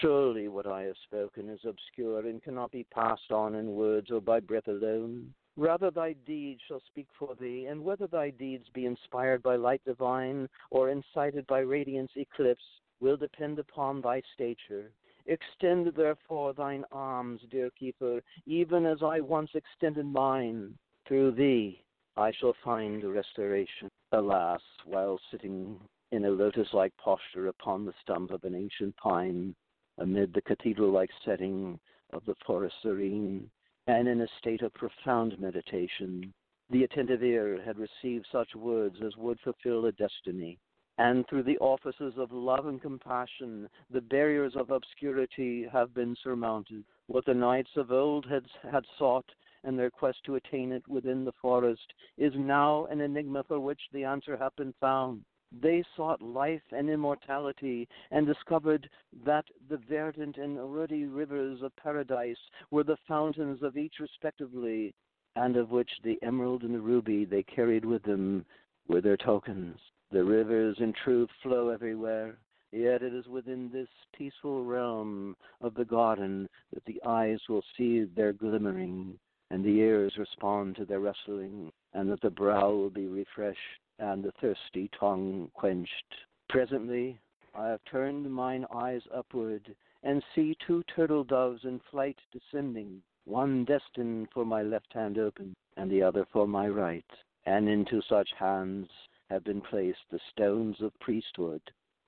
Surely 0.02 0.48
what 0.48 0.68
I 0.68 0.84
have 0.84 0.96
spoken 1.06 1.50
is 1.50 1.60
obscure 1.66 2.20
and 2.28 2.44
cannot 2.44 2.72
be 2.72 2.86
passed 2.94 3.32
on 3.32 3.56
in 3.56 3.76
words 3.76 4.12
or 4.12 4.22
by 4.22 4.40
breath 4.40 4.68
alone. 4.68 5.34
Rather 5.56 5.90
thy 5.90 6.14
deeds 6.26 6.62
shall 6.68 6.82
speak 6.86 7.08
for 7.18 7.36
thee, 7.40 7.66
and 7.66 7.84
whether 7.84 8.06
thy 8.06 8.30
deeds 8.30 8.66
be 8.74 8.86
inspired 8.86 9.42
by 9.42 9.56
light 9.56 9.82
divine 9.86 10.48
or 10.70 10.90
incited 10.90 11.48
by 11.48 11.60
radiance 11.60 12.12
eclipse 12.16 12.62
will 13.00 13.18
depend 13.18 13.58
upon 13.58 14.02
thy 14.02 14.22
stature. 14.34 14.92
Extend 15.26 15.88
therefore 15.96 16.54
thine 16.54 16.86
arms, 16.92 17.42
dear 17.50 17.70
keeper, 17.72 18.22
even 18.46 18.86
as 18.86 19.02
I 19.04 19.20
once 19.20 19.50
extended 19.56 20.06
mine. 20.06 20.78
Through 21.08 21.32
thee 21.32 21.82
I 22.16 22.32
shall 22.40 22.54
find 22.64 23.04
restoration. 23.04 23.90
Alas, 24.12 24.62
while 24.86 25.20
sitting 25.32 25.80
in 26.12 26.26
a 26.26 26.30
lotus 26.30 26.68
like 26.74 26.96
posture 26.98 27.48
upon 27.48 27.86
the 27.86 27.94
stump 28.02 28.32
of 28.32 28.44
an 28.44 28.56
ancient 28.56 28.96
pine, 28.98 29.56
amid 29.98 30.34
the 30.34 30.42
cathedral 30.42 30.92
like 30.92 31.10
setting 31.26 31.80
of 32.14 32.24
the 32.26 32.36
forest 32.46 32.76
serene, 32.82 33.50
and 33.88 34.08
in 34.08 34.22
a 34.22 34.28
state 34.40 34.62
of 34.62 34.74
profound 34.74 35.40
meditation, 35.40 36.34
the 36.70 36.84
attentive 36.84 37.24
ear 37.24 37.62
had 37.64 37.78
received 37.78 38.26
such 38.32 38.56
words 38.56 38.98
as 39.06 39.16
would 39.18 39.40
fulfill 39.42 39.86
a 39.86 39.92
destiny. 39.94 40.58
And 40.98 41.28
through 41.28 41.44
the 41.44 41.60
offices 41.60 42.14
of 42.18 42.32
love 42.32 42.66
and 42.66 42.82
compassion, 42.82 43.70
the 43.92 44.02
barriers 44.02 44.56
of 44.56 44.72
obscurity 44.72 45.68
have 45.72 45.94
been 45.94 46.16
surmounted. 46.24 46.84
What 47.06 47.26
the 47.26 47.34
knights 47.34 47.70
of 47.76 47.92
old 47.92 48.26
had, 48.26 48.46
had 48.72 48.84
sought, 48.98 49.30
and 49.64 49.78
their 49.78 49.92
quest 49.92 50.18
to 50.26 50.36
attain 50.36 50.72
it 50.72 50.88
within 50.88 51.24
the 51.24 51.34
forest, 51.42 51.94
is 52.18 52.34
now 52.36 52.86
an 52.86 53.02
enigma 53.02 53.44
for 53.48 53.60
which 53.60 53.82
the 53.94 54.04
answer 54.06 54.36
hath 54.36 54.56
been 54.56 54.74
found. 54.82 55.24
They 55.62 55.82
sought 55.96 56.22
life 56.22 56.74
and 56.74 56.90
immortality 56.90 57.88
and 58.12 58.28
discovered 58.28 58.90
that 59.24 59.46
the 59.70 59.78
verdant 59.78 60.38
and 60.38 60.76
ruddy 60.76 61.06
rivers 61.06 61.62
of 61.62 61.74
paradise 61.78 62.50
were 62.70 62.84
the 62.84 62.98
fountains 63.08 63.64
of 63.64 63.78
each 63.78 64.00
respectively, 64.02 64.94
and 65.38 65.56
of 65.56 65.72
which 65.72 66.02
the 66.04 66.22
emerald 66.22 66.64
and 66.64 66.76
the 66.76 66.82
ruby 66.82 67.24
they 67.24 67.44
carried 67.44 67.86
with 67.86 68.04
them 68.04 68.46
were 68.90 69.00
their 69.00 69.16
tokens. 69.16 69.80
The 70.12 70.26
rivers 70.26 70.82
in 70.82 70.92
truth 70.92 71.30
flow 71.42 71.70
everywhere, 71.70 72.38
yet 72.74 73.02
it 73.02 73.14
is 73.14 73.28
within 73.28 73.70
this 73.70 73.90
peaceful 74.12 74.66
realm 74.66 75.38
of 75.62 75.76
the 75.76 75.86
garden 75.86 76.50
that 76.74 76.84
the 76.84 77.02
eyes 77.06 77.40
will 77.48 77.64
see 77.78 78.04
their 78.04 78.34
glimmering, 78.34 79.18
and 79.50 79.64
the 79.64 79.80
ears 79.80 80.18
respond 80.18 80.76
to 80.76 80.84
their 80.86 81.00
rustling, 81.00 81.72
and 81.94 82.12
that 82.12 82.20
the 82.20 82.30
brow 82.30 82.72
will 82.72 82.90
be 82.90 83.08
refreshed 83.08 83.80
and 84.00 84.24
the 84.24 84.32
thirsty 84.40 84.90
tongue 85.00 85.50
quenched. 85.54 86.16
Presently 86.50 87.20
I 87.56 87.68
have 87.68 87.84
turned 87.86 88.32
mine 88.32 88.66
eyes 88.72 89.02
upward, 89.14 89.76
and 90.04 90.24
see 90.34 90.56
two 90.66 90.84
turtle 90.84 91.24
doves 91.24 91.66
in 91.66 91.80
flight 91.92 92.18
descending, 92.32 93.02
one 93.26 93.66
destined 93.66 94.30
for 94.32 94.46
my 94.46 94.62
left 94.62 94.94
hand 94.94 95.18
open, 95.18 95.56
and 95.76 95.90
the 95.90 96.04
other 96.04 96.26
for 96.32 96.48
my 96.48 96.68
right. 96.68 97.06
And 97.46 97.68
into 97.68 98.02
such 98.04 98.30
hands 98.38 98.88
have 99.30 99.44
been 99.44 99.62
placed 99.62 100.10
the 100.12 100.20
stones 100.32 100.80
of 100.82 100.98
priesthood, 101.00 101.62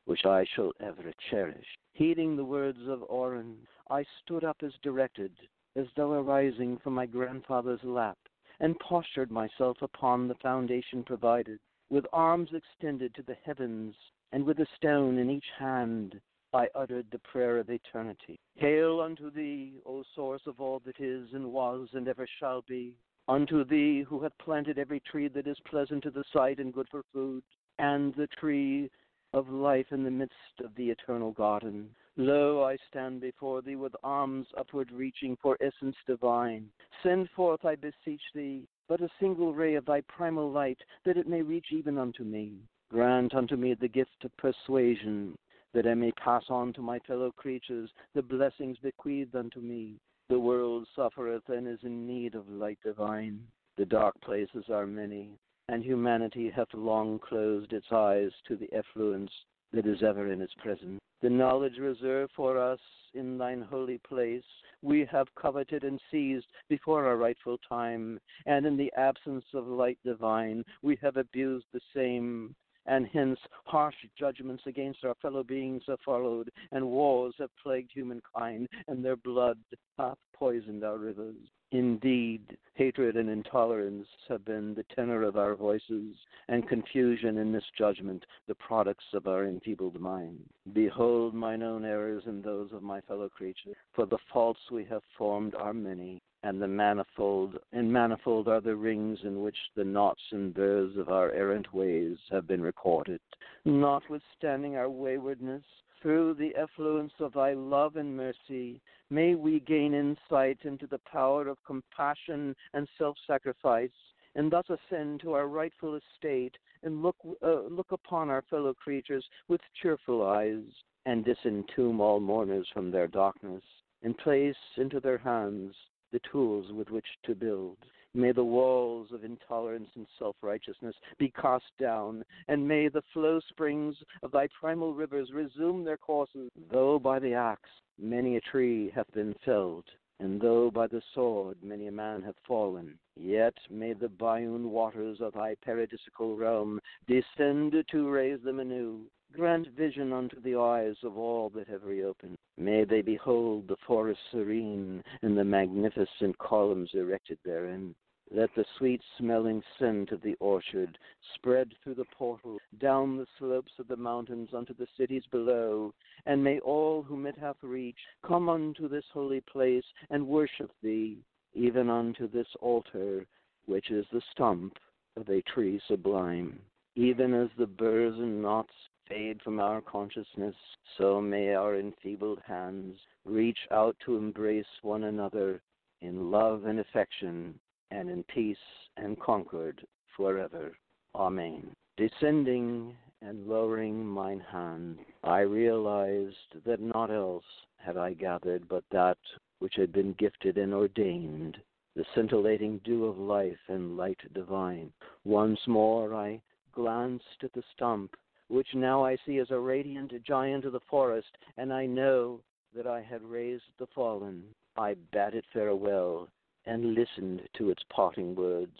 which 0.05 0.25
I 0.25 0.45
shall 0.45 0.71
ever 0.79 1.11
cherish. 1.29 1.77
Heeding 1.93 2.35
the 2.35 2.45
words 2.45 2.87
of 2.87 3.03
Oren, 3.09 3.67
I 3.89 4.05
stood 4.21 4.43
up 4.43 4.57
as 4.61 4.73
directed, 4.83 5.33
as 5.75 5.87
though 5.95 6.13
arising 6.13 6.77
from 6.77 6.93
my 6.93 7.07
grandfather's 7.07 7.83
lap, 7.83 8.17
and 8.59 8.79
postured 8.79 9.31
myself 9.31 9.81
upon 9.81 10.27
the 10.27 10.35
foundation 10.35 11.03
provided 11.03 11.59
with 11.89 12.05
arms 12.13 12.49
extended 12.53 13.13
to 13.15 13.23
the 13.23 13.37
heavens, 13.45 13.95
and 14.31 14.45
with 14.45 14.59
a 14.59 14.67
stone 14.75 15.17
in 15.17 15.29
each 15.29 15.49
hand, 15.57 16.19
I 16.53 16.67
uttered 16.75 17.07
the 17.11 17.19
prayer 17.19 17.59
of 17.59 17.69
eternity. 17.69 18.39
Hail 18.55 19.01
unto 19.01 19.29
thee, 19.31 19.81
O 19.85 20.03
source 20.15 20.41
of 20.47 20.59
all 20.59 20.81
that 20.85 20.99
is 20.99 21.29
and 21.33 21.51
was 21.51 21.89
and 21.93 22.07
ever 22.07 22.27
shall 22.39 22.63
be, 22.67 22.95
unto 23.27 23.63
thee 23.63 24.01
who 24.01 24.21
hath 24.21 24.37
planted 24.39 24.79
every 24.79 24.99
tree 24.99 25.27
that 25.27 25.47
is 25.47 25.57
pleasant 25.69 26.03
to 26.03 26.11
the 26.11 26.23
sight 26.33 26.59
and 26.59 26.73
good 26.73 26.87
for 26.89 27.03
food, 27.13 27.43
and 27.77 28.13
the 28.15 28.27
tree 28.27 28.89
of 29.33 29.49
life 29.49 29.85
in 29.91 30.03
the 30.03 30.11
midst 30.11 30.59
of 30.63 30.73
the 30.75 30.89
eternal 30.89 31.31
garden. 31.31 31.89
Lo, 32.17 32.63
I 32.63 32.77
stand 32.89 33.21
before 33.21 33.61
thee 33.61 33.75
with 33.75 33.93
arms 34.03 34.47
upward 34.57 34.91
reaching 34.91 35.37
for 35.41 35.57
essence 35.61 35.95
divine. 36.07 36.69
Send 37.03 37.29
forth, 37.35 37.63
I 37.63 37.75
beseech 37.75 38.23
thee, 38.33 38.67
but 38.89 39.01
a 39.01 39.09
single 39.19 39.53
ray 39.53 39.75
of 39.75 39.85
thy 39.85 40.01
primal 40.01 40.51
light, 40.51 40.79
that 41.05 41.15
it 41.15 41.27
may 41.27 41.43
reach 41.43 41.67
even 41.71 41.97
unto 41.97 42.23
me. 42.23 42.57
Grant 42.89 43.35
unto 43.35 43.55
me 43.55 43.75
the 43.75 43.87
gift 43.87 44.25
of 44.25 44.35
persuasion, 44.35 45.37
that 45.73 45.85
I 45.85 45.93
may 45.93 46.11
pass 46.13 46.43
on 46.49 46.73
to 46.73 46.81
my 46.81 46.97
fellow 46.99 47.31
creatures 47.31 47.91
the 48.15 48.23
blessings 48.23 48.77
bequeathed 48.79 49.35
unto 49.35 49.61
me. 49.61 49.97
The 50.29 50.39
world 50.39 50.87
suffereth 50.95 51.47
and 51.49 51.67
is 51.67 51.79
in 51.83 52.07
need 52.07 52.33
of 52.33 52.49
light 52.49 52.79
divine. 52.83 53.41
The 53.77 53.85
dark 53.85 54.19
places 54.21 54.65
are 54.69 54.87
many, 54.87 55.37
and 55.69 55.83
humanity 55.83 56.49
hath 56.49 56.73
long 56.73 57.19
closed 57.19 57.71
its 57.73 57.91
eyes 57.91 58.31
to 58.47 58.55
the 58.55 58.69
effluence 58.73 59.31
that 59.71 59.85
is 59.85 60.01
ever 60.01 60.31
in 60.31 60.41
its 60.41 60.53
presence. 60.55 60.99
The 61.21 61.29
knowledge 61.29 61.77
reserved 61.77 62.31
for 62.33 62.57
us 62.57 62.79
in 63.13 63.37
thine 63.37 63.61
holy 63.61 63.97
place 63.97 64.43
we 64.81 65.03
have 65.05 65.33
coveted 65.35 65.83
and 65.83 65.99
seized 66.09 66.47
before 66.69 67.05
our 67.05 67.17
rightful 67.17 67.57
time, 67.57 68.19
and 68.45 68.65
in 68.65 68.77
the 68.77 68.91
absence 68.95 69.43
of 69.53 69.67
light 69.67 69.99
divine 70.05 70.63
we 70.81 70.95
have 71.01 71.17
abused 71.17 71.65
the 71.73 71.81
same 71.93 72.55
and 72.85 73.05
hence 73.07 73.39
harsh 73.65 73.95
judgments 74.17 74.63
against 74.65 75.03
our 75.03 75.15
fellow 75.15 75.43
beings 75.43 75.83
have 75.87 75.99
followed, 76.05 76.49
and 76.71 76.89
wars 76.89 77.35
have 77.37 77.55
plagued 77.61 77.91
humankind, 77.93 78.67
and 78.87 79.03
their 79.03 79.17
blood 79.17 79.59
hath 79.97 80.17
poisoned 80.33 80.83
our 80.83 80.97
rivers. 80.97 81.35
Indeed, 81.71 82.57
hatred 82.73 83.15
and 83.15 83.29
intolerance 83.29 84.07
have 84.27 84.43
been 84.43 84.73
the 84.73 84.85
tenor 84.95 85.21
of 85.21 85.37
our 85.37 85.53
voices, 85.55 86.15
and 86.47 86.67
confusion 86.67 87.37
and 87.37 87.51
misjudgment 87.51 88.25
the 88.47 88.55
products 88.55 89.05
of 89.13 89.27
our 89.27 89.45
enfeebled 89.45 89.99
mind. 89.99 90.49
Behold 90.73 91.35
mine 91.35 91.61
own 91.61 91.85
errors 91.85 92.23
and 92.25 92.43
those 92.43 92.71
of 92.71 92.81
my 92.81 93.01
fellow 93.01 93.29
creatures, 93.29 93.75
for 93.93 94.07
the 94.07 94.17
faults 94.33 94.71
we 94.71 94.83
have 94.85 95.03
formed 95.15 95.53
are 95.53 95.73
many, 95.73 96.23
and 96.41 96.59
the 96.59 96.67
manifold 96.67 97.59
and 97.71 97.91
manifold 97.91 98.47
are 98.47 98.61
the 98.61 98.75
rings 98.75 99.19
in 99.23 99.43
which 99.43 99.57
the 99.75 99.83
knots 99.83 100.23
and 100.31 100.53
burrs 100.53 100.97
of 100.97 101.09
our 101.09 101.31
errant 101.33 101.71
ways 101.71 102.17
have 102.31 102.47
been 102.47 102.61
recorded. 102.61 103.19
Notwithstanding 103.65 104.75
our 104.75 104.89
waywardness, 104.89 105.63
through 106.01 106.33
the 106.35 106.55
effluence 106.55 107.13
of 107.19 107.33
thy 107.33 107.53
love 107.53 107.95
and 107.95 108.15
mercy, 108.15 108.81
may 109.09 109.35
we 109.35 109.59
gain 109.59 109.93
insight 109.93 110.59
into 110.63 110.87
the 110.87 110.99
power 111.11 111.47
of 111.47 111.57
compassion 111.65 112.55
and 112.73 112.87
self 112.97 113.17
sacrifice, 113.27 113.89
and 114.35 114.51
thus 114.51 114.65
ascend 114.69 115.21
to 115.21 115.33
our 115.33 115.47
rightful 115.47 115.95
estate 115.99 116.57
and 116.83 117.01
look, 117.01 117.17
uh, 117.43 117.61
look 117.69 117.91
upon 117.91 118.29
our 118.29 118.43
fellow 118.49 118.73
creatures 118.73 119.25
with 119.47 119.61
cheerful 119.81 120.25
eyes, 120.25 120.63
and 121.05 121.25
disentomb 121.25 121.99
all 121.99 122.19
mourners 122.19 122.67
from 122.73 122.91
their 122.91 123.07
darkness, 123.07 123.63
and 124.03 124.17
place 124.17 124.55
into 124.77 124.99
their 124.99 125.17
hands 125.17 125.73
the 126.11 126.21
tools 126.31 126.71
with 126.71 126.89
which 126.89 127.05
to 127.25 127.35
build. 127.35 127.77
May 128.15 128.31
the 128.31 128.43
walls 128.43 129.11
of 129.11 129.23
intolerance 129.23 129.89
and 129.95 130.07
self 130.17 130.35
righteousness 130.41 130.95
be 131.19 131.29
cast 131.29 131.71
down, 131.79 132.25
and 132.47 132.67
may 132.67 132.87
the 132.87 133.03
flow 133.13 133.39
springs 133.49 133.95
of 134.23 134.31
thy 134.31 134.47
primal 134.59 134.95
rivers 134.95 135.31
resume 135.31 135.83
their 135.83 135.97
courses. 135.97 136.49
Though 136.71 136.97
by 136.97 137.19
the 137.19 137.33
axe 137.33 137.69
many 137.99 138.35
a 138.37 138.41
tree 138.41 138.89
hath 138.95 139.11
been 139.13 139.35
felled, 139.45 139.85
and 140.19 140.41
though 140.41 140.71
by 140.71 140.87
the 140.87 141.03
sword 141.13 141.57
many 141.61 141.85
a 141.85 141.91
man 141.91 142.23
hath 142.23 142.35
fallen, 142.47 142.97
yet 143.15 143.53
may 143.69 143.93
the 143.93 144.09
Bioun 144.09 144.63
waters 144.63 145.21
of 145.21 145.33
thy 145.33 145.55
paradisical 145.63 146.35
realm 146.35 146.79
descend 147.07 147.75
to 147.91 148.09
raise 148.09 148.41
them 148.41 148.59
anew. 148.59 149.05
Grant 149.31 149.67
vision 149.67 150.11
unto 150.11 150.41
the 150.41 150.55
eyes 150.55 150.95
of 151.03 151.17
all 151.17 151.49
that 151.51 151.67
have 151.67 151.83
reopened. 151.83 152.35
May 152.57 152.83
they 152.83 153.01
behold 153.03 153.67
the 153.67 153.77
forest 153.85 154.19
serene 154.31 155.03
and 155.21 155.37
the 155.37 155.43
magnificent 155.43 156.37
columns 156.39 156.89
erected 156.95 157.37
therein. 157.45 157.93
Let 158.31 158.53
the 158.55 158.65
sweet 158.77 159.01
smelling 159.17 159.63
scent 159.77 160.11
of 160.11 160.21
the 160.21 160.35
orchard 160.39 160.97
spread 161.35 161.73
through 161.83 161.93
the 161.93 162.05
portal 162.05 162.57
down 162.79 163.17
the 163.17 163.27
slopes 163.37 163.71
of 163.77 163.87
the 163.87 163.95
mountains 163.95 164.49
unto 164.53 164.73
the 164.73 164.87
cities 164.97 165.23
below, 165.31 165.93
and 166.25 166.43
may 166.43 166.59
all 166.59 167.03
whom 167.03 167.27
it 167.27 167.37
hath 167.37 167.63
reached 167.63 167.99
come 168.23 168.49
unto 168.49 168.87
this 168.87 169.05
holy 169.13 169.41
place 169.41 169.85
and 170.09 170.27
worship 170.27 170.71
thee, 170.81 171.23
even 171.53 171.89
unto 171.89 172.27
this 172.27 172.55
altar, 172.61 173.27
which 173.67 173.91
is 173.91 174.07
the 174.11 174.21
stump 174.31 174.77
of 175.15 175.29
a 175.29 175.41
tree 175.43 175.79
sublime. 175.87 176.59
Even 176.95 177.33
as 177.33 177.49
the 177.57 177.67
burrs 177.67 178.17
and 178.17 178.41
knots 178.41 178.73
fade 179.09 179.41
from 179.41 179.59
our 179.59 179.81
consciousness, 179.81 180.55
so 180.97 181.19
may 181.19 181.53
our 181.53 181.77
enfeebled 181.77 182.39
hands 182.45 182.95
reach 183.25 183.57
out 183.71 183.95
to 184.05 184.15
embrace 184.15 184.65
one 184.83 185.05
another 185.05 185.61
in 186.01 186.31
love 186.31 186.65
and 186.65 186.79
affection, 186.79 187.59
and 187.91 188.09
in 188.09 188.23
peace 188.23 188.57
and 188.97 189.19
concord 189.19 189.85
forever. 190.15 190.77
Amen. 191.15 191.75
Descending 191.97 192.95
and 193.21 193.47
lowering 193.47 194.05
mine 194.05 194.39
hand, 194.39 194.99
I 195.23 195.39
realized 195.39 196.35
that 196.65 196.79
naught 196.79 197.11
else 197.11 197.43
had 197.77 197.97
I 197.97 198.13
gathered 198.13 198.69
but 198.69 198.83
that 198.91 199.17
which 199.59 199.73
had 199.75 199.91
been 199.91 200.13
gifted 200.13 200.57
and 200.57 200.73
ordained, 200.73 201.57
the 201.95 202.05
scintillating 202.15 202.79
dew 202.85 203.05
of 203.05 203.17
life 203.17 203.59
and 203.67 203.97
light 203.97 204.19
divine. 204.33 204.93
Once 205.25 205.59
more 205.67 206.13
I 206.15 206.41
glanced 206.73 207.43
at 207.43 207.51
the 207.53 207.63
stump, 207.75 208.15
which 208.49 208.67
now 208.73 209.05
I 209.05 209.15
see 209.25 209.37
as 209.37 209.51
a 209.51 209.59
radiant 209.59 210.11
giant 210.25 210.65
of 210.65 210.73
the 210.73 210.79
forest, 210.89 211.37
and 211.57 211.71
I 211.71 211.85
know 211.85 212.41
that 212.75 212.87
I 212.87 213.01
had 213.01 213.23
raised 213.23 213.63
the 213.77 213.87
fallen. 213.95 214.43
I 214.77 214.95
bade 215.11 215.35
it 215.35 215.45
farewell 215.53 216.27
and 216.65 216.93
listened 216.93 217.41
to 217.57 217.69
its 217.69 217.83
parting 217.93 218.35
words. 218.35 218.77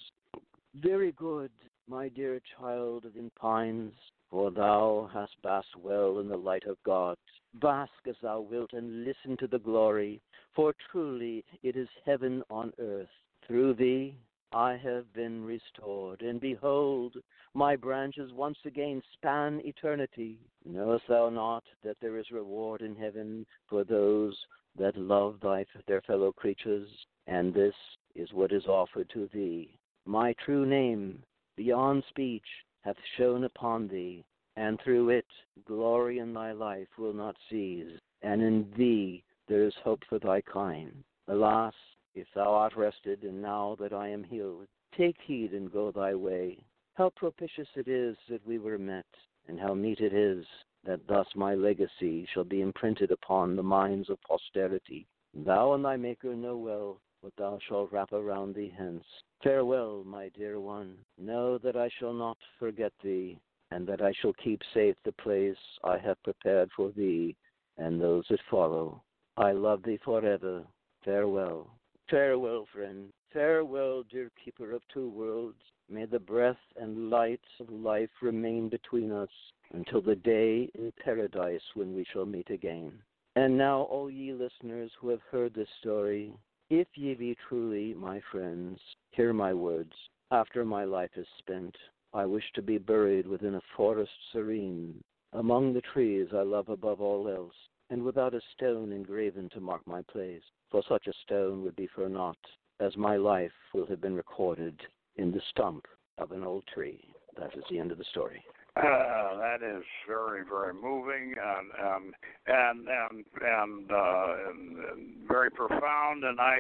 Very 0.75 1.11
good, 1.13 1.51
my 1.87 2.09
dear 2.09 2.39
child 2.57 3.05
of 3.05 3.13
the 3.13 3.29
pines, 3.39 3.93
for 4.29 4.51
thou 4.51 5.09
hast 5.13 5.41
basked 5.41 5.75
well 5.81 6.19
in 6.19 6.27
the 6.27 6.37
light 6.37 6.65
of 6.65 6.77
God. 6.85 7.17
Bask 7.55 7.91
as 8.07 8.15
thou 8.21 8.41
wilt 8.41 8.73
and 8.73 9.03
listen 9.03 9.35
to 9.37 9.47
the 9.47 9.59
glory, 9.59 10.21
for 10.55 10.73
truly 10.91 11.43
it 11.63 11.75
is 11.75 11.87
heaven 12.05 12.43
on 12.49 12.71
earth. 12.79 13.09
Through 13.47 13.73
thee 13.73 14.15
I 14.51 14.77
have 14.77 15.11
been 15.13 15.45
restored, 15.45 16.21
and 16.21 16.41
behold, 16.41 17.15
my 17.53 17.75
branches 17.75 18.33
once 18.33 18.57
again 18.65 19.01
span 19.13 19.61
eternity. 19.63 20.39
Knowest 20.65 21.07
thou 21.07 21.29
not 21.29 21.63
that 21.83 21.97
there 22.01 22.17
is 22.17 22.31
reward 22.31 22.81
in 22.81 22.95
heaven 22.95 23.45
for 23.67 23.83
those 23.83 24.35
that 24.77 24.97
love 24.97 25.39
thy, 25.41 25.65
their 25.87 26.01
fellow 26.01 26.31
creatures? 26.31 26.89
And 27.27 27.53
this 27.53 27.75
is 28.15 28.33
what 28.33 28.51
is 28.51 28.65
offered 28.65 29.09
to 29.13 29.27
thee. 29.33 29.77
My 30.05 30.33
true 30.43 30.65
name, 30.65 31.21
beyond 31.55 32.03
speech, 32.09 32.47
hath 32.81 32.97
shone 33.17 33.43
upon 33.43 33.87
thee, 33.87 34.25
and 34.55 34.79
through 34.81 35.09
it 35.09 35.27
glory 35.65 36.19
in 36.19 36.33
thy 36.33 36.53
life 36.53 36.87
will 36.97 37.13
not 37.13 37.35
cease, 37.49 37.99
and 38.23 38.41
in 38.41 38.71
thee 38.75 39.23
there 39.47 39.63
is 39.63 39.73
hope 39.83 40.03
for 40.09 40.17
thy 40.17 40.41
kind. 40.41 41.03
Alas, 41.27 41.73
if 42.15 42.27
thou 42.33 42.53
art 42.53 42.75
rested, 42.75 43.23
and 43.23 43.41
now 43.41 43.75
that 43.79 43.93
I 43.93 44.07
am 44.07 44.23
healed, 44.23 44.67
take 44.97 45.17
heed 45.25 45.53
and 45.53 45.71
go 45.71 45.91
thy 45.91 46.15
way. 46.15 46.57
How 46.95 47.11
propitious 47.15 47.67
it 47.75 47.87
is 47.87 48.17
that 48.29 48.45
we 48.45 48.57
were 48.57 48.77
met, 48.77 49.05
and 49.47 49.59
how 49.59 49.73
meet 49.73 49.99
it 49.99 50.13
is 50.13 50.45
that 50.85 51.07
thus 51.07 51.27
my 51.35 51.55
legacy 51.55 52.27
shall 52.33 52.43
be 52.43 52.61
imprinted 52.61 53.11
upon 53.11 53.55
the 53.55 53.63
minds 53.63 54.09
of 54.09 54.21
posterity. 54.21 55.07
Thou 55.33 55.73
and 55.73 55.85
thy 55.85 55.97
Maker 55.97 56.35
know 56.35 56.57
well 56.57 56.99
what 57.21 57.33
thou 57.37 57.59
shalt 57.67 57.91
wrap 57.91 58.13
around 58.13 58.55
thee 58.55 58.73
hence. 58.75 59.03
Farewell, 59.43 60.03
my 60.05 60.29
dear 60.29 60.59
one. 60.59 60.95
Know 61.17 61.57
that 61.59 61.75
I 61.75 61.89
shall 61.99 62.13
not 62.13 62.37
forget 62.57 62.93
thee, 63.03 63.39
and 63.71 63.85
that 63.87 64.01
I 64.01 64.13
shall 64.21 64.33
keep 64.33 64.61
safe 64.73 64.95
the 65.03 65.11
place 65.13 65.57
I 65.83 65.97
have 65.97 66.21
prepared 66.23 66.69
for 66.75 66.91
thee 66.91 67.35
and 67.77 68.01
those 68.01 68.25
that 68.29 68.39
follow. 68.49 69.01
I 69.37 69.51
love 69.51 69.83
thee 69.83 69.99
forever. 70.03 70.63
Farewell. 71.05 71.69
Farewell, 72.09 72.65
friend. 72.73 73.09
Farewell, 73.31 74.03
dear 74.09 74.31
keeper 74.43 74.71
of 74.71 74.81
two 74.91 75.09
worlds. 75.09 75.61
May 75.91 76.05
the 76.05 76.19
breath 76.19 76.57
and 76.75 77.11
light 77.11 77.41
of 77.59 77.69
life 77.69 78.09
remain 78.21 78.67
between 78.67 79.11
us 79.11 79.29
until 79.73 80.01
the 80.01 80.15
day 80.15 80.71
in 80.73 80.91
paradise 81.03 81.61
when 81.75 81.95
we 81.95 82.03
shall 82.11 82.25
meet 82.25 82.49
again. 82.49 82.93
And 83.35 83.55
now, 83.55 83.81
all 83.81 84.09
ye 84.09 84.33
listeners 84.33 84.91
who 84.99 85.09
have 85.09 85.21
heard 85.31 85.53
this 85.53 85.69
story, 85.81 86.33
if 86.71 86.87
ye 86.95 87.13
be 87.13 87.37
truly 87.47 87.93
my 87.93 88.21
friends, 88.31 88.79
hear 89.11 89.31
my 89.31 89.53
words. 89.53 89.93
After 90.31 90.65
my 90.65 90.85
life 90.85 91.11
is 91.15 91.27
spent, 91.37 91.75
I 92.13 92.25
wish 92.25 92.51
to 92.55 92.63
be 92.63 92.79
buried 92.79 93.27
within 93.27 93.55
a 93.55 93.61
forest 93.77 94.11
serene, 94.31 95.03
among 95.33 95.73
the 95.73 95.81
trees 95.93 96.29
I 96.33 96.41
love 96.41 96.69
above 96.69 97.01
all 97.01 97.27
else, 97.27 97.53
and 97.89 98.03
without 98.03 98.33
a 98.33 98.41
stone 98.55 98.91
engraven 98.91 99.49
to 99.49 99.59
mark 99.59 99.85
my 99.87 100.01
place. 100.03 100.41
For 100.71 100.83
such 100.87 101.07
a 101.07 101.13
stone 101.23 101.63
would 101.63 101.75
be 101.75 101.87
for 101.95 102.07
naught, 102.07 102.37
as 102.79 102.95
my 102.95 103.17
life 103.17 103.51
will 103.73 103.87
have 103.87 104.01
been 104.01 104.15
recorded 104.15 104.79
in 105.15 105.31
the 105.31 105.41
stump 105.49 105.85
of 106.17 106.31
an 106.31 106.43
old 106.43 106.65
tree. 106.67 107.13
That 107.37 107.55
is 107.55 107.63
the 107.69 107.79
end 107.79 107.91
of 107.91 107.97
the 107.97 108.05
story. 108.11 108.43
Uh, 108.77 109.37
that 109.37 109.59
is 109.63 109.83
very, 110.07 110.43
very 110.47 110.73
moving 110.73 111.33
and 111.35 111.71
and 111.79 112.13
and 112.47 112.87
and 112.87 113.25
and, 113.41 113.91
uh, 113.91 114.49
and, 114.49 114.77
and 114.77 115.27
very 115.27 115.49
profound. 115.51 116.23
And 116.23 116.39
I 116.39 116.59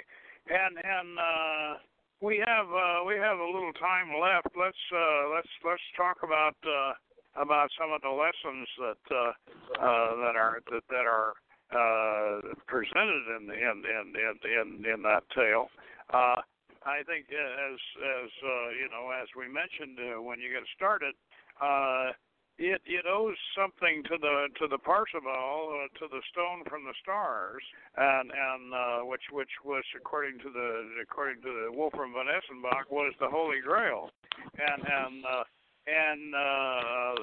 and 0.49 0.77
and 0.77 1.19
uh, 1.19 1.77
we 2.21 2.43
have 2.45 2.65
uh, 2.67 3.05
we 3.05 3.15
have 3.15 3.37
a 3.37 3.45
little 3.45 3.73
time 3.73 4.09
left. 4.19 4.47
Let's 4.57 4.83
uh, 4.91 5.29
let's 5.35 5.47
let's 5.63 5.81
talk 5.95 6.17
about 6.23 6.55
uh, 6.65 6.93
about 7.35 7.69
some 7.77 7.91
of 7.91 8.01
the 8.01 8.09
lessons 8.09 8.67
that 8.79 9.03
uh, 9.11 9.31
uh, 9.77 10.15
that 10.23 10.35
are 10.35 10.61
that, 10.71 10.83
that 10.89 11.05
are 11.05 11.33
uh, 11.69 12.41
presented 12.67 13.23
in 13.37 13.51
in 13.51 13.75
in 13.85 14.05
in 14.15 14.35
in, 14.45 14.93
in 14.93 15.01
that 15.03 15.23
tale. 15.35 15.69
Uh, 16.09 16.41
I 16.85 17.03
think 17.05 17.27
as 17.29 17.77
as 18.01 18.31
uh, 18.41 18.69
you 18.73 18.89
know, 18.89 19.11
as 19.11 19.27
we 19.37 19.47
mentioned 19.47 19.99
uh, 19.99 20.21
when 20.21 20.39
you 20.39 20.49
get 20.49 20.63
started, 20.75 21.13
uh, 21.61 22.11
it 22.59 22.81
it 22.85 23.05
owes 23.07 23.37
something 23.55 24.03
to 24.11 24.17
the 24.19 24.47
to 24.59 24.67
the 24.67 24.77
Parzival, 24.77 25.79
uh, 25.79 25.87
to 25.99 26.05
the 26.11 26.21
stone 26.31 26.63
from 26.67 26.83
the 26.83 26.93
stars, 27.01 27.63
and 27.95 28.31
and 28.31 28.73
uh, 28.73 28.99
which 29.07 29.23
which 29.31 29.51
was 29.63 29.83
according 29.95 30.39
to 30.39 30.49
the 30.51 30.99
according 31.01 31.41
to 31.43 31.51
the 31.51 31.71
Wolfram 31.71 32.13
von 32.13 32.27
Eschenbach 32.27 32.91
was 32.91 33.13
the 33.19 33.29
Holy 33.29 33.61
Grail, 33.63 34.11
and 34.57 34.81
and 34.83 35.25
uh, 35.25 35.43
and 35.87 36.35
uh, 36.35 37.15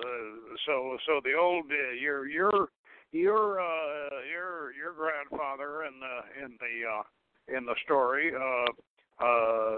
so 0.67 0.97
so 1.07 1.21
the 1.25 1.35
old 1.35 1.67
uh, 1.71 1.93
your 2.01 2.27
your 2.27 2.69
your 3.13 3.61
uh, 3.61 4.09
your 4.31 4.73
your 4.75 4.93
grandfather 4.93 5.85
in 5.85 6.01
the 6.01 6.45
in 6.45 6.59
the 6.61 6.89
uh, 6.89 7.57
in 7.57 7.65
the 7.65 7.75
story 7.85 8.33
uh, 8.35 8.71
uh, 9.25 9.77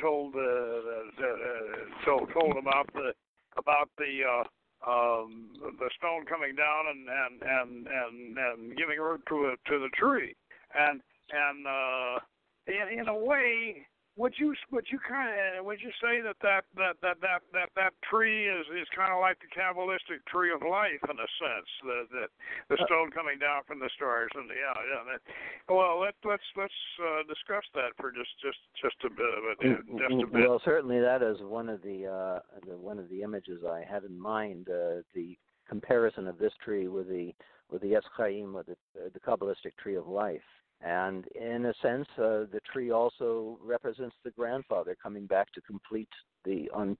told 0.00 0.34
uh, 0.34 0.38
uh, 0.38 2.04
told 2.04 2.28
told 2.32 2.56
about 2.56 2.86
the 2.94 3.12
about 3.56 3.88
the 3.98 4.20
uh, 4.24 4.44
um, 4.90 5.50
the 5.78 5.90
stone 5.98 6.24
coming 6.26 6.54
down 6.54 6.84
and 6.90 7.08
and 7.08 7.42
and 7.42 7.86
and, 7.86 8.38
and 8.38 8.76
giving 8.76 8.98
root 8.98 9.22
to 9.28 9.46
a, 9.46 9.56
to 9.70 9.78
the 9.78 9.88
tree, 9.94 10.34
and 10.74 11.00
and 11.30 11.66
uh, 11.66 12.18
in 12.66 13.00
in 13.00 13.08
a 13.08 13.16
way 13.16 13.86
would 14.16 14.32
you 14.38 14.54
would 14.72 14.86
you 14.90 14.98
kind 14.98 15.28
of 15.28 15.64
would 15.64 15.80
you 15.80 15.92
say 16.00 16.20
that 16.24 16.36
that 16.40 16.64
that 16.74 16.96
that 17.02 17.20
that 17.20 17.40
that, 17.52 17.68
that 17.76 17.92
tree 18.08 18.48
is 18.48 18.64
is 18.72 18.88
kind 18.96 19.12
of 19.12 19.20
like 19.20 19.36
the 19.44 19.50
kabbalistic 19.52 20.24
tree 20.26 20.50
of 20.50 20.62
life 20.64 21.00
in 21.04 21.16
a 21.20 21.30
sense 21.36 21.68
the 21.84 21.98
the 22.10 22.24
the 22.72 22.82
uh, 22.82 22.86
stone 22.86 23.10
coming 23.12 23.38
down 23.38 23.60
from 23.68 23.78
the 23.78 23.90
stars 23.94 24.30
and 24.34 24.48
yeah 24.48 24.76
yeah 24.88 25.02
that, 25.04 25.20
well 25.68 26.00
let 26.00 26.14
let's 26.24 26.48
let's 26.56 26.80
uh, 27.04 27.22
discuss 27.28 27.64
that 27.76 27.92
for 28.00 28.10
just 28.10 28.32
just 28.40 28.60
just 28.80 28.96
a 29.04 29.10
bit 29.12 29.28
mm, 29.60 29.98
just 30.00 30.24
a 30.24 30.26
mm, 30.26 30.32
bit. 30.32 30.48
well 30.48 30.60
certainly 30.64 30.98
that 30.98 31.22
is 31.22 31.36
one 31.44 31.68
of 31.68 31.82
the 31.82 32.08
uh 32.08 32.40
the 32.66 32.76
one 32.76 32.98
of 32.98 33.08
the 33.10 33.22
images 33.22 33.62
I 33.68 33.84
had 33.84 34.04
in 34.04 34.18
mind 34.18 34.68
uh 34.72 35.04
the 35.14 35.36
comparison 35.68 36.26
of 36.26 36.38
this 36.38 36.52
tree 36.64 36.88
with 36.88 37.08
the 37.08 37.34
with 37.70 37.82
the 37.82 37.92
Etz 37.92 38.08
Chaim 38.16 38.54
with 38.54 38.66
the 38.66 38.76
the 39.12 39.20
kabbalistic 39.20 39.76
tree 39.76 39.96
of 39.96 40.08
life 40.08 40.40
and 40.82 41.26
in 41.28 41.66
a 41.66 41.74
sense, 41.82 42.06
uh, 42.18 42.44
the 42.52 42.60
tree 42.70 42.90
also 42.90 43.58
represents 43.64 44.14
the 44.24 44.30
grandfather 44.30 44.96
coming 45.02 45.26
back 45.26 45.52
to 45.52 45.60
complete 45.62 46.08
the 46.44 46.70
un- 46.74 46.98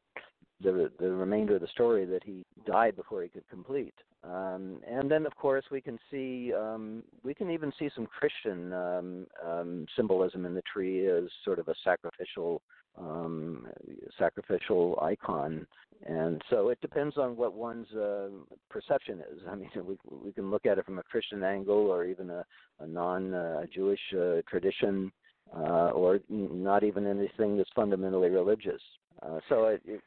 the 0.60 0.90
the 0.98 1.10
remainder 1.10 1.56
of 1.56 1.60
the 1.60 1.68
story 1.68 2.04
that 2.06 2.24
he 2.24 2.44
died 2.66 2.96
before 2.96 3.22
he 3.22 3.28
could 3.28 3.48
complete. 3.48 3.94
Um, 4.26 4.80
and 4.88 5.10
then, 5.10 5.26
of 5.26 5.36
course, 5.36 5.64
we 5.70 5.80
can 5.80 5.98
see 6.10 6.52
um, 6.52 7.02
we 7.22 7.34
can 7.34 7.50
even 7.50 7.72
see 7.78 7.90
some 7.94 8.06
Christian 8.06 8.72
um, 8.72 9.26
um, 9.46 9.86
symbolism 9.94 10.44
in 10.46 10.54
the 10.54 10.62
tree 10.62 11.06
as 11.08 11.24
sort 11.44 11.58
of 11.58 11.68
a 11.68 11.74
sacrificial 11.84 12.62
um, 12.98 13.66
sacrificial 14.18 14.98
icon. 15.02 15.66
And 16.06 16.42
so 16.50 16.68
it 16.68 16.80
depends 16.80 17.16
on 17.16 17.36
what 17.36 17.54
one's 17.54 17.90
uh, 17.92 18.28
perception 18.68 19.22
is. 19.32 19.40
I 19.48 19.54
mean, 19.54 19.70
we 19.84 19.96
we 20.10 20.32
can 20.32 20.50
look 20.50 20.66
at 20.66 20.78
it 20.78 20.86
from 20.86 20.98
a 20.98 21.02
Christian 21.04 21.42
angle 21.42 21.90
or 21.90 22.04
even 22.04 22.30
a, 22.30 22.44
a 22.80 22.86
non-Jewish 22.86 24.00
uh, 24.14 24.18
uh, 24.18 24.42
tradition, 24.48 25.12
uh, 25.54 25.90
or 25.90 26.20
not 26.28 26.84
even 26.84 27.06
anything 27.06 27.56
that's 27.56 27.70
fundamentally 27.74 28.30
religious. 28.30 28.82
Uh, 29.22 29.38
so 29.48 29.66
it, 29.66 29.82
it, 29.86 30.00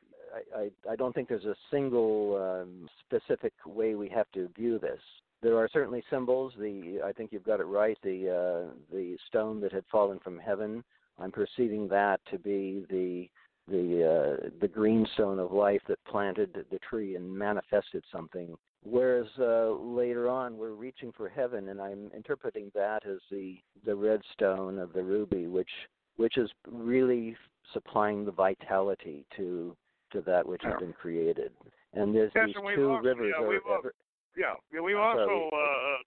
I, 0.55 0.91
I 0.91 0.95
don't 0.95 1.13
think 1.13 1.30
there's 1.30 1.45
a 1.45 1.55
single 1.71 2.61
um, 2.61 2.89
specific 3.05 3.53
way 3.65 3.95
we 3.95 4.09
have 4.09 4.30
to 4.34 4.49
view 4.55 4.80
this. 4.80 4.99
There 5.41 5.57
are 5.57 5.69
certainly 5.71 6.03
symbols. 6.09 6.53
The 6.59 7.01
I 7.05 7.11
think 7.13 7.32
you've 7.32 7.45
got 7.45 7.59
it 7.59 7.65
right. 7.65 7.97
The 8.03 8.30
uh, 8.30 8.73
the 8.91 9.17
stone 9.27 9.61
that 9.61 9.71
had 9.71 9.86
fallen 9.91 10.19
from 10.19 10.38
heaven 10.38 10.84
I'm 11.19 11.32
perceiving 11.32 11.88
that 11.89 12.19
to 12.32 12.39
be 12.39 12.86
the 12.89 13.30
the 13.67 14.39
uh, 14.43 14.49
the 14.61 14.67
greenstone 14.67 15.39
of 15.39 15.51
life 15.51 15.82
that 15.88 16.03
planted 16.05 16.65
the 16.71 16.80
tree 16.80 17.15
and 17.15 17.32
manifested 17.32 18.03
something. 18.11 18.55
Whereas 18.84 19.27
uh, 19.38 19.71
later 19.71 20.30
on 20.30 20.57
we're 20.57 20.71
reaching 20.71 21.11
for 21.11 21.30
heaven, 21.30 21.69
and 21.69 21.82
I'm 21.82 22.09
interpreting 22.15 22.71
that 22.73 23.05
as 23.05 23.19
the 23.30 23.57
the 23.86 23.95
red 23.95 24.21
stone 24.34 24.80
of 24.80 24.93
the 24.93 25.03
ruby, 25.03 25.47
which 25.47 25.69
which 26.15 26.38
is 26.38 26.49
really 26.67 27.36
supplying 27.73 28.25
the 28.25 28.32
vitality 28.32 29.25
to 29.38 29.75
to 30.12 30.22
that 30.22 30.45
which 30.47 30.62
Yeah. 30.64 30.72
has 30.72 30.80
been 30.80 30.93
created. 30.93 31.51
And 31.93 32.14
there's 32.16 32.32
Yes, 32.36 32.47
these 32.47 32.55
and 32.55 32.76
two 32.76 32.89
also- 32.91 33.03
rivers 33.03 33.34
yeah, 33.38 33.45
we've 33.47 33.66
ever, 33.68 33.93
Yeah, 34.36 34.55
yeah. 34.72 34.80
We've 34.80 34.97
also 34.97 35.49
uh, 35.49 35.97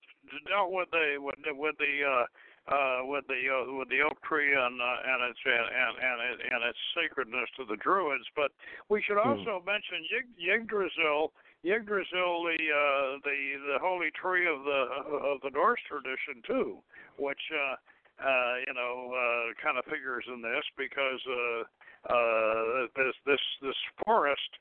dealt 0.47 0.71
with 0.73 0.91
the 0.91 1.19
with 1.19 1.37
the 1.43 1.55
with 1.55 1.77
the 1.79 2.05
uh, 2.05 2.27
uh, 2.73 3.05
with 3.05 3.27
the 3.27 3.49
uh, 3.51 3.73
with 3.73 3.89
the 3.89 4.01
oak 4.03 4.21
tree 4.23 4.55
and 4.55 4.81
uh, 4.81 4.97
and 5.05 5.23
its 5.25 5.39
and 5.45 5.55
and 5.69 5.99
and, 5.99 6.21
it, 6.41 6.53
and 6.53 6.65
its 6.65 6.79
sacredness 6.95 7.51
to 7.57 7.65
the 7.65 7.77
Druids. 7.77 8.25
But 8.37 8.53
we 8.89 9.03
should 9.03 9.19
Hmm. 9.19 9.29
also 9.29 9.61
mention 9.67 10.05
Yig, 10.05 10.29
Yggdrasil. 10.39 11.33
Yggdrasil, 11.65 12.43
the 12.45 12.73
uh, 12.73 13.19
the 13.25 13.57
the 13.73 13.79
holy 13.81 14.11
tree 14.13 14.47
of 14.47 14.65
the 14.65 14.81
of 15.19 15.41
the 15.43 15.51
Norse 15.51 15.81
tradition 15.83 16.43
too, 16.47 16.83
which 17.19 17.43
uh, 17.53 17.77
uh, 18.25 18.55
you 18.67 18.73
know 18.73 19.13
uh, 19.13 19.53
kind 19.61 19.77
of 19.79 19.85
figures 19.87 20.25
in 20.29 20.41
this 20.43 20.65
because 20.79 21.21
uh, 21.27 21.65
uh, 22.09 22.87
this 22.97 23.15
this 23.27 23.41
this 23.61 23.77
forest 24.05 24.59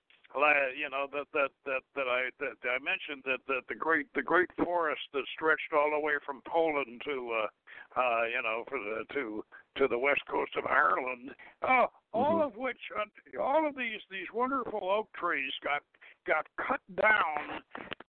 you 0.78 0.90
know 0.90 1.08
that 1.12 1.28
that 1.34 1.52
that 1.66 1.82
that 1.96 2.08
I 2.08 2.30
that 2.40 2.56
I 2.64 2.80
mentioned 2.80 3.24
that 3.26 3.40
that 3.48 3.68
the 3.68 3.76
great 3.76 4.08
the 4.16 4.22
great 4.22 4.50
forest 4.64 5.02
that 5.14 5.24
stretched 5.34 5.74
all 5.74 5.92
the 5.92 6.00
way 6.00 6.14
from 6.26 6.42
Poland 6.48 7.02
to 7.06 7.32
uh 7.44 8.00
uh 8.00 8.24
you 8.26 8.42
know 8.42 8.64
for 8.68 8.80
the 8.80 9.04
to 9.14 9.44
to 9.78 9.88
the 9.88 9.98
west 9.98 10.22
coast 10.30 10.56
of 10.58 10.66
Ireland 10.66 11.32
uh 11.62 11.88
all 12.14 12.40
Mhm. 12.42 12.48
of 12.48 12.56
which 12.58 12.82
uh, 12.98 13.42
all 13.42 13.68
of 13.68 13.76
these 13.76 14.02
these 14.10 14.28
wonderful 14.34 14.90
oak 14.90 15.12
trees 15.14 15.54
got 15.64 15.84
got 16.28 16.46
cut 16.58 16.82
down 16.96 17.62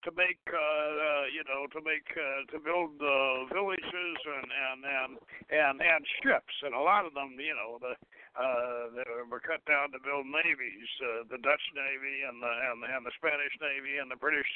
to 0.04 0.10
make 0.18 0.42
uh, 0.50 0.58
uh 0.58 1.24
you 1.30 1.42
know 1.46 1.66
to 1.70 1.80
make 1.84 2.06
uh, 2.14 2.42
to 2.50 2.58
build 2.58 2.98
uh, 3.00 3.46
villages 3.52 4.16
and 4.26 4.48
and 4.50 4.80
and 4.82 5.12
and 5.50 5.76
and 5.80 6.02
ships 6.22 6.54
and 6.62 6.74
a 6.74 6.80
lot 6.80 7.06
of 7.06 7.14
them 7.14 7.38
you 7.38 7.54
know 7.54 7.78
the 7.80 7.94
uh, 8.32 8.88
they 8.96 9.04
were 9.28 9.44
cut 9.44 9.60
down 9.68 9.92
to 9.92 10.00
build 10.00 10.24
navies, 10.24 10.88
uh, 11.04 11.28
the 11.28 11.36
Dutch 11.44 11.60
Navy 11.76 12.24
and 12.24 12.40
the 12.40 12.48
and, 12.48 12.80
and 12.80 13.04
the 13.04 13.12
Spanish 13.20 13.52
Navy 13.60 14.00
and 14.00 14.08
the 14.08 14.16
British 14.16 14.48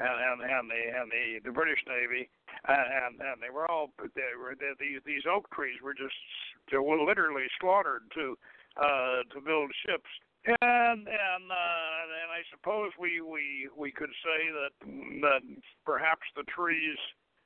and 0.00 0.16
and, 0.16 0.38
and 0.40 0.64
the 0.72 0.80
and 0.80 1.08
the, 1.12 1.24
the 1.44 1.52
British 1.52 1.84
Navy, 1.84 2.32
and 2.64 3.20
and 3.20 3.36
they 3.44 3.52
were 3.52 3.68
all 3.68 3.92
they 4.00 4.32
were 4.32 4.56
they, 4.56 4.72
these 4.80 5.04
these 5.04 5.28
oak 5.28 5.44
trees 5.52 5.76
were 5.84 5.92
just 5.92 6.16
they 6.72 6.80
were 6.80 7.04
literally 7.04 7.44
slaughtered 7.60 8.08
to 8.16 8.32
uh, 8.80 9.28
to 9.28 9.44
build 9.44 9.68
ships. 9.84 10.08
And 10.48 11.04
and 11.04 11.44
uh, 11.52 12.00
and 12.24 12.30
I 12.32 12.40
suppose 12.48 12.92
we 12.98 13.20
we 13.20 13.68
we 13.76 13.92
could 13.92 14.12
say 14.24 14.40
that 14.48 14.72
that 15.20 15.42
perhaps 15.84 16.24
the 16.36 16.44
trees 16.48 16.96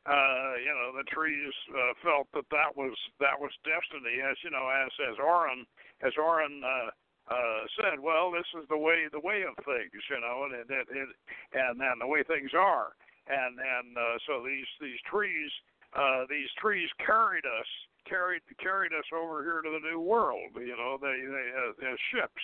uh, 0.07 0.59
you 0.59 0.75
know, 0.75 0.91
the 0.99 1.07
trees 1.07 1.55
uh, 1.71 1.95
felt 2.03 2.27
that 2.35 2.47
that 2.51 2.75
was 2.75 2.95
that 3.19 3.39
was 3.39 3.51
destiny, 3.63 4.19
as 4.19 4.35
you 4.43 4.51
know, 4.51 4.67
as 4.67 4.91
as 5.11 5.19
Oren 5.19 5.67
as 6.03 6.15
Oren 6.19 6.63
uh, 6.63 6.91
uh, 7.31 7.63
said. 7.79 7.99
Well, 8.03 8.31
this 8.31 8.47
is 8.59 8.67
the 8.69 8.79
way 8.79 9.07
the 9.11 9.23
way 9.23 9.43
of 9.47 9.55
things, 9.63 10.03
you 10.11 10.19
know, 10.19 10.47
and 10.47 10.55
it, 10.55 10.67
it, 10.71 11.09
and 11.55 11.79
and 11.79 12.01
the 12.01 12.07
way 12.07 12.23
things 12.23 12.51
are, 12.51 12.95
and 13.27 13.59
and 13.59 13.99
uh, 13.99 14.19
so 14.27 14.43
these 14.43 14.67
these 14.81 14.99
trees 15.07 15.51
uh, 15.95 16.27
these 16.31 16.51
trees 16.59 16.91
carried 16.99 17.47
us 17.47 17.71
carried 18.09 18.43
carried 18.59 18.93
us 18.93 19.07
over 19.15 19.43
here 19.43 19.63
to 19.63 19.71
the 19.71 19.87
new 19.87 20.01
world, 20.01 20.51
you 20.59 20.77
know, 20.77 20.99
they 21.01 21.15
they 21.15 21.47
as, 21.63 21.75
as 21.95 21.99
ships, 22.11 22.43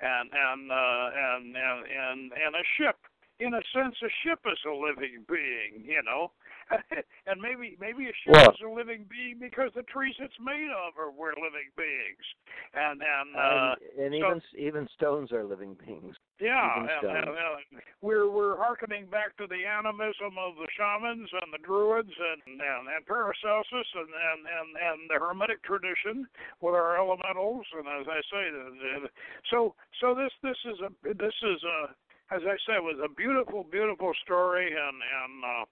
and 0.00 0.30
and 0.32 0.72
uh, 0.72 1.10
and 1.14 1.56
and 1.56 1.80
and 1.86 2.32
and 2.32 2.54
a 2.54 2.64
ship. 2.76 2.96
In 3.40 3.54
a 3.54 3.62
sense, 3.72 3.96
a 4.04 4.10
ship 4.22 4.38
is 4.44 4.58
a 4.68 4.72
living 4.74 5.24
being, 5.28 5.82
you 5.84 6.02
know. 6.04 6.30
and 7.26 7.40
maybe 7.40 7.74
maybe 7.80 8.04
a 8.06 8.14
ship 8.22 8.30
Well- 8.36 8.52
is 8.54 8.60
a 8.64 8.68
living 8.70 9.06
being 9.10 9.38
because 9.40 9.72
the 9.74 9.82
trees 9.90 10.14
it's 10.20 10.36
made 10.38 10.70
of 10.70 10.94
are 11.00 11.10
were 11.10 11.34
living 11.34 11.72
beings, 11.76 12.26
and 12.74 13.02
and 13.02 13.28
uh, 13.34 13.74
and, 13.98 14.14
and 14.14 14.14
so- 14.14 14.28
even 14.28 14.42
even 14.54 14.88
stones 14.94 15.32
are 15.32 15.42
living 15.42 15.74
beings. 15.84 16.14
yeah, 16.38 16.78
and, 16.78 16.86
and, 17.10 17.28
and 17.28 17.82
we're 18.02 18.30
we're 18.30 18.56
hearkening 18.56 19.06
back 19.10 19.36
to 19.38 19.46
the 19.48 19.64
animism 19.66 20.38
of 20.38 20.54
the 20.62 20.68
shamans 20.78 21.28
and 21.42 21.50
the 21.52 21.58
druids 21.64 22.12
and 22.14 22.60
and, 22.60 22.84
and 22.86 23.02
Paracelsus 23.06 23.88
and, 23.96 24.12
and 24.12 24.40
and 24.46 24.68
and 24.78 24.98
the 25.10 25.18
Hermetic 25.18 25.64
tradition 25.64 26.28
with 26.60 26.74
our 26.74 26.94
elementals, 27.00 27.66
and 27.74 27.88
as 27.88 28.06
I 28.06 28.20
say, 28.30 28.44
the- 28.52 29.08
the- 29.08 29.14
so 29.50 29.74
so 30.00 30.14
this 30.14 30.30
this 30.44 30.58
is 30.70 30.78
a 30.86 30.90
this 31.18 31.34
is 31.42 31.62
a 31.64 31.96
as 32.30 32.42
I 32.46 32.56
said 32.66 32.80
was 32.80 32.98
a 33.02 33.10
beautiful 33.10 33.66
beautiful 33.66 34.12
story, 34.22 34.70
and 34.70 34.98
and 35.02 35.34
uh, 35.42 35.64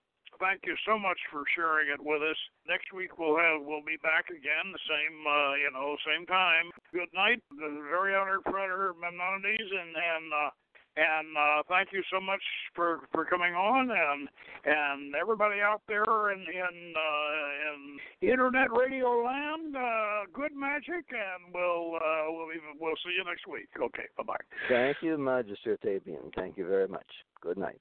thank 0.43 0.67
you 0.67 0.75
so 0.83 0.99
much 0.99 1.19
for 1.31 1.47
sharing 1.55 1.89
it 1.91 2.03
with 2.03 2.23
us. 2.23 2.39
Next 2.67 2.91
week 2.93 3.19
we'll 3.19 3.39
have 3.39 3.63
we'll 3.63 3.87
be 3.87 3.99
back 4.03 4.27
again, 4.31 4.75
the 4.75 4.85
same 4.91 5.17
uh, 5.23 5.55
you 5.55 5.71
know 5.71 5.95
same 6.03 6.27
time. 6.27 6.71
Good 6.93 7.11
night, 7.15 7.43
the 7.51 7.71
very 7.87 8.15
honored 8.15 8.43
Predator 8.45 8.95
Memnonides, 8.99 9.71
and 9.71 9.95
and 9.95 10.27
uh, 10.35 10.51
and 10.99 11.37
uh, 11.37 11.63
thank 11.69 11.93
you 11.93 12.03
so 12.13 12.21
much 12.21 12.43
for 12.75 13.07
for 13.13 13.25
coming 13.25 13.55
on, 13.55 13.91
and 13.91 14.29
and 14.65 15.15
everybody 15.15 15.61
out 15.61 15.83
there 15.87 16.33
in 16.33 16.41
in 16.41 16.95
uh, 16.97 17.71
in 17.71 18.31
internet 18.31 18.73
radio 18.73 19.23
land. 19.23 19.77
Uh, 19.77 20.27
good 20.33 20.55
magic, 20.55 21.07
and 21.11 21.55
we'll 21.55 21.95
uh, 21.97 22.27
we'll 22.29 22.51
even 22.51 22.75
we'll 22.81 22.99
see 23.05 23.15
you 23.17 23.25
next 23.25 23.47
week. 23.47 23.69
Okay, 23.81 24.11
bye 24.17 24.25
bye. 24.25 24.45
Thank 24.69 24.99
you, 25.03 25.17
Magister 25.17 25.79
Tabian. 25.85 26.35
Thank 26.35 26.59
you 26.59 26.67
very 26.67 26.89
much. 26.89 27.07
Good 27.41 27.59
night. 27.59 27.81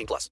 18 0.01 0.07
plus. 0.07 0.29